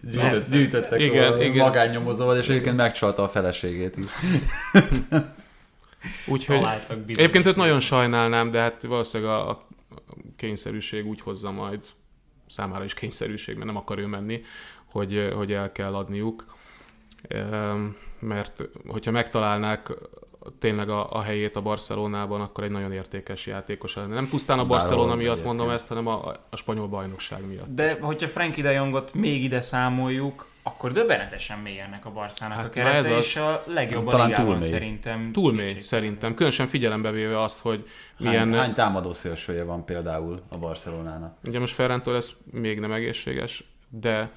Gyűjtött, 0.02 0.50
gyűjtöttek 0.50 1.00
igen, 1.00 1.32
a 1.32 1.42
igen. 1.42 1.66
magánnyomozóval, 1.66 2.38
és 2.38 2.48
egyébként 2.48 2.76
megcsalta 2.76 3.22
a 3.22 3.28
feleségét 3.28 3.96
is. 3.96 4.06
Úgyhogy 6.26 6.64
egyébként 7.06 7.46
őt 7.46 7.56
nagyon 7.56 7.80
sajnálnám, 7.80 8.50
de 8.50 8.60
hát 8.60 8.82
valószínűleg 8.82 9.32
a, 9.32 9.50
a 9.50 9.66
kényszerűség 10.36 11.06
úgy 11.06 11.20
hozza 11.20 11.50
majd, 11.50 11.84
számára 12.46 12.84
is 12.84 12.94
kényszerűség, 12.94 13.54
mert 13.54 13.66
nem 13.66 13.76
akar 13.76 13.98
ő 13.98 14.06
menni, 14.06 14.42
hogy, 14.84 15.32
hogy 15.34 15.52
el 15.52 15.72
kell 15.72 15.94
adniuk. 15.94 16.56
Mert 18.18 18.62
hogyha 18.86 19.10
megtalálnák 19.10 19.92
tényleg 20.58 20.88
a, 20.88 21.12
a 21.12 21.20
helyét 21.22 21.56
a 21.56 21.60
Barcelonában, 21.62 22.40
akkor 22.40 22.64
egy 22.64 22.70
nagyon 22.70 22.92
értékes 22.92 23.46
játékos 23.46 23.94
lenne. 23.94 24.14
Nem 24.14 24.28
pusztán 24.28 24.58
a 24.58 24.66
Barcelona 24.66 25.06
Bárhol 25.06 25.22
miatt 25.22 25.44
mondom 25.44 25.70
ezt, 25.70 25.88
hanem 25.88 26.06
a, 26.06 26.26
a 26.50 26.56
spanyol 26.56 26.88
bajnokság 26.88 27.46
miatt. 27.46 27.74
De 27.74 27.98
hogyha 28.00 28.28
Frankie 28.28 28.62
de 28.62 28.72
Jongot 28.72 29.14
még 29.14 29.42
ide 29.42 29.60
számoljuk, 29.60 30.46
akkor 30.62 30.92
döbbenetesen 30.92 31.58
mélyenek 31.58 32.06
a 32.06 32.10
Barszának 32.10 32.56
Hát 32.56 32.66
a 32.66 32.70
kerete, 32.70 32.96
ez 32.96 33.06
az- 33.06 33.24
és 33.24 33.36
a 33.36 33.62
legjobb 33.66 34.06
a 34.06 34.10
Talán 34.10 34.26
ligában 34.26 34.50
túl 34.50 34.58
mély. 34.58 34.70
szerintem. 34.70 35.32
Túl 35.32 35.52
mély 35.52 35.80
szerintem, 35.80 36.34
különösen 36.34 36.66
figyelembe 36.66 37.10
véve 37.10 37.42
azt, 37.42 37.60
hogy 37.60 37.88
milyen... 38.18 38.48
Hány, 38.52 38.58
hány 38.60 38.74
támadó 38.74 39.12
szélsője 39.12 39.64
van 39.64 39.84
például 39.84 40.40
a 40.48 40.56
Barcelonának? 40.58 41.36
Ugye 41.44 41.58
most 41.58 41.74
Ferran 41.74 42.02
Torres 42.02 42.32
még 42.50 42.80
nem 42.80 42.92
egészséges, 42.92 43.64
de 43.88 44.30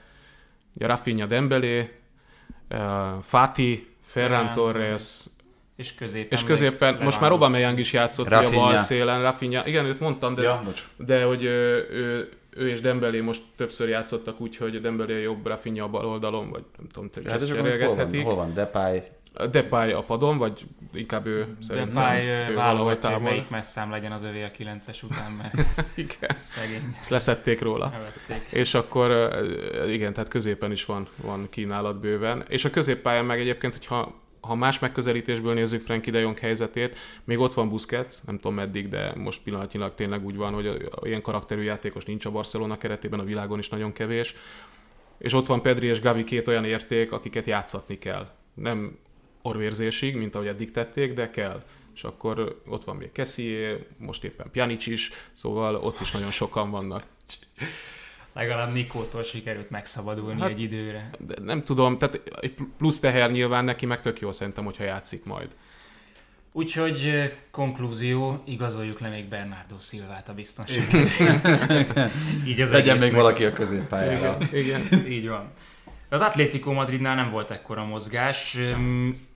ugye 0.73 0.87
Rafinha 0.87 1.25
Dembélé, 1.25 1.99
uh, 2.69 2.77
Fati, 3.21 3.87
Ferran 4.03 4.37
Ferran 4.37 4.53
Torres, 4.53 5.25
És 5.81 5.95
középen. 5.95 6.37
és 6.37 6.43
középen, 6.43 6.97
most 7.03 7.21
már. 7.21 7.31
Aubameyang 7.31 7.79
is 7.79 7.93
játszott 7.93 8.25
ugye 8.25 8.35
a 8.35 8.41
Rafinha. 8.41 8.65
bal 8.65 8.77
szélen, 8.77 9.21
Rafinha, 9.21 9.67
igen, 9.67 9.85
őt 9.85 9.99
mondtam, 9.99 10.35
de, 10.35 10.41
Ja, 10.41 10.61
bocs. 10.65 10.83
de 10.97 11.23
hogy 11.23 11.43
ő, 11.43 11.87
ő, 11.91 12.29
ő 12.49 12.69
és 12.69 12.81
Dembélé 12.81 13.19
most 13.19 13.41
többször 13.57 13.89
játszottak 13.89 14.41
úgy, 14.41 14.57
hogy 14.57 14.81
Dembélé 14.81 15.13
a 15.13 15.21
jobb, 15.21 15.47
Rafinha 15.47 15.85
a 15.85 15.89
bal 15.89 16.05
oldalon, 16.05 16.49
vagy 16.49 16.63
nem 16.77 16.87
tudom, 16.93 17.09
hogy 17.13 17.23
Hát 17.31 17.41
ezt 17.41 17.51
hol 17.51 17.77
van, 17.95 18.23
hol 18.23 18.35
van 18.35 18.53
Depay? 18.53 19.01
Depay 19.51 19.91
a 19.91 20.01
padon, 20.01 20.37
vagy 20.37 20.65
inkább 20.93 21.25
ő 21.25 21.55
szerintem 21.59 21.93
Depay 21.93 22.25
ő 22.25 22.35
valahol 22.37 22.55
válogatja, 22.55 23.09
hogy 23.09 23.21
melyik 23.21 23.49
messzám 23.49 23.91
legyen 23.91 24.11
az 24.11 24.23
övé 24.23 24.43
a 24.43 24.51
9-es 24.57 25.03
után, 25.03 25.31
mert 25.31 25.53
Igen, 25.95 26.35
szegény 26.35 26.95
ezt 26.99 27.09
leszették 27.09 27.61
róla. 27.61 27.89
nevették. 27.89 28.51
És 28.59 28.73
akkor 28.73 29.29
igen, 29.87 30.13
tehát 30.13 30.29
középen 30.29 30.71
is 30.71 30.85
van, 30.85 31.07
van 31.23 31.47
kínálat 31.49 31.99
bőven. 31.99 32.43
És 32.47 32.65
a 32.65 32.69
középpályán 32.69 33.25
meg 33.25 33.39
egyébként, 33.39 33.73
hogyha 33.73 34.13
ha 34.41 34.55
más 34.55 34.79
megközelítésből 34.79 35.53
nézzük 35.53 35.81
Frankie 35.81 36.11
de 36.11 36.33
helyzetét, 36.41 36.95
még 37.23 37.39
ott 37.39 37.53
van 37.53 37.69
Busquets, 37.69 38.15
nem 38.25 38.35
tudom 38.35 38.53
meddig, 38.53 38.89
de 38.89 39.13
most 39.15 39.41
pillanatnyilag 39.43 39.95
tényleg 39.95 40.25
úgy 40.25 40.35
van, 40.35 40.53
hogy 40.53 40.89
ilyen 41.01 41.21
karakterű 41.21 41.61
játékos 41.61 42.05
nincs 42.05 42.25
a 42.25 42.31
Barcelona 42.31 42.77
keretében, 42.77 43.19
a 43.19 43.23
világon 43.23 43.59
is 43.59 43.69
nagyon 43.69 43.93
kevés. 43.93 44.35
És 45.17 45.33
ott 45.33 45.45
van 45.45 45.61
Pedri 45.61 45.87
és 45.87 46.01
Gavi 46.01 46.23
két 46.23 46.47
olyan 46.47 46.65
érték, 46.65 47.11
akiket 47.11 47.45
játszatni 47.45 47.97
kell. 47.97 48.29
Nem 48.53 48.97
orvérzésig, 49.41 50.15
mint 50.15 50.35
ahogy 50.35 50.47
eddig 50.47 50.71
tették, 50.71 51.13
de 51.13 51.29
kell. 51.29 51.63
És 51.95 52.03
akkor 52.03 52.61
ott 52.67 52.83
van 52.83 52.95
még 52.95 53.11
Kessié, 53.11 53.85
most 53.97 54.23
éppen 54.23 54.51
Pjanic 54.51 54.87
is, 54.87 55.11
szóval 55.33 55.75
ott 55.75 55.99
is 55.99 56.11
nagyon 56.11 56.29
sokan 56.31 56.71
vannak. 56.71 57.03
Legalább 58.33 58.73
Nikótól 58.73 59.23
sikerült 59.23 59.69
megszabadulni 59.69 60.41
Hát- 60.41 60.49
egy 60.49 60.61
időre. 60.61 61.09
De 61.19 61.35
nem 61.43 61.63
tudom, 61.63 61.97
tehát 61.97 62.21
egy 62.41 62.53
plusz 62.77 62.99
teher 62.99 63.31
nyilván 63.31 63.65
neki 63.65 63.85
meg 63.85 64.01
tök 64.01 64.19
jó 64.19 64.31
szerintem, 64.31 64.63
hogyha 64.65 64.83
játszik 64.83 65.25
majd. 65.25 65.49
Úgyhogy 66.53 67.31
konklúzió, 67.51 68.43
igazoljuk 68.45 68.99
le 68.99 69.09
még 69.09 69.25
Bernardo 69.25 69.75
Silvát 69.79 70.29
a 70.29 70.33
biztonság. 70.33 70.87
Így 72.47 72.61
az 72.61 72.71
Legyen 72.71 72.97
még 72.97 73.13
valaki 73.13 73.45
a 73.45 73.53
középpályára. 73.53 74.37
Igen. 74.53 74.81
Így 75.07 75.27
van. 75.27 75.51
Az 76.09 76.21
Atlético 76.21 76.71
Madridnál 76.71 77.15
nem 77.15 77.31
volt 77.31 77.51
ekkora 77.51 77.83
mozgás. 77.83 78.57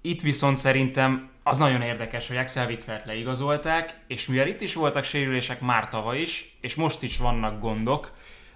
Itt 0.01 0.21
viszont 0.21 0.57
szerintem 0.57 1.29
az 1.43 1.57
nagyon 1.57 1.81
érdekes, 1.81 2.27
hogy 2.27 2.37
Axel 2.37 2.67
Witzelt 2.67 3.05
leigazolták, 3.05 3.97
és 4.07 4.27
mivel 4.27 4.47
itt 4.47 4.61
is 4.61 4.73
voltak 4.73 5.03
sérülések 5.03 5.61
már 5.61 5.87
tavaly 5.87 6.21
is, 6.21 6.57
és 6.61 6.75
most 6.75 7.03
is 7.03 7.17
vannak 7.17 7.59
gondok, 7.59 8.11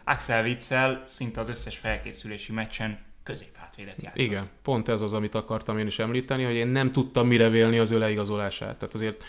Axel 0.10 0.43
Witzel 0.43 1.03
szinte 1.05 1.39
az 1.39 1.49
összes 1.49 1.78
felkészülési 1.78 2.51
meccsen 2.51 2.99
középhátvédet 3.24 4.01
játszott. 4.01 4.22
Igen, 4.22 4.45
pont 4.62 4.88
ez 4.88 5.01
az, 5.01 5.14
amit 5.14 5.36
akartam 5.36 5.78
én 5.78 5.88
is 5.88 5.99
említeni, 5.99 6.43
hogy 6.43 6.55
én 6.55 6.68
nem 6.68 6.91
tudtam 6.91 7.28
mire 7.28 7.49
vélni 7.49 7.78
az 7.78 7.91
ő 7.91 7.97
leigazolását. 7.97 8.78
Tehát 8.78 8.93
azért 8.93 9.24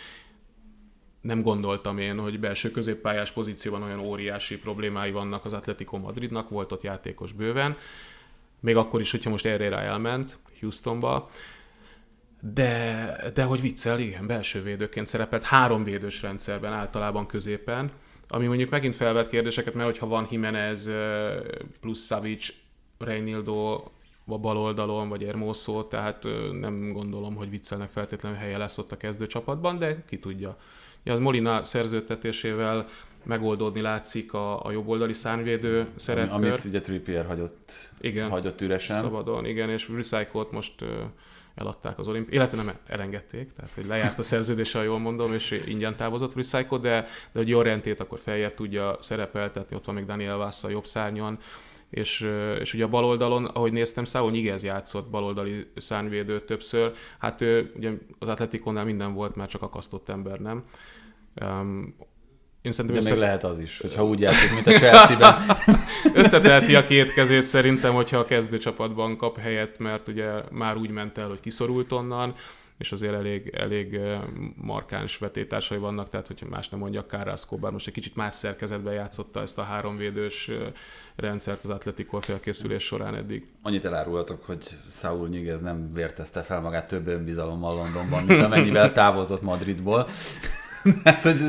nem 1.20 1.42
gondoltam 1.42 1.98
én, 1.98 2.18
hogy 2.18 2.40
belső 2.40 2.70
középpályás 2.70 3.32
pozícióban 3.32 3.82
olyan 3.82 3.98
óriási 3.98 4.58
problémái 4.58 5.10
vannak 5.10 5.44
az 5.44 5.52
Atletico 5.52 5.98
Madridnak, 5.98 6.48
volt 6.48 6.72
ott 6.72 6.82
játékos 6.82 7.32
bőven, 7.32 7.76
még 8.60 8.76
akkor 8.76 9.00
is, 9.00 9.10
hogyha 9.10 9.30
most 9.30 9.46
erre 9.46 9.76
elment 9.76 10.38
Houstonba, 10.60 11.30
de, 12.40 13.16
de 13.34 13.44
hogy 13.44 13.60
viccel, 13.60 13.98
igen, 13.98 14.26
belső 14.26 14.62
védőként 14.62 15.06
szerepelt 15.06 15.44
három 15.44 15.84
védős 15.84 16.22
rendszerben, 16.22 16.72
általában 16.72 17.26
középen, 17.26 17.92
ami 18.32 18.46
mondjuk 18.46 18.70
megint 18.70 18.96
felvet 18.96 19.28
kérdéseket, 19.28 19.74
mert 19.74 19.86
hogyha 19.86 20.06
van 20.06 20.26
Jimenez 20.30 20.90
plusz 21.80 22.06
Savic, 22.06 22.48
Reinildo 22.98 23.82
a 24.32 24.38
bal 24.38 24.56
oldalon, 24.56 25.08
vagy 25.08 25.22
Hermoso, 25.22 25.82
tehát 25.82 26.24
eh, 26.24 26.32
nem 26.60 26.92
gondolom, 26.92 27.34
hogy 27.34 27.50
viccelnek 27.50 27.90
feltétlenül 27.90 28.38
helye 28.38 28.58
lesz 28.58 28.78
ott 28.78 28.92
a 28.92 28.96
kezdőcsapatban, 28.96 29.78
de 29.78 30.04
ki 30.08 30.18
tudja. 30.18 30.56
Ja, 31.02 31.12
az 31.12 31.18
Molina 31.18 31.64
szerződtetésével 31.64 32.86
megoldódni 33.22 33.80
látszik 33.80 34.32
a, 34.32 34.64
a 34.64 34.70
jobboldali 34.70 35.12
szárnyvédő 35.12 35.86
szerepkör. 35.94 36.34
Amit 36.34 36.64
ugye 36.64 36.80
Trippier 36.80 37.26
hagyott, 37.26 37.90
Igen. 38.00 38.30
hagyott 38.30 38.60
üresen. 38.60 39.02
Szabadon, 39.02 39.46
igen, 39.46 39.70
és 39.70 39.88
Recycle-t 39.88 40.50
most 40.50 40.84
eladták 41.60 41.98
az 41.98 42.08
olimpi... 42.08 42.34
Illetve 42.34 42.56
nem 42.56 42.72
elengedték, 42.86 43.52
tehát 43.52 43.74
hogy 43.74 43.86
lejárt 43.86 44.18
a 44.18 44.22
szerződése, 44.22 44.78
ha 44.78 44.84
jól 44.84 44.98
mondom, 44.98 45.32
és 45.32 45.62
ingyen 45.66 45.96
távozott 45.96 46.34
Recycle, 46.34 46.78
de, 46.78 47.00
de 47.32 47.38
hogy 47.38 47.48
Jorrentét 47.48 48.00
akkor 48.00 48.18
feljebb 48.18 48.54
tudja 48.54 48.96
szerepeltetni, 49.00 49.76
ott 49.76 49.84
van 49.84 49.94
még 49.94 50.04
Daniel 50.04 50.36
Vassa 50.36 50.68
a 50.68 50.70
jobb 50.70 50.86
szárnyon, 50.86 51.38
és, 51.90 52.30
és 52.58 52.74
ugye 52.74 52.84
a 52.84 52.88
bal 52.88 53.04
oldalon, 53.04 53.44
ahogy 53.44 53.72
néztem, 53.72 54.04
Saul 54.04 54.30
Nyigez 54.30 54.62
játszott 54.62 55.10
baloldali 55.10 55.70
szárnyvédő 55.76 56.40
többször, 56.40 56.92
hát 57.18 57.40
ő 57.40 57.72
ugye 57.76 57.92
az 58.18 58.28
Atletikonnál 58.28 58.84
minden 58.84 59.14
volt, 59.14 59.36
már 59.36 59.48
csak 59.48 59.62
akasztott 59.62 60.08
ember, 60.08 60.38
nem? 60.38 60.64
Um, 61.42 61.96
én 62.62 62.72
szerintem 62.72 63.00
De 63.00 63.06
össze- 63.06 63.14
még 63.14 63.22
lehet 63.22 63.44
az 63.44 63.58
is, 63.58 63.80
hogyha 63.80 64.04
úgy 64.04 64.20
játszik, 64.20 64.54
mint 64.54 64.66
a 64.66 64.70
Chelsea-ben. 64.70 65.56
Összeteheti 66.22 66.74
a 66.74 66.84
két 66.84 67.12
kezét 67.12 67.46
szerintem, 67.46 67.94
hogyha 67.94 68.18
a 68.18 68.24
kezdőcsapatban 68.24 69.16
kap 69.16 69.38
helyet, 69.38 69.78
mert 69.78 70.08
ugye 70.08 70.30
már 70.50 70.76
úgy 70.76 70.90
ment 70.90 71.18
el, 71.18 71.28
hogy 71.28 71.40
kiszorult 71.40 71.92
onnan, 71.92 72.34
és 72.78 72.92
azért 72.92 73.14
elég, 73.14 73.54
elég 73.56 73.94
eh, 73.94 74.20
markáns 74.54 75.18
vetétársai 75.18 75.78
vannak, 75.78 76.10
tehát 76.10 76.26
hogyha 76.26 76.46
más 76.48 76.68
nem 76.68 76.80
mondjak, 76.80 77.08
Carrasco, 77.10 77.56
bár 77.56 77.72
most 77.72 77.86
egy 77.86 77.92
kicsit 77.92 78.16
más 78.16 78.34
szerkezetben 78.34 78.94
játszotta 78.94 79.40
ezt 79.40 79.58
a 79.58 79.62
háromvédős 79.62 80.48
eh, 80.48 80.56
rendszert 81.16 81.64
az 81.64 81.70
Atletico 81.70 82.20
felkészülés 82.20 82.82
során 82.82 83.14
eddig. 83.14 83.46
Annyit 83.62 83.84
elárulhatok, 83.84 84.44
hogy 84.44 84.68
Saul 84.90 85.28
Nyiguez 85.28 85.60
nem 85.60 85.92
vértezte 85.92 86.42
fel 86.42 86.60
magát 86.60 86.88
több 86.88 87.06
önbizalommal 87.06 87.74
Londonban, 87.74 88.24
mint 88.24 88.42
amennyivel 88.42 88.92
távozott 88.92 89.42
Madridból. 89.42 90.08
hát, 91.04 91.22
hogy 91.22 91.40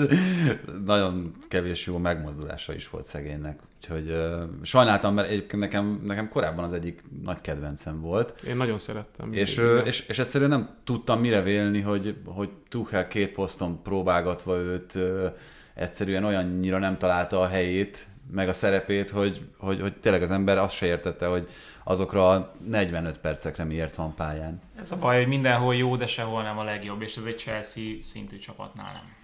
nagyon 0.85 1.33
kevés 1.47 1.85
jó 1.85 1.97
megmozdulása 1.97 2.73
is 2.73 2.89
volt 2.89 3.05
szegénynek. 3.05 3.59
Úgyhogy 3.77 4.09
uh, 4.09 4.41
sajnáltam, 4.63 5.13
mert 5.13 5.29
egyébként 5.29 5.61
nekem, 5.61 6.01
nekem 6.03 6.29
korábban 6.29 6.63
az 6.63 6.73
egyik 6.73 7.03
nagy 7.23 7.41
kedvencem 7.41 8.01
volt. 8.01 8.41
Én 8.47 8.57
nagyon 8.57 8.79
szerettem. 8.79 9.33
És, 9.33 9.61
és, 9.85 10.07
és 10.07 10.19
egyszerűen 10.19 10.49
nem 10.49 10.69
tudtam 10.83 11.19
mire 11.19 11.41
vélni, 11.41 11.81
hogy, 11.81 12.15
hogy 12.25 12.49
Tuchel 12.69 13.07
két 13.07 13.31
poszton 13.31 13.81
próbálgatva 13.81 14.57
őt 14.57 14.95
ö, 14.95 15.27
egyszerűen 15.73 16.23
olyannyira 16.23 16.77
nem 16.77 16.97
találta 16.97 17.41
a 17.41 17.47
helyét, 17.47 18.05
meg 18.31 18.49
a 18.49 18.53
szerepét, 18.53 19.09
hogy, 19.09 19.45
hogy, 19.57 19.81
hogy 19.81 19.97
tényleg 19.97 20.21
az 20.21 20.31
ember 20.31 20.57
azt 20.57 20.75
se 20.75 20.85
értette, 20.85 21.25
hogy 21.25 21.47
azokra 21.83 22.29
a 22.29 22.51
45 22.67 23.17
percekre 23.17 23.63
miért 23.63 23.95
van 23.95 24.15
pályán. 24.15 24.59
Ez 24.79 24.91
a 24.91 24.97
baj, 24.97 25.17
hogy 25.17 25.27
mindenhol 25.27 25.75
jó, 25.75 25.95
de 25.95 26.07
sehol 26.07 26.43
nem 26.43 26.57
a 26.57 26.63
legjobb, 26.63 27.01
és 27.01 27.15
ez 27.15 27.23
egy 27.23 27.37
Chelsea 27.37 27.83
szintű 27.99 28.37
csapatnál 28.37 28.93
nem. 28.93 29.20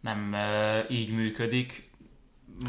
Nem 0.00 0.32
uh, 0.32 0.90
így 0.90 1.14
működik. 1.14 1.88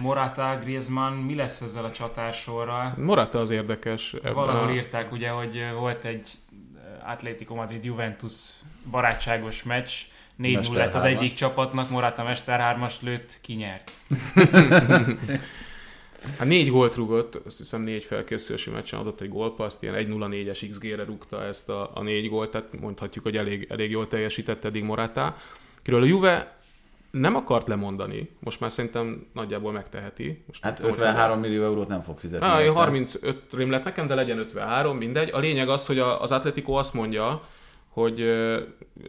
Morata, 0.02 0.60
Griezmann, 0.64 1.14
mi 1.14 1.36
lesz 1.36 1.62
ezzel 1.62 1.86
a 1.86 1.92
csatársorral? 1.92 2.94
Morata 2.98 3.40
az 3.40 3.50
érdekes. 3.50 4.16
Valahol 4.34 4.68
a- 4.68 4.72
írták 4.72 5.12
ugye, 5.12 5.30
hogy 5.30 5.64
volt 5.76 6.06
egy 6.06 6.28
Atlético 7.06 7.56
Madrid 7.56 7.84
Juventus 7.84 8.34
barátságos 8.92 9.64
meccs, 9.64 9.92
4-0 10.40 10.54
Mester 10.54 10.76
lett 10.76 10.94
az 10.94 11.04
egyik 11.04 11.34
csapatnak, 11.34 11.90
Morata 11.90 12.24
Mester 12.24 12.78
3-as 12.78 12.94
lőtt, 13.02 13.40
kinyert. 13.42 13.92
Hát 16.38 16.48
négy 16.48 16.70
gólt 16.70 16.96
rúgott, 16.96 17.36
azt 17.36 17.58
hiszem 17.58 17.82
négy 17.82 18.04
felkészülési 18.04 18.70
meccsen 18.70 19.00
adott 19.00 19.22
egy 19.22 19.30
gólpaszt, 19.30 19.84
ilyen 19.84 19.96
1-0-4-es 19.98 20.68
XG-re 20.72 21.04
rúgta 21.04 21.44
ezt 21.44 21.70
a, 21.70 21.92
a 21.94 22.02
négy 22.02 22.30
gólt, 22.30 22.52
tehát 22.52 22.80
mondhatjuk, 22.80 23.24
hogy 23.24 23.38
elég, 23.38 23.68
elég 23.70 23.92
jól 23.92 24.08
teljesített 24.08 24.66
eddig 24.66 24.84
Morata. 24.84 25.36
Kiről 25.84 26.02
a 26.02 26.06
Juve 26.06 26.61
nem 27.12 27.36
akart 27.36 27.68
lemondani, 27.68 28.30
most 28.40 28.60
már 28.60 28.72
szerintem 28.72 29.26
nagyjából 29.34 29.72
megteheti. 29.72 30.44
Most 30.48 30.64
Hát 30.64 30.76
tudom, 30.76 30.92
hogy 30.92 31.00
53 31.00 31.40
millió 31.40 31.64
eurót 31.64 31.88
nem 31.88 32.02
fog 32.02 32.20
fizetni. 32.20 32.48
Érte. 32.62 32.72
35 32.72 33.44
rém 33.52 33.72
lett 33.72 33.84
nekem, 33.84 34.08
de 34.08 34.16
legyen 34.16 34.38
53, 34.38 34.98
mindegy. 34.98 35.30
A 35.34 35.40
lényeg 35.40 35.70
az, 35.70 35.86
hogy 35.88 36.00
a- 36.00 36.22
az 36.22 36.32
Atletico 36.32 36.74
azt 36.74 36.94
mondja, 36.94 37.42
hogy 37.90 38.20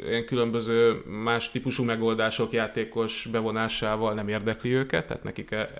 ilyen 0.06 0.24
különböző 0.26 1.02
más 1.22 1.50
típusú 1.50 1.84
megoldások 1.84 2.52
játékos 2.52 3.28
bevonásával 3.32 4.14
nem 4.14 4.28
érdekli 4.28 4.72
őket, 4.74 5.06
tehát 5.06 5.22
nekik 5.22 5.50
e, 5.50 5.70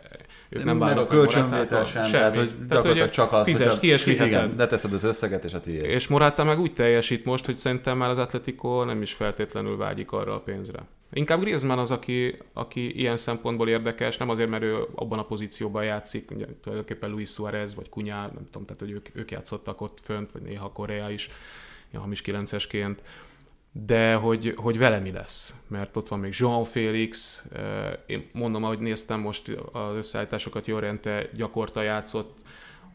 ők 0.48 0.64
nem 0.64 0.76
meg 0.76 0.82
a 0.88 0.90
válnak 0.94 1.08
kölcsönvétel 1.08 1.84
sem, 1.84 2.10
tehát 2.10 2.36
hogy 2.36 2.52
gyakorlatilag 2.68 3.10
csak 3.10 3.32
az, 3.32 3.44
fizes, 3.44 3.78
ki 3.78 3.86
és 3.86 4.06
igen, 4.06 4.52
leteszed 4.56 4.92
az 4.92 5.04
összeget, 5.04 5.44
és 5.44 5.52
a 5.52 5.60
tiéd. 5.60 5.84
És 5.84 6.08
Morata 6.08 6.44
meg 6.44 6.58
úgy 6.60 6.72
teljesít 6.72 7.24
most, 7.24 7.44
hogy 7.46 7.56
szerintem 7.56 7.98
már 7.98 8.10
az 8.10 8.18
Atletico 8.18 8.84
nem 8.84 9.02
is 9.02 9.12
feltétlenül 9.12 9.76
vágyik 9.76 10.12
arra 10.12 10.34
a 10.34 10.40
pénzre. 10.40 10.78
Inkább 11.14 11.40
Griezmann 11.40 11.78
az, 11.78 11.90
aki, 11.90 12.36
aki 12.52 12.98
ilyen 12.98 13.16
szempontból 13.16 13.68
érdekes, 13.68 14.16
nem 14.16 14.28
azért, 14.28 14.50
mert 14.50 14.62
ő 14.62 14.86
abban 14.94 15.18
a 15.18 15.24
pozícióban 15.24 15.84
játszik, 15.84 16.30
ugye, 16.30 16.46
tulajdonképpen 16.60 17.10
Luis 17.10 17.30
Suarez 17.30 17.74
vagy 17.74 17.88
Kunyá, 17.88 18.20
nem 18.20 18.44
tudom, 18.50 18.66
tehát 18.66 18.80
hogy 18.80 18.90
ők, 18.90 19.08
ők 19.12 19.30
játszottak 19.30 19.80
ott 19.80 20.00
fönt, 20.02 20.32
vagy 20.32 20.42
néha 20.42 20.72
Korea 20.72 21.10
is, 21.10 21.30
ja, 21.90 22.00
hamis 22.00 22.22
9-esként, 22.26 22.96
de 23.72 24.14
hogy, 24.14 24.54
hogy 24.56 24.78
vele 24.78 24.98
mi 24.98 25.12
lesz, 25.12 25.54
mert 25.68 25.96
ott 25.96 26.08
van 26.08 26.18
még 26.18 26.32
João 26.34 26.64
Félix, 26.70 27.44
én 28.06 28.28
mondom, 28.32 28.64
ahogy 28.64 28.78
néztem 28.78 29.20
most 29.20 29.48
az 29.72 29.94
összeállításokat, 29.94 30.66
Jorente 30.66 31.28
gyakorta 31.34 31.82
játszott, 31.82 32.40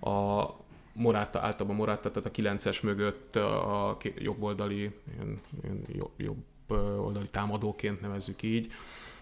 a 0.01 0.45
Morata, 0.93 1.39
általában 1.39 1.75
Morata, 1.75 2.11
tehát 2.11 2.37
a 2.37 2.41
9-es 2.41 2.83
mögött 2.83 3.35
a 3.35 3.97
jobb 4.15 4.43
oldali, 4.43 4.91
ilyen, 5.13 5.41
ilyen 5.63 5.85
jobb 6.17 6.43
oldali 6.75 7.27
támadóként 7.27 8.01
nevezzük 8.01 8.41
így. 8.41 8.71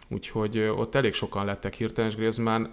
Úgyhogy 0.07 0.57
ott 0.59 0.95
elég 0.95 1.13
sokan 1.13 1.45
lettek 1.45 1.73
hirtelen, 1.73 2.09
és 2.09 2.15
Griezmann 2.15 2.65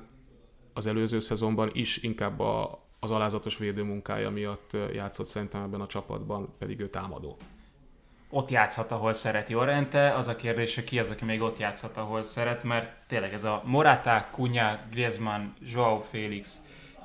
az 0.73 0.87
előző 0.87 1.21
szezonban 1.21 1.71
is 1.73 1.97
inkább 2.03 2.41
a, 2.41 2.85
az 3.01 3.11
alázatos 3.11 3.59
védőmunkája 3.59 4.31
miatt 4.31 4.71
játszott 4.93 5.27
szerintem 5.27 5.63
ebben 5.63 5.81
a 5.81 5.87
csapatban, 5.87 6.55
pedig 6.59 6.81
ő 6.81 6.89
támadó. 6.89 7.37
Ott 8.31 8.51
játszhat, 8.51 8.91
ahol 8.91 9.13
szeret 9.13 9.49
Jorente, 9.49 10.15
az 10.15 10.29
a 10.29 10.37
kérdés, 10.37 10.75
hogy 10.75 10.85
ki 10.85 10.99
az, 10.99 11.11
aki 11.11 11.25
még 11.25 11.41
ott 11.41 11.59
játszhat, 11.59 11.97
ahol 11.97 12.23
szeret, 12.23 12.63
mert 12.63 13.07
tényleg 13.07 13.33
ez 13.33 13.45
a 13.45 13.63
Morata, 13.65 14.29
Cunha, 14.33 14.79
Griezmann, 14.91 15.53
Joao 15.61 16.01
Félix, 16.01 16.63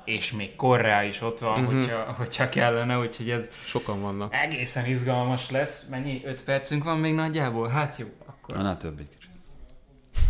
és 0.08 0.32
még 0.32 0.56
Korrá 0.56 1.04
is 1.04 1.20
ott 1.20 1.38
van, 1.38 1.64
uh-huh. 1.64 1.74
hogyha, 1.74 2.14
hogyha 2.16 2.48
kellene, 2.48 2.98
úgyhogy 2.98 3.30
ez 3.30 3.50
sokan 3.64 4.00
vannak. 4.00 4.34
Egészen 4.34 4.86
izgalmas 4.86 5.50
lesz. 5.50 5.88
Mennyi? 5.88 6.22
5 6.24 6.42
percünk 6.42 6.84
van 6.84 6.98
még 6.98 7.14
nagyjából? 7.14 7.68
Hát 7.68 7.98
jó, 7.98 8.06
akkor. 8.26 8.56
Na, 8.56 8.76
több 8.76 8.98
egy 8.98 9.08
kicsit. 9.08 9.30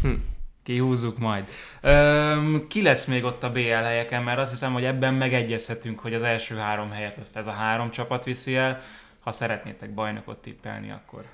Hm. 0.03 0.20
Kihúzzuk 0.62 1.18
majd. 1.18 1.49
Öm, 1.81 2.66
ki 2.68 2.83
lesz 2.83 3.05
még 3.05 3.24
ott 3.24 3.43
a 3.43 3.51
BL 3.51 3.61
helyeken, 3.61 4.22
mert 4.22 4.39
azt 4.39 4.51
hiszem, 4.51 4.72
hogy 4.72 4.85
ebben 4.85 5.14
megegyezhetünk, 5.14 5.99
hogy 5.99 6.14
az 6.14 6.22
első 6.22 6.57
három 6.57 6.91
helyet 6.91 7.18
azt 7.18 7.37
ez 7.37 7.47
a 7.47 7.51
három 7.51 7.91
csapat 7.91 8.24
viszi 8.24 8.57
el. 8.57 8.81
Ha 9.20 9.33
szeretnétek 9.33 9.95
bajnokot 9.95 10.39
tippelni, 10.39 10.91
akkor 10.91 11.24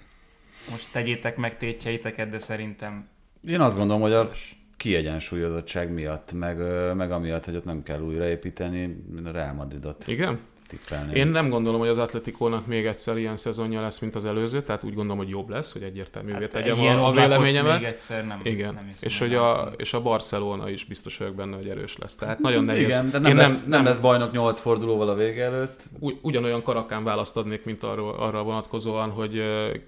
most 0.71 0.89
tegyétek 0.93 1.37
meg 1.37 1.57
tétjeiteket, 1.57 2.31
de 2.31 2.39
szerintem... 2.39 3.09
Én 3.49 3.61
azt 3.61 3.77
gondolom, 3.77 4.03
hogy 4.03 4.13
a 4.13 4.31
kiegyensúlyozottság 4.77 5.93
miatt, 5.93 6.33
meg, 6.33 6.59
meg 6.95 7.11
amiatt, 7.11 7.45
hogy 7.45 7.57
ott 7.57 7.65
nem 7.65 7.83
kell 7.83 8.01
újraépíteni 8.01 9.05
a 9.25 9.31
Real 9.31 9.53
Madridot. 9.53 10.07
Igen? 10.07 10.41
tippelni. 10.69 11.15
Én 11.15 11.27
nem 11.27 11.49
gondolom, 11.49 11.81
hogy 11.81 11.89
az 11.89 11.99
Atletikónak 11.99 12.67
még 12.67 12.87
egyszer 12.87 13.17
ilyen 13.17 13.37
szezonja 13.37 13.81
lesz, 13.81 13.99
mint 13.99 14.15
az 14.15 14.25
előző, 14.25 14.63
tehát 14.63 14.85
úgy 14.85 14.95
gondolom, 14.95 15.17
hogy 15.19 15.29
jobb 15.29 15.49
lesz, 15.49 15.73
hogy 15.73 15.83
egyértelművé 15.83 16.41
hát 16.41 16.51
tegyem 16.51 16.81
a, 16.81 17.07
a 17.07 17.13
véleményemet. 17.13 17.79
Még 17.79 17.89
egyszer 17.89 18.27
nem, 18.27 18.41
Igen, 18.43 18.75
nem 18.75 18.91
és, 19.01 19.19
hogy 19.19 19.35
a, 19.35 19.73
és 19.77 19.93
a 19.93 20.03
Barcelona 20.03 20.71
is 20.71 20.85
biztos 20.85 21.17
vagyok 21.17 21.35
benne, 21.35 21.57
hogy 21.57 21.69
erős 21.69 21.97
lesz. 21.99 22.17
Tehát 22.17 22.39
nagyon 22.39 22.65
nehéz. 22.65 22.85
Igen, 22.85 23.11
de 23.11 23.19
nem, 23.19 23.31
Én 23.31 23.37
lesz, 23.37 23.57
nem, 23.57 23.69
nem 23.69 23.85
lesz 23.85 23.99
bajnok 23.99 24.33
8 24.33 24.59
fordulóval 24.61 25.09
a 25.09 25.15
vége 25.15 25.45
előtt. 25.45 25.89
Ugy, 25.99 26.19
ugyanolyan 26.23 26.63
karakán 26.63 27.05
választ 27.05 27.37
adnék, 27.37 27.65
mint 27.65 27.83
arra, 27.83 28.19
arra 28.19 28.43
vonatkozóan, 28.43 29.11
hogy 29.11 29.43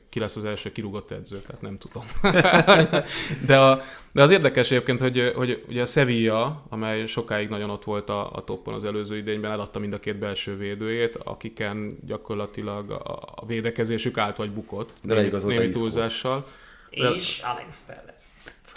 ki 0.09 0.19
lesz 0.21 0.37
az 0.37 0.45
első 0.45 0.73
kirúgott 0.73 1.11
edző, 1.11 1.41
tehát 1.47 1.63
nem 1.63 1.79
tudom. 1.79 2.05
de 3.47 3.59
a, 3.59 3.83
de 4.17 4.23
az 4.23 4.31
érdekes 4.31 4.71
egyébként, 4.71 5.01
hogy, 5.01 5.33
hogy 5.35 5.65
ugye 5.69 5.83
a 5.83 5.87
Sevilla, 5.87 6.65
amely 6.69 7.07
sokáig 7.07 7.49
nagyon 7.49 7.71
ott 7.71 7.85
volt 7.85 8.09
a, 8.09 8.33
a 8.33 8.45
toppon 8.45 8.75
az 8.75 8.85
előző 8.85 9.17
idényben, 9.17 9.51
eladta 9.51 9.79
mind 9.79 9.93
a 9.93 9.99
két 9.99 10.17
belső 10.17 10.57
védőjét, 10.57 11.17
akiken 11.17 11.99
gyakorlatilag 12.07 12.91
a, 12.91 13.23
a 13.35 13.47
védekezésük 13.47 14.19
állt 14.19 14.37
vagy 14.37 14.51
bukott. 14.51 14.93
De 15.03 15.15
némi, 15.15 15.43
némi 15.45 15.69
túlzással. 15.69 16.47
És 16.91 17.43
Alex 17.45 17.85
Telles. 17.87 18.23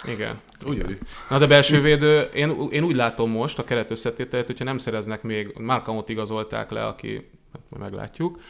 Igen. 0.06 0.40
Úgy. 0.66 0.98
Na 1.30 1.38
de 1.38 1.46
belső 1.46 1.80
védő, 1.80 2.20
én, 2.20 2.54
én 2.70 2.84
úgy 2.84 2.96
látom 2.96 3.30
most 3.30 3.58
a 3.58 3.64
keret 3.64 3.90
összetételét, 3.90 4.46
hogyha 4.46 4.64
nem 4.64 4.78
szereznek 4.78 5.22
még, 5.22 5.54
Márkamot 5.58 6.08
igazolták 6.08 6.70
le, 6.70 6.86
aki, 6.86 7.30
hát 7.52 7.80
meglátjuk, 7.80 8.40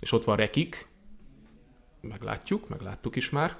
és 0.00 0.12
ott 0.12 0.24
van 0.24 0.36
Rekik, 0.36 0.86
meglátjuk, 2.00 2.68
megláttuk 2.68 3.16
is 3.16 3.30
már. 3.30 3.56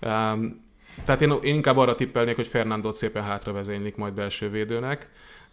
Um, 0.00 0.64
tehát 1.04 1.22
én, 1.22 1.34
én 1.42 1.54
inkább 1.54 1.76
arra 1.76 1.94
tippelnék, 1.94 2.36
hogy 2.36 2.46
Fernándot 2.46 2.96
szépen 2.96 3.22
hátra 3.22 3.52
vezénylik 3.52 3.96
majd 3.96 4.12
belső 4.12 4.50
védőnek, 4.50 5.08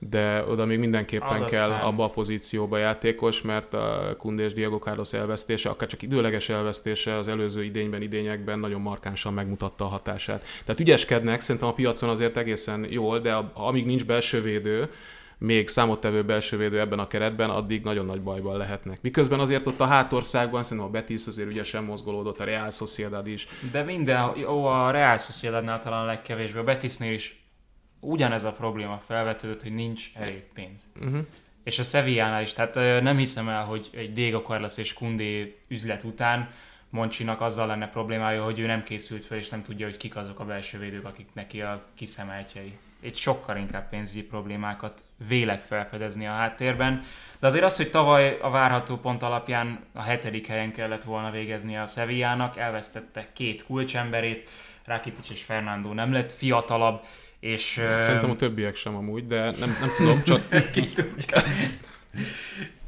de 0.09 0.43
oda 0.47 0.65
még 0.65 0.79
mindenképpen 0.79 1.27
Aztán. 1.27 1.47
kell 1.47 1.71
abba 1.71 2.03
a 2.03 2.09
pozícióba 2.09 2.77
játékos, 2.77 3.41
mert 3.41 3.73
a 3.73 4.15
Kunde 4.17 4.43
és 4.43 4.53
Diego 4.53 4.77
Carlos 4.77 5.13
elvesztése, 5.13 5.69
akár 5.69 5.87
csak 5.87 6.01
időleges 6.01 6.49
elvesztése 6.49 7.17
az 7.17 7.27
előző 7.27 7.63
idényben, 7.63 8.01
idényekben 8.01 8.59
nagyon 8.59 8.81
markánsan 8.81 9.33
megmutatta 9.33 9.85
a 9.85 9.87
hatását. 9.87 10.45
Tehát 10.65 10.81
ügyeskednek, 10.81 11.41
szerintem 11.41 11.69
a 11.69 11.73
piacon 11.73 12.09
azért 12.09 12.37
egészen 12.37 12.85
jól, 12.89 13.19
de 13.19 13.33
amíg 13.53 13.85
nincs 13.85 14.05
belső 14.05 14.41
védő, 14.41 14.89
még 15.43 15.67
számottevő 15.67 16.23
belső 16.23 16.57
védő 16.57 16.79
ebben 16.79 16.99
a 16.99 17.07
keretben, 17.07 17.49
addig 17.49 17.83
nagyon 17.83 18.05
nagy 18.05 18.21
bajban 18.21 18.57
lehetnek. 18.57 19.01
Miközben 19.01 19.39
azért 19.39 19.65
ott 19.65 19.79
a 19.79 19.85
hátországban 19.85 20.63
szerintem 20.63 20.87
a 20.87 20.91
Betis 20.91 21.27
azért 21.27 21.49
ügyesen 21.49 21.83
mozgolódott, 21.83 22.39
a 22.39 22.43
Real 22.43 22.69
Sociedad 22.69 23.27
is. 23.27 23.47
De 23.71 23.83
minden, 23.83 24.31
jó, 24.35 24.65
a 24.65 24.91
Real 24.91 25.17
Sociedadnál 25.17 25.79
talán 25.79 26.05
legkevésbé, 26.05 26.59
a 26.59 26.63
Betisnél 26.63 27.13
is 27.13 27.45
ugyanez 27.99 28.43
a 28.43 28.51
probléma 28.51 29.01
felvetődött, 29.07 29.61
hogy 29.61 29.73
nincs 29.73 30.11
elég 30.13 30.43
pénz. 30.53 30.89
Uh-huh. 30.99 31.25
És 31.63 31.79
a 31.79 31.83
Sevillánál 31.83 32.41
is, 32.41 32.53
tehát 32.53 33.01
nem 33.03 33.17
hiszem 33.17 33.49
el, 33.49 33.63
hogy 33.63 33.89
egy 33.93 34.13
Diego 34.13 34.39
Carlos 34.39 34.77
és 34.77 34.93
Kundé 34.93 35.57
üzlet 35.67 36.03
után 36.03 36.49
Moncsinak 36.89 37.41
azzal 37.41 37.67
lenne 37.67 37.89
problémája, 37.89 38.43
hogy 38.43 38.59
ő 38.59 38.65
nem 38.65 38.83
készült 38.83 39.25
fel, 39.25 39.37
és 39.37 39.49
nem 39.49 39.63
tudja, 39.63 39.85
hogy 39.85 39.97
kik 39.97 40.15
azok 40.15 40.39
a 40.39 40.45
belső 40.45 40.79
védők, 40.79 41.05
akik 41.05 41.27
neki 41.33 41.61
a 41.61 41.85
kiszemeltjei 41.95 42.77
egy 43.01 43.15
sokkal 43.15 43.57
inkább 43.57 43.89
pénzügyi 43.89 44.21
problémákat 44.21 45.03
vélek 45.27 45.59
felfedezni 45.61 46.27
a 46.27 46.31
háttérben. 46.31 47.01
De 47.39 47.47
azért 47.47 47.63
az, 47.63 47.75
hogy 47.75 47.89
tavaly 47.89 48.37
a 48.41 48.49
várható 48.49 48.97
pont 48.97 49.23
alapján 49.23 49.79
a 49.93 50.01
hetedik 50.01 50.47
helyen 50.47 50.71
kellett 50.71 51.03
volna 51.03 51.31
végezni 51.31 51.77
a 51.77 51.85
Sevillának, 51.85 52.57
elvesztette 52.57 53.27
két 53.33 53.65
kulcsemberét, 53.65 54.49
Rakitic 54.85 55.29
és 55.29 55.43
Fernando 55.43 55.93
nem 55.93 56.13
lett 56.13 56.31
fiatalabb, 56.31 57.03
és... 57.39 57.81
Szerintem 57.97 58.29
a 58.29 58.35
többiek 58.35 58.75
sem 58.75 58.95
amúgy, 58.95 59.27
de 59.27 59.41
nem, 59.41 59.77
nem 59.79 59.89
tudom, 59.97 60.23
csak... 60.23 60.49
Ki 60.73 60.89
tudja. 60.89 61.41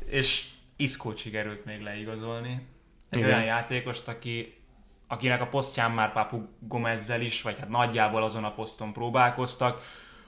és 0.09 0.45
Iszkót 0.75 1.17
sikerült 1.17 1.65
még 1.65 1.81
leigazolni. 1.81 2.67
Egy 3.09 3.19
Igen. 3.19 3.29
olyan 3.29 3.43
játékost, 3.43 4.07
aki 4.07 4.53
akinek 5.13 5.41
a 5.41 5.47
posztján 5.47 5.91
már 5.91 6.11
Papu 6.11 6.41
Gomezzel 6.59 7.21
is, 7.21 7.41
vagy 7.41 7.59
hát 7.59 7.69
nagyjából 7.69 8.23
azon 8.23 8.43
a 8.43 8.53
poszton 8.53 8.93
próbálkoztak, 8.93 9.81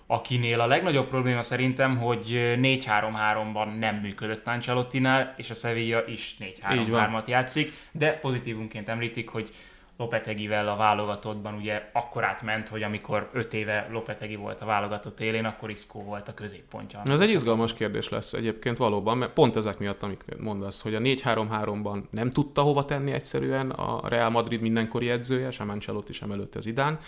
akinél 0.08 0.60
a 0.60 0.66
legnagyobb 0.66 1.08
probléma 1.08 1.42
szerintem, 1.42 1.98
hogy 1.98 2.26
4-3-3-ban 2.32 3.80
nem 3.80 3.96
működött 3.96 4.48
Ancelottinál, 4.48 5.34
és 5.38 5.50
a 5.50 5.54
Sevilla 5.54 6.06
is 6.08 6.36
4-3-3-at 6.40 7.28
játszik, 7.28 7.74
de 7.92 8.12
pozitívunként 8.12 8.90
említik, 8.90 9.30
hogy 9.30 9.50
Lopetegivel 9.98 10.68
a 10.68 10.76
válogatottban 10.76 11.54
ugye 11.54 11.90
akkor 11.94 12.24
átment, 12.24 12.68
hogy 12.68 12.84
amikor 12.84 13.30
5 13.34 13.54
éve 13.54 13.88
Lopetegi 13.92 14.36
volt 14.36 14.62
a 14.62 14.66
válogatott 14.66 15.20
élén, 15.20 15.46
akkor 15.46 15.70
Iszkó 15.70 16.04
volt 16.04 16.28
a 16.28 16.34
középpontja. 16.34 17.02
Ez 17.06 17.20
egy 17.20 17.30
izgalmas 17.30 17.74
kérdés 17.74 18.10
lesz 18.10 18.34
egyébként 18.34 18.78
valóban, 18.78 19.18
mert 19.18 19.34
pont 19.34 19.56
ezek 19.56 19.78
miatt, 19.78 20.04
amik 20.04 20.24
mondasz, 20.38 20.82
hogy 20.82 20.96
a 20.96 21.00
4-3-3-ban 21.00 22.04
nem 22.10 22.32
tudta 22.32 22.62
hova 22.62 22.86
tenni 22.86 23.12
egyszerűen 23.12 23.70
a 23.70 24.08
Real 24.08 24.30
Madrid 24.30 24.62
mindenkori 24.62 25.10
edzője, 25.10 25.52
sem 25.52 25.70
Ancelotti, 25.70 26.14
sem 26.14 26.32
előtte 26.32 26.60
Zidane, 26.60 27.00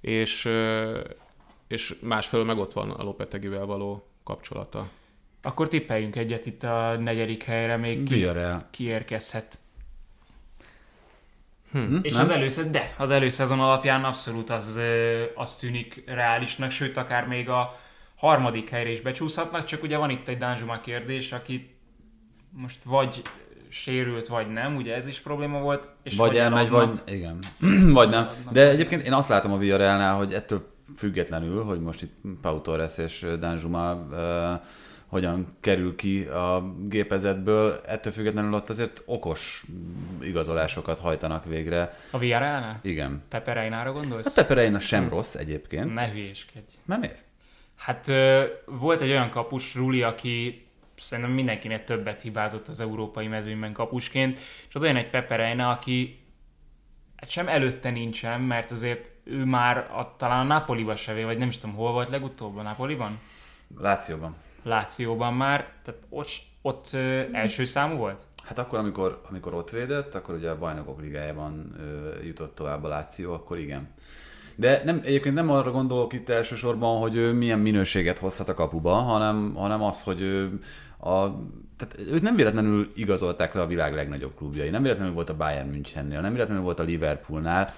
és 0.00 0.48
és 1.72 1.94
másfelől 2.00 2.46
meg 2.46 2.58
ott 2.58 2.72
van 2.72 2.90
a 2.90 3.02
Lopetegivel 3.02 3.64
való 3.64 4.06
kapcsolata. 4.24 4.88
Akkor 5.42 5.68
tippeljünk 5.68 6.16
egyet 6.16 6.46
itt 6.46 6.62
a 6.62 6.96
negyedik 6.96 7.42
helyre, 7.42 7.76
még 7.76 8.02
ki, 8.02 8.26
kiérkezhet. 8.70 9.58
Hm, 11.72 11.96
és 12.02 12.12
nem? 12.12 12.22
az 12.22 12.28
előszezon, 12.28 12.72
de 12.72 12.94
az 12.98 13.10
előszezon 13.10 13.60
alapján 13.60 14.04
abszolút 14.04 14.50
az, 14.50 14.78
az 15.34 15.54
tűnik 15.56 16.02
reálisnak, 16.06 16.70
sőt 16.70 16.96
akár 16.96 17.26
még 17.26 17.48
a 17.48 17.80
harmadik 18.16 18.70
helyre 18.70 18.90
is 18.90 19.00
becsúszhatnak, 19.00 19.64
csak 19.64 19.82
ugye 19.82 19.96
van 19.96 20.10
itt 20.10 20.28
egy 20.28 20.38
Danzsuma 20.38 20.80
kérdés, 20.80 21.32
aki 21.32 21.76
most 22.50 22.82
vagy 22.82 23.22
sérült, 23.68 24.26
vagy 24.26 24.52
nem, 24.52 24.76
ugye 24.76 24.94
ez 24.94 25.06
is 25.06 25.20
probléma 25.20 25.60
volt. 25.60 25.88
És 26.02 26.16
vagy, 26.16 26.28
vagy 26.28 26.38
elmegy, 26.38 26.68
vagy 26.68 26.90
igen. 27.06 27.38
vagy 27.98 28.08
nem. 28.08 28.28
De 28.50 28.68
egyébként 28.68 29.02
én 29.02 29.12
azt 29.12 29.28
látom 29.28 29.52
a 29.52 29.56
Villarrealnál, 29.56 30.14
hogy 30.14 30.34
ettől 30.34 30.70
függetlenül, 30.96 31.62
hogy 31.62 31.80
most 31.80 32.02
itt 32.02 32.14
Pau 32.40 32.60
Torres 32.60 32.98
és 32.98 33.26
Danjuma 33.38 33.94
uh, 33.94 34.16
hogyan 35.12 35.56
kerül 35.60 35.96
ki 35.96 36.24
a 36.24 36.74
gépezetből, 36.88 37.80
ettől 37.86 38.12
függetlenül 38.12 38.54
ott 38.54 38.70
azért 38.70 39.02
okos 39.06 39.64
igazolásokat 40.20 40.98
hajtanak 40.98 41.44
végre. 41.44 41.94
A 42.10 42.18
Villarrealnál? 42.18 42.78
Igen. 42.82 43.22
Pepe 43.28 43.52
Reinára 43.52 43.92
gondolsz? 43.92 44.26
A 44.26 44.30
Pepe 44.34 44.54
Reina 44.54 44.78
sem 44.78 45.08
rossz 45.08 45.34
egyébként. 45.34 45.94
Ne 45.94 46.10
hülyéskedj. 46.10 46.64
Nem 46.84 47.00
miért? 47.00 47.22
Hát 47.76 48.06
volt 48.66 49.00
egy 49.00 49.10
olyan 49.10 49.30
kapus, 49.30 49.74
Ruli, 49.74 50.02
aki 50.02 50.66
szerintem 50.98 51.34
mindenkinek 51.34 51.84
többet 51.84 52.20
hibázott 52.20 52.68
az 52.68 52.80
európai 52.80 53.26
mezőnyben 53.26 53.72
kapusként, 53.72 54.38
és 54.68 54.74
ott 54.74 54.82
olyan 54.82 54.96
egy 54.96 55.10
Pepe 55.10 55.36
Reina, 55.36 55.68
aki 55.68 56.20
hát 57.16 57.30
sem 57.30 57.48
előtte 57.48 57.90
nincsen, 57.90 58.40
mert 58.40 58.70
azért 58.70 59.10
ő 59.24 59.44
már 59.44 59.76
a, 59.76 60.14
talán 60.16 60.40
a 60.40 60.54
Napoliban 60.54 60.96
se 60.96 61.24
vagy 61.24 61.38
nem 61.38 61.48
is 61.48 61.58
tudom, 61.58 61.76
hol 61.76 61.92
volt 61.92 62.08
legutóbb 62.08 62.56
a 62.56 62.62
Napoliban? 62.62 63.18
Lációban. 63.78 64.36
Lációban 64.62 65.34
már, 65.34 65.72
tehát 65.84 66.00
ott, 66.08 66.28
ott 66.62 66.90
első 67.32 67.64
számú 67.64 67.96
volt? 67.96 68.20
Hát 68.44 68.58
akkor, 68.58 68.78
amikor, 68.78 69.20
amikor 69.28 69.54
ott 69.54 69.70
védett, 69.70 70.14
akkor 70.14 70.34
ugye 70.34 70.50
a 70.50 70.58
bajnokok 70.58 71.00
ligájában 71.00 71.74
ö, 71.78 72.24
jutott 72.24 72.54
tovább 72.54 72.84
a 72.84 72.88
Láció, 72.88 73.32
akkor 73.32 73.58
igen. 73.58 73.88
De 74.54 74.82
nem, 74.84 75.00
egyébként 75.04 75.34
nem 75.34 75.50
arra 75.50 75.70
gondolok 75.70 76.12
itt 76.12 76.28
elsősorban, 76.28 77.00
hogy 77.00 77.16
ő 77.16 77.32
milyen 77.32 77.58
minőséget 77.58 78.18
hozhat 78.18 78.48
a 78.48 78.54
kapuba, 78.54 78.92
hanem, 78.92 79.54
hanem 79.54 79.82
az, 79.82 80.02
hogy 80.02 80.20
ő 80.20 80.60
a, 80.98 81.26
tehát 81.76 81.96
őt 82.10 82.22
nem 82.22 82.36
véletlenül 82.36 82.90
igazolták 82.94 83.54
le 83.54 83.60
a 83.60 83.66
világ 83.66 83.94
legnagyobb 83.94 84.34
klubjai, 84.36 84.70
nem 84.70 84.82
véletlenül 84.82 85.12
volt 85.12 85.28
a 85.28 85.36
Bayern 85.36 85.68
Münchennél, 85.68 86.20
nem 86.20 86.32
véletlenül 86.32 86.62
volt 86.62 86.80
a 86.80 86.82
Liverpoolnál, 86.82 87.74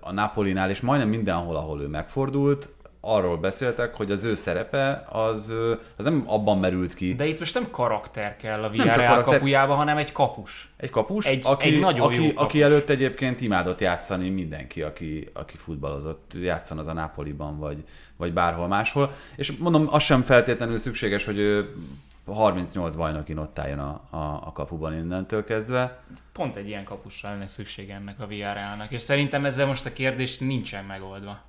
a 0.00 0.12
Napolinál, 0.12 0.70
és 0.70 0.80
majdnem 0.80 1.08
mindenhol, 1.08 1.56
ahol 1.56 1.80
ő 1.80 1.86
megfordult, 1.86 2.72
arról 3.04 3.36
beszéltek, 3.36 3.94
hogy 3.94 4.10
az 4.10 4.24
ő 4.24 4.34
szerepe 4.34 5.04
az, 5.08 5.52
az 5.96 6.04
nem 6.04 6.24
abban 6.26 6.58
merült 6.58 6.94
ki. 6.94 7.14
De 7.14 7.26
itt 7.26 7.38
most 7.38 7.54
nem 7.54 7.70
karakter 7.70 8.36
kell 8.36 8.62
a 8.62 8.68
Villarreal 8.68 9.22
kapujába, 9.22 9.74
hanem 9.74 9.96
egy 9.96 10.12
kapus. 10.12 10.72
Egy 10.76 10.90
kapus, 10.90 11.26
egy, 11.26 11.40
aki, 11.44 11.68
egy 11.68 11.80
nagyon 11.80 12.06
aki, 12.06 12.14
jó 12.14 12.26
kapus. 12.26 12.44
aki 12.44 12.62
előtt 12.62 12.88
egyébként 12.88 13.40
imádott 13.40 13.80
játszani 13.80 14.28
mindenki, 14.28 14.82
aki, 14.82 15.30
aki 15.32 15.56
futballozott, 15.56 16.32
játszan 16.42 16.78
az 16.78 16.86
a 16.86 16.92
Napoliban, 16.92 17.58
vagy, 17.58 17.84
vagy 18.16 18.32
bárhol 18.32 18.66
máshol. 18.66 19.12
És 19.36 19.56
mondom, 19.56 19.86
az 19.90 20.02
sem 20.02 20.22
feltétlenül 20.22 20.78
szükséges, 20.78 21.24
hogy 21.24 21.38
ő 21.38 21.74
38 22.26 22.94
bajnokin 22.94 23.38
ott 23.38 23.58
álljon 23.58 23.78
a, 23.78 24.02
a, 24.10 24.42
a 24.46 24.52
kapuban 24.52 24.94
innentől 24.94 25.44
kezdve. 25.44 26.02
Pont 26.32 26.56
egy 26.56 26.68
ilyen 26.68 26.84
kapusra 26.84 27.28
lenne 27.28 27.46
szükség 27.46 27.90
ennek 27.90 28.20
a 28.20 28.26
Villarrealnak, 28.26 28.90
és 28.90 29.00
szerintem 29.00 29.44
ezzel 29.44 29.66
most 29.66 29.86
a 29.86 29.92
kérdés 29.92 30.38
nincsen 30.38 30.84
megoldva. 30.84 31.42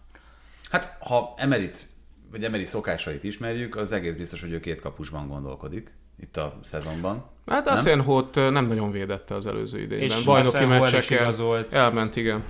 Hát, 0.75 0.97
ha 0.99 1.33
Emerit, 1.37 1.87
vagy 2.31 2.43
Emeri 2.43 2.63
szokásait 2.63 3.23
ismerjük, 3.23 3.75
az 3.75 3.91
egész 3.91 4.15
biztos, 4.15 4.41
hogy 4.41 4.51
ő 4.51 4.59
két 4.59 4.81
kapusban 4.81 5.27
gondolkodik 5.27 5.93
itt 6.19 6.37
a 6.37 6.59
szezonban. 6.63 7.25
Hát 7.45 7.67
Asenhót 7.67 8.35
nem 8.35 8.65
nagyon 8.65 8.91
védette 8.91 9.35
az 9.35 9.45
előző 9.45 9.81
idényben. 9.81 10.17
És 10.17 10.23
Bajnoki 10.23 10.65
meccseken 10.65 11.35
elment, 11.69 12.15
igen. 12.15 12.43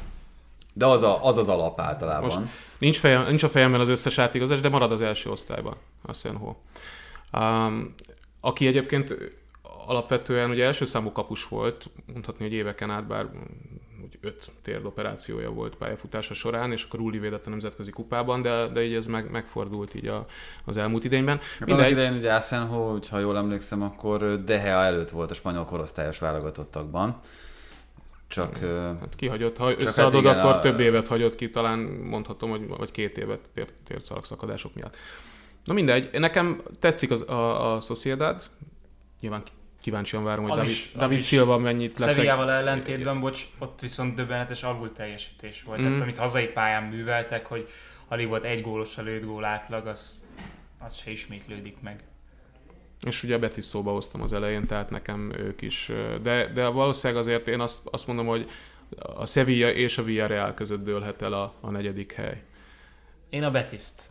De 0.74 0.86
az, 0.86 1.04
a, 1.04 1.26
az 1.26 1.38
az 1.38 1.48
alap 1.48 1.80
általában. 1.80 2.24
Most 2.24 2.40
nincs, 2.78 3.00
fejem, 3.00 3.26
nincs 3.26 3.44
a 3.44 3.50
fejemben 3.50 3.80
az 3.80 3.88
összes 3.88 4.18
átigazás, 4.18 4.62
de 4.62 4.70
marad 4.70 4.92
az 4.92 5.02
első 5.02 5.30
osztályban 5.30 5.76
Asenhó. 6.02 6.62
Um, 7.34 7.96
aki 8.42 8.68
egyébként 8.68 9.16
alapvetően 9.88 10.50
ugye 10.50 10.66
első 10.66 10.86
számú 10.86 11.12
kapus 11.12 11.48
volt, 11.48 11.90
mondhatni, 12.14 12.44
hogy 12.46 12.54
éveken 12.54 12.92
át, 12.92 13.08
bár 13.08 13.30
hogy 14.12 14.20
öt 14.22 14.52
térdoperációja 14.62 15.50
volt 15.50 15.76
pályafutása 15.76 16.34
során, 16.34 16.72
és 16.72 16.84
akkor 16.84 17.00
Rulli 17.00 17.20
védett 17.20 17.46
a 17.46 17.50
nemzetközi 17.50 17.92
kupában, 17.92 18.42
de, 18.42 18.68
de 18.68 18.84
így 18.84 18.94
ez 18.94 19.08
meg, 19.08 19.32
megfordult 19.32 19.96
így 19.96 20.08
a, 20.08 20.26
az 20.66 20.78
elmúlt 20.78 21.04
idényben. 21.04 21.40
Hát 21.60 21.68
Mindegy... 21.68 21.92
idején 21.92 22.14
ugye 22.14 22.34
Asenho, 22.34 23.00
ha 23.10 23.20
jól 23.20 23.38
emlékszem, 23.38 23.82
akkor 23.82 24.44
Dehea 24.44 24.84
előtt 24.84 25.10
volt 25.10 25.32
a 25.32 25.34
spanyol 25.34 25.66
korosztályos 25.66 26.20
válogatottakban. 26.20 27.20
Csak, 28.28 28.58
hát 29.00 29.16
kihagyott, 29.16 29.58
ha 29.58 29.70
csak 29.70 29.82
összeadod, 29.82 30.14
hát 30.14 30.34
igen, 30.34 30.40
akkor 30.40 30.56
a... 30.56 30.60
több 30.60 30.80
évet 30.80 31.08
hagyott 31.08 31.36
ki, 31.36 31.50
talán 31.50 31.80
mondhatom, 31.80 32.50
hogy 32.50 32.68
vagy 32.68 32.92
két 32.92 33.18
évet 33.18 33.40
tért, 33.54 33.74
tért 33.88 34.12
szakadások 34.22 34.74
miatt. 34.74 34.96
Na 35.64 35.74
mindegy, 35.74 36.10
nekem 36.20 36.62
tetszik 36.80 37.12
az, 37.12 37.30
a, 37.30 37.74
a 37.74 37.80
Sociedad, 37.80 38.42
nyilván 39.20 39.44
kíváncsian 39.86 40.24
várom, 40.24 40.44
hogy 40.44 40.52
az 40.52 40.58
David, 40.58 40.72
is, 40.72 40.92
David 40.96 41.18
is 41.18 41.28
Silva 41.28 41.58
mennyit 41.58 42.00
lesz. 42.00 42.14
Szevijával 42.14 42.52
ellentétben, 42.52 43.20
bocs, 43.20 43.46
ott 43.60 43.82
viszont 43.82 44.16
döbbenetes 44.16 44.64
alul 44.64 44.92
teljesítés 44.92 45.64
volt. 45.64 45.80
Mm. 45.80 45.84
Tehát 45.84 46.02
amit 46.02 46.18
hazai 46.18 46.46
pályán 46.46 46.84
műveltek, 46.84 47.46
hogy 47.46 47.70
alig 48.08 48.28
volt 48.28 48.44
egy 48.44 48.62
gólos 48.62 48.98
a 48.98 49.02
lőtt 49.02 49.26
gól 49.26 49.46
átlag, 49.46 49.88
az, 49.88 50.24
az 50.80 50.96
se 50.96 51.12
ismétlődik 51.12 51.76
meg. 51.82 52.04
És 53.06 53.24
ugye 53.24 53.36
a 53.36 53.40
Betis 53.40 53.64
szóba 53.64 53.92
hoztam 53.92 54.22
az 54.22 54.34
elején, 54.34 54.66
tehát 54.66 54.90
nekem 54.90 55.32
ők 55.38 55.62
is. 55.62 55.92
De, 56.22 56.48
de 56.48 56.68
valószínűleg 56.68 57.22
azért 57.22 57.48
én 57.48 57.60
azt, 57.60 57.88
azt 57.92 58.08
mondom, 58.08 58.26
hogy 58.26 58.50
a 59.16 59.26
Sevilla 59.26 59.70
és 59.70 59.98
a 59.98 60.04
Villarreal 60.04 60.54
között 60.54 60.84
dőlhet 60.84 61.22
el 61.22 61.34
a, 61.34 61.54
a 61.62 61.70
negyedik 61.70 62.14
hely. 62.14 62.44
Én 63.30 63.44
a 63.44 63.52
Betiszt 63.52 64.02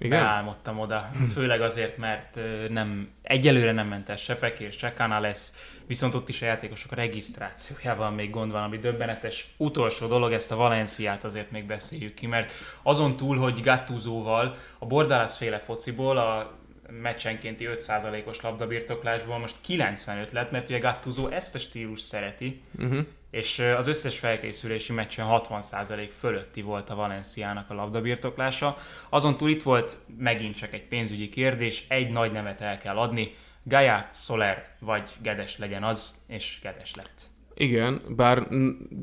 igen? 0.00 0.20
beálmodtam 0.22 0.78
oda, 0.78 1.10
főleg 1.34 1.60
azért, 1.60 1.96
mert 1.96 2.38
nem, 2.68 3.08
egyelőre 3.22 3.72
nem 3.72 3.86
ment 3.86 4.08
el 4.08 4.16
se 4.16 4.34
Fekir, 4.34 4.72
se 4.72 4.94
lesz, 5.20 5.54
viszont 5.86 6.14
ott 6.14 6.28
is 6.28 6.42
a 6.42 6.46
játékosok 6.46 6.94
regisztrációjával 6.94 8.10
még 8.10 8.30
gond 8.30 8.52
van, 8.52 8.62
ami 8.62 8.78
döbbenetes. 8.78 9.54
Utolsó 9.56 10.06
dolog, 10.06 10.32
ezt 10.32 10.52
a 10.52 10.56
Valenciát 10.56 11.24
azért 11.24 11.50
még 11.50 11.66
beszéljük 11.66 12.14
ki, 12.14 12.26
mert 12.26 12.52
azon 12.82 13.16
túl, 13.16 13.36
hogy 13.36 13.60
Gattuzóval 13.62 14.56
a 14.78 14.86
Bordalas 14.86 15.36
féle 15.36 15.58
fociból 15.58 16.18
a 16.18 16.58
meccsenkénti 17.02 17.68
5%-os 17.76 18.40
labdabirtoklásból 18.40 19.38
most 19.38 19.56
95 19.60 20.32
lett, 20.32 20.50
mert 20.50 20.68
ugye 20.68 20.78
Gattuso 20.78 21.28
ezt 21.28 21.54
a 21.54 21.58
stílus 21.58 22.00
szereti, 22.00 22.62
uh-huh 22.78 23.06
és 23.30 23.58
az 23.58 23.86
összes 23.86 24.18
felkészülési 24.18 24.92
meccsen 24.92 25.26
60% 25.30 26.10
fölötti 26.18 26.62
volt 26.62 26.90
a 26.90 26.94
Valenciának 26.94 27.70
a 27.70 27.74
labdabirtoklása. 27.74 28.76
Azon 29.08 29.36
túl 29.36 29.50
itt 29.50 29.62
volt 29.62 29.96
megint 30.18 30.56
csak 30.56 30.72
egy 30.72 30.86
pénzügyi 30.88 31.28
kérdés, 31.28 31.84
egy 31.88 32.10
nagy 32.10 32.32
nevet 32.32 32.60
el 32.60 32.78
kell 32.78 32.96
adni, 32.96 33.34
Gaia, 33.62 34.08
Soler 34.12 34.76
vagy 34.78 35.10
Gedes 35.22 35.58
legyen 35.58 35.82
az, 35.84 36.14
és 36.26 36.58
Gedes 36.62 36.94
lett. 36.94 37.22
Igen, 37.54 38.02
bár 38.08 38.48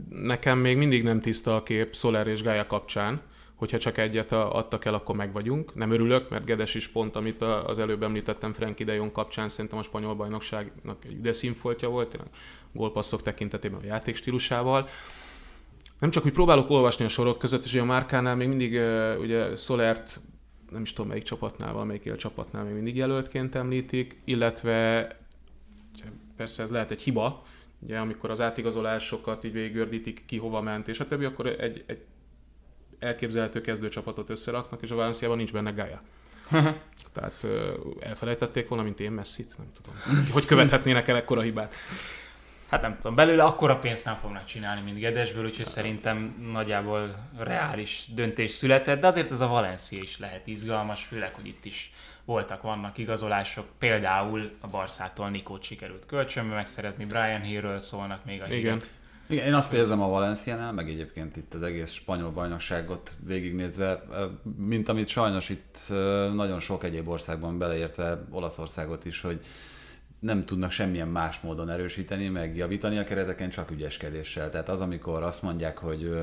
nekem 0.09 0.57
még 0.57 0.77
mindig 0.77 1.03
nem 1.03 1.19
tiszta 1.19 1.55
a 1.55 1.63
kép 1.63 1.95
Soler 1.95 2.27
és 2.27 2.41
Gaia 2.41 2.65
kapcsán, 2.65 3.21
hogyha 3.55 3.77
csak 3.77 3.97
egyet 3.97 4.31
adtak 4.31 4.85
el, 4.85 4.93
akkor 4.93 5.15
meg 5.15 5.31
vagyunk. 5.31 5.75
Nem 5.75 5.91
örülök, 5.91 6.29
mert 6.29 6.45
Gedes 6.45 6.75
is 6.75 6.87
pont, 6.87 7.15
amit 7.15 7.41
az 7.41 7.79
előbb 7.79 8.03
említettem 8.03 8.53
Frank 8.53 8.79
de 8.81 8.97
kapcsán, 9.11 9.49
szerintem 9.49 9.79
a 9.79 9.83
spanyol 9.83 10.15
bajnokságnak 10.15 11.05
egy 11.05 11.11
ide 11.11 11.31
színfoltja 11.31 11.89
volt, 11.89 12.17
gólpasszok 12.77 13.21
tekintetében 13.21 13.79
a 13.79 13.85
játék 13.85 14.15
stílusával. 14.15 14.87
Nem 15.99 16.09
csak 16.09 16.25
úgy 16.25 16.31
próbálok 16.31 16.69
olvasni 16.69 17.05
a 17.05 17.07
sorok 17.07 17.37
között, 17.37 17.65
és 17.65 17.73
a 17.73 17.85
Márkánál 17.85 18.35
még 18.35 18.47
mindig 18.47 18.71
ugye 19.19 19.55
Szolert 19.55 20.19
nem 20.71 20.81
is 20.81 20.93
tudom 20.93 21.09
melyik 21.09 21.23
csapatnál, 21.23 21.73
valamelyik 21.73 22.15
csapatnál 22.15 22.63
még 22.63 22.73
mindig 22.73 22.95
jelöltként 22.95 23.55
említik, 23.55 24.21
illetve 24.23 25.07
persze 26.37 26.63
ez 26.63 26.71
lehet 26.71 26.91
egy 26.91 27.01
hiba, 27.01 27.43
ugye 27.79 27.97
amikor 27.97 28.29
az 28.29 28.41
átigazolásokat 28.41 29.43
így 29.43 29.51
végigördítik, 29.51 30.23
ki 30.25 30.37
hova 30.37 30.61
ment, 30.61 30.87
és 30.87 30.99
a 30.99 31.07
többi, 31.07 31.25
akkor 31.25 31.47
egy, 31.47 31.83
egy 31.85 32.05
elképzelhető 32.99 33.61
kezdőcsapatot 33.61 34.29
összeraknak, 34.29 34.81
és 34.81 34.91
a 34.91 34.95
Valenciában 34.95 35.37
nincs 35.37 35.53
benne 35.53 35.71
Gaia. 35.71 35.99
Tehát 37.13 37.47
elfelejtették 37.99 38.67
volna, 38.67 38.83
mint 38.83 38.99
én 38.99 39.11
messzit, 39.11 39.57
nem 39.57 39.67
tudom. 39.81 40.25
Hogy 40.31 40.45
követhetnének 40.45 41.07
el 41.07 41.15
ekkora 41.15 41.41
hibát? 41.41 41.75
Hát 42.69 42.81
nem 42.81 42.95
tudom, 42.95 43.15
belőle 43.15 43.43
akkora 43.43 43.77
pénzt 43.77 44.05
nem 44.05 44.15
fognak 44.15 44.45
csinálni, 44.45 44.81
mint 44.81 44.99
Gedesből, 44.99 45.45
úgyhogy 45.45 45.65
szerintem 45.65 46.47
nagyjából 46.51 47.29
reális 47.37 48.05
döntés 48.13 48.51
született, 48.51 48.99
de 48.99 49.07
azért 49.07 49.31
ez 49.31 49.41
a 49.41 49.47
Valencia 49.47 49.99
is 50.01 50.19
lehet 50.19 50.47
izgalmas, 50.47 51.03
főleg, 51.03 51.33
hogy 51.33 51.47
itt 51.47 51.65
is 51.65 51.91
voltak, 52.25 52.61
vannak 52.61 52.97
igazolások, 52.97 53.65
például 53.79 54.51
a 54.61 54.67
Barszától 54.67 55.29
Nikót 55.29 55.63
sikerült 55.63 56.05
kölcsönbe 56.05 56.55
megszerezni, 56.55 57.05
Brian 57.05 57.41
Hillről 57.41 57.79
szólnak 57.79 58.25
még 58.25 58.41
a 58.41 58.53
Igen. 58.53 58.81
Igen, 59.29 59.45
én 59.45 59.53
azt 59.53 59.73
érzem 59.73 60.01
a 60.01 60.07
Valenciánál, 60.07 60.71
meg 60.71 60.89
egyébként 60.89 61.37
itt 61.37 61.53
az 61.53 61.61
egész 61.61 61.91
spanyol 61.91 62.31
bajnokságot 62.31 63.15
végignézve, 63.25 64.03
mint 64.57 64.89
amit 64.89 65.07
sajnos 65.07 65.49
itt 65.49 65.77
nagyon 66.33 66.59
sok 66.59 66.83
egyéb 66.83 67.07
országban 67.07 67.57
beleértve 67.57 68.23
Olaszországot 68.29 69.05
is, 69.05 69.21
hogy 69.21 69.39
nem 70.19 70.45
tudnak 70.45 70.71
semmilyen 70.71 71.07
más 71.07 71.39
módon 71.39 71.69
erősíteni, 71.69 72.27
meg 72.27 72.55
javítani 72.55 72.97
a 72.97 73.03
kereteken, 73.03 73.49
csak 73.49 73.71
ügyeskedéssel. 73.71 74.49
Tehát 74.49 74.69
az, 74.69 74.81
amikor 74.81 75.23
azt 75.23 75.41
mondják, 75.41 75.77
hogy, 75.77 76.15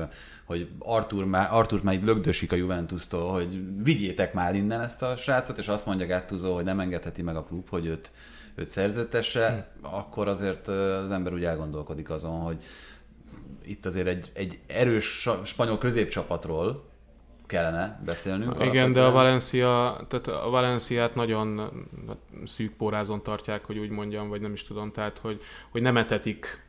hogy 0.45 0.69
Artur, 0.79 1.25
már, 1.25 1.47
Artur 1.51 1.83
már 1.83 1.93
így 1.93 2.03
lögdösik 2.03 2.51
a 2.51 2.55
Juventus-tól, 2.55 3.31
hogy 3.31 3.83
vigyétek 3.83 4.33
már 4.33 4.55
innen 4.55 4.81
ezt 4.81 5.01
a 5.01 5.15
srácot, 5.15 5.57
és 5.57 5.67
azt 5.67 5.85
mondja 5.85 6.07
Gattuso, 6.07 6.53
hogy 6.53 6.63
nem 6.63 6.79
engedheti 6.79 7.21
meg 7.21 7.35
a 7.35 7.43
klub, 7.43 7.69
hogy 7.69 7.85
őt, 7.85 8.11
őt 8.55 8.67
szerződtesse, 8.67 9.71
hm. 9.81 9.85
akkor 9.95 10.27
azért 10.27 10.67
az 10.67 11.11
ember 11.11 11.33
úgy 11.33 11.43
elgondolkodik 11.43 12.09
azon, 12.09 12.39
hogy 12.39 12.63
itt 13.65 13.85
azért 13.85 14.07
egy, 14.07 14.31
egy 14.33 14.59
erős 14.67 15.29
spanyol 15.43 15.77
középcsapatról 15.77 16.93
kellene 17.45 17.99
beszélnünk. 18.05 18.63
Igen, 18.63 18.93
de 18.93 19.03
a 19.03 19.11
Valencia, 19.11 19.97
tehát 20.07 20.27
a 20.27 20.49
Valenciát 20.49 21.15
nagyon 21.15 21.71
szűk 22.45 22.73
porázon 22.73 23.23
tartják, 23.23 23.65
hogy 23.65 23.77
úgy 23.77 23.89
mondjam, 23.89 24.29
vagy 24.29 24.41
nem 24.41 24.53
is 24.53 24.63
tudom, 24.63 24.91
tehát 24.91 25.17
hogy, 25.17 25.41
hogy 25.71 25.81
nem 25.81 25.97
etetik 25.97 26.63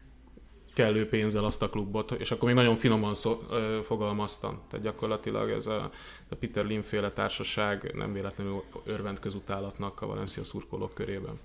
kellő 0.74 1.08
pénzzel 1.08 1.44
azt 1.44 1.62
a 1.62 1.70
klubot, 1.70 2.10
és 2.10 2.30
akkor 2.30 2.48
még 2.48 2.56
nagyon 2.56 2.74
finoman 2.74 3.14
szó, 3.14 3.42
ö, 3.50 3.78
fogalmaztam. 3.82 4.60
Tehát 4.70 4.84
gyakorlatilag 4.84 5.50
ez 5.50 5.66
a, 5.66 5.90
a 6.28 6.34
Peter 6.34 6.64
Lim 6.64 6.82
féle 6.82 7.10
társaság 7.10 7.92
nem 7.94 8.12
véletlenül 8.12 8.64
örvend 8.84 9.18
közutálatnak 9.18 10.02
a 10.02 10.06
Valencia 10.06 10.44
szurkolók 10.44 10.94
körében. 10.94 11.38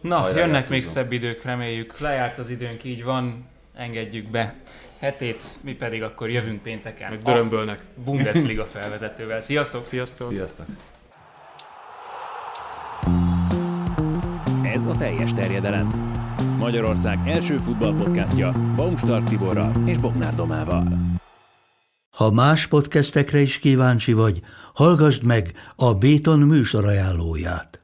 Na, 0.00 0.18
Hajrá 0.18 0.38
jönnek 0.38 0.68
még 0.68 0.84
szebb 0.84 1.12
idők, 1.12 1.42
reméljük. 1.42 1.98
Lejárt 1.98 2.38
az 2.38 2.48
időnk, 2.48 2.84
így 2.84 3.04
van 3.04 3.48
engedjük 3.78 4.30
be 4.30 4.54
hetét, 4.98 5.44
mi 5.60 5.72
pedig 5.72 6.02
akkor 6.02 6.30
jövünk 6.30 6.62
pénteken. 6.62 7.10
Meg 7.10 7.22
dörömbölnek. 7.22 7.82
Bundesliga 8.04 8.64
felvezetővel. 8.64 9.40
Sziasztok! 9.40 9.84
Sziasztok! 9.84 10.28
Sziasztok! 10.28 10.66
Ez 14.62 14.84
a 14.84 14.94
teljes 14.98 15.32
terjedelem. 15.32 16.16
Magyarország 16.58 17.18
első 17.26 17.56
futballpodcastja 17.56 18.52
Baumstark 18.76 19.28
Tiborral 19.28 19.72
és 19.86 19.96
Bognár 19.96 20.34
Domával. 20.34 20.86
Ha 22.16 22.30
más 22.30 22.66
podcastekre 22.66 23.40
is 23.40 23.58
kíváncsi 23.58 24.12
vagy, 24.12 24.40
hallgassd 24.74 25.24
meg 25.24 25.52
a 25.76 25.94
Béton 25.94 26.38
műsor 26.38 26.84
ajánlóját. 26.84 27.77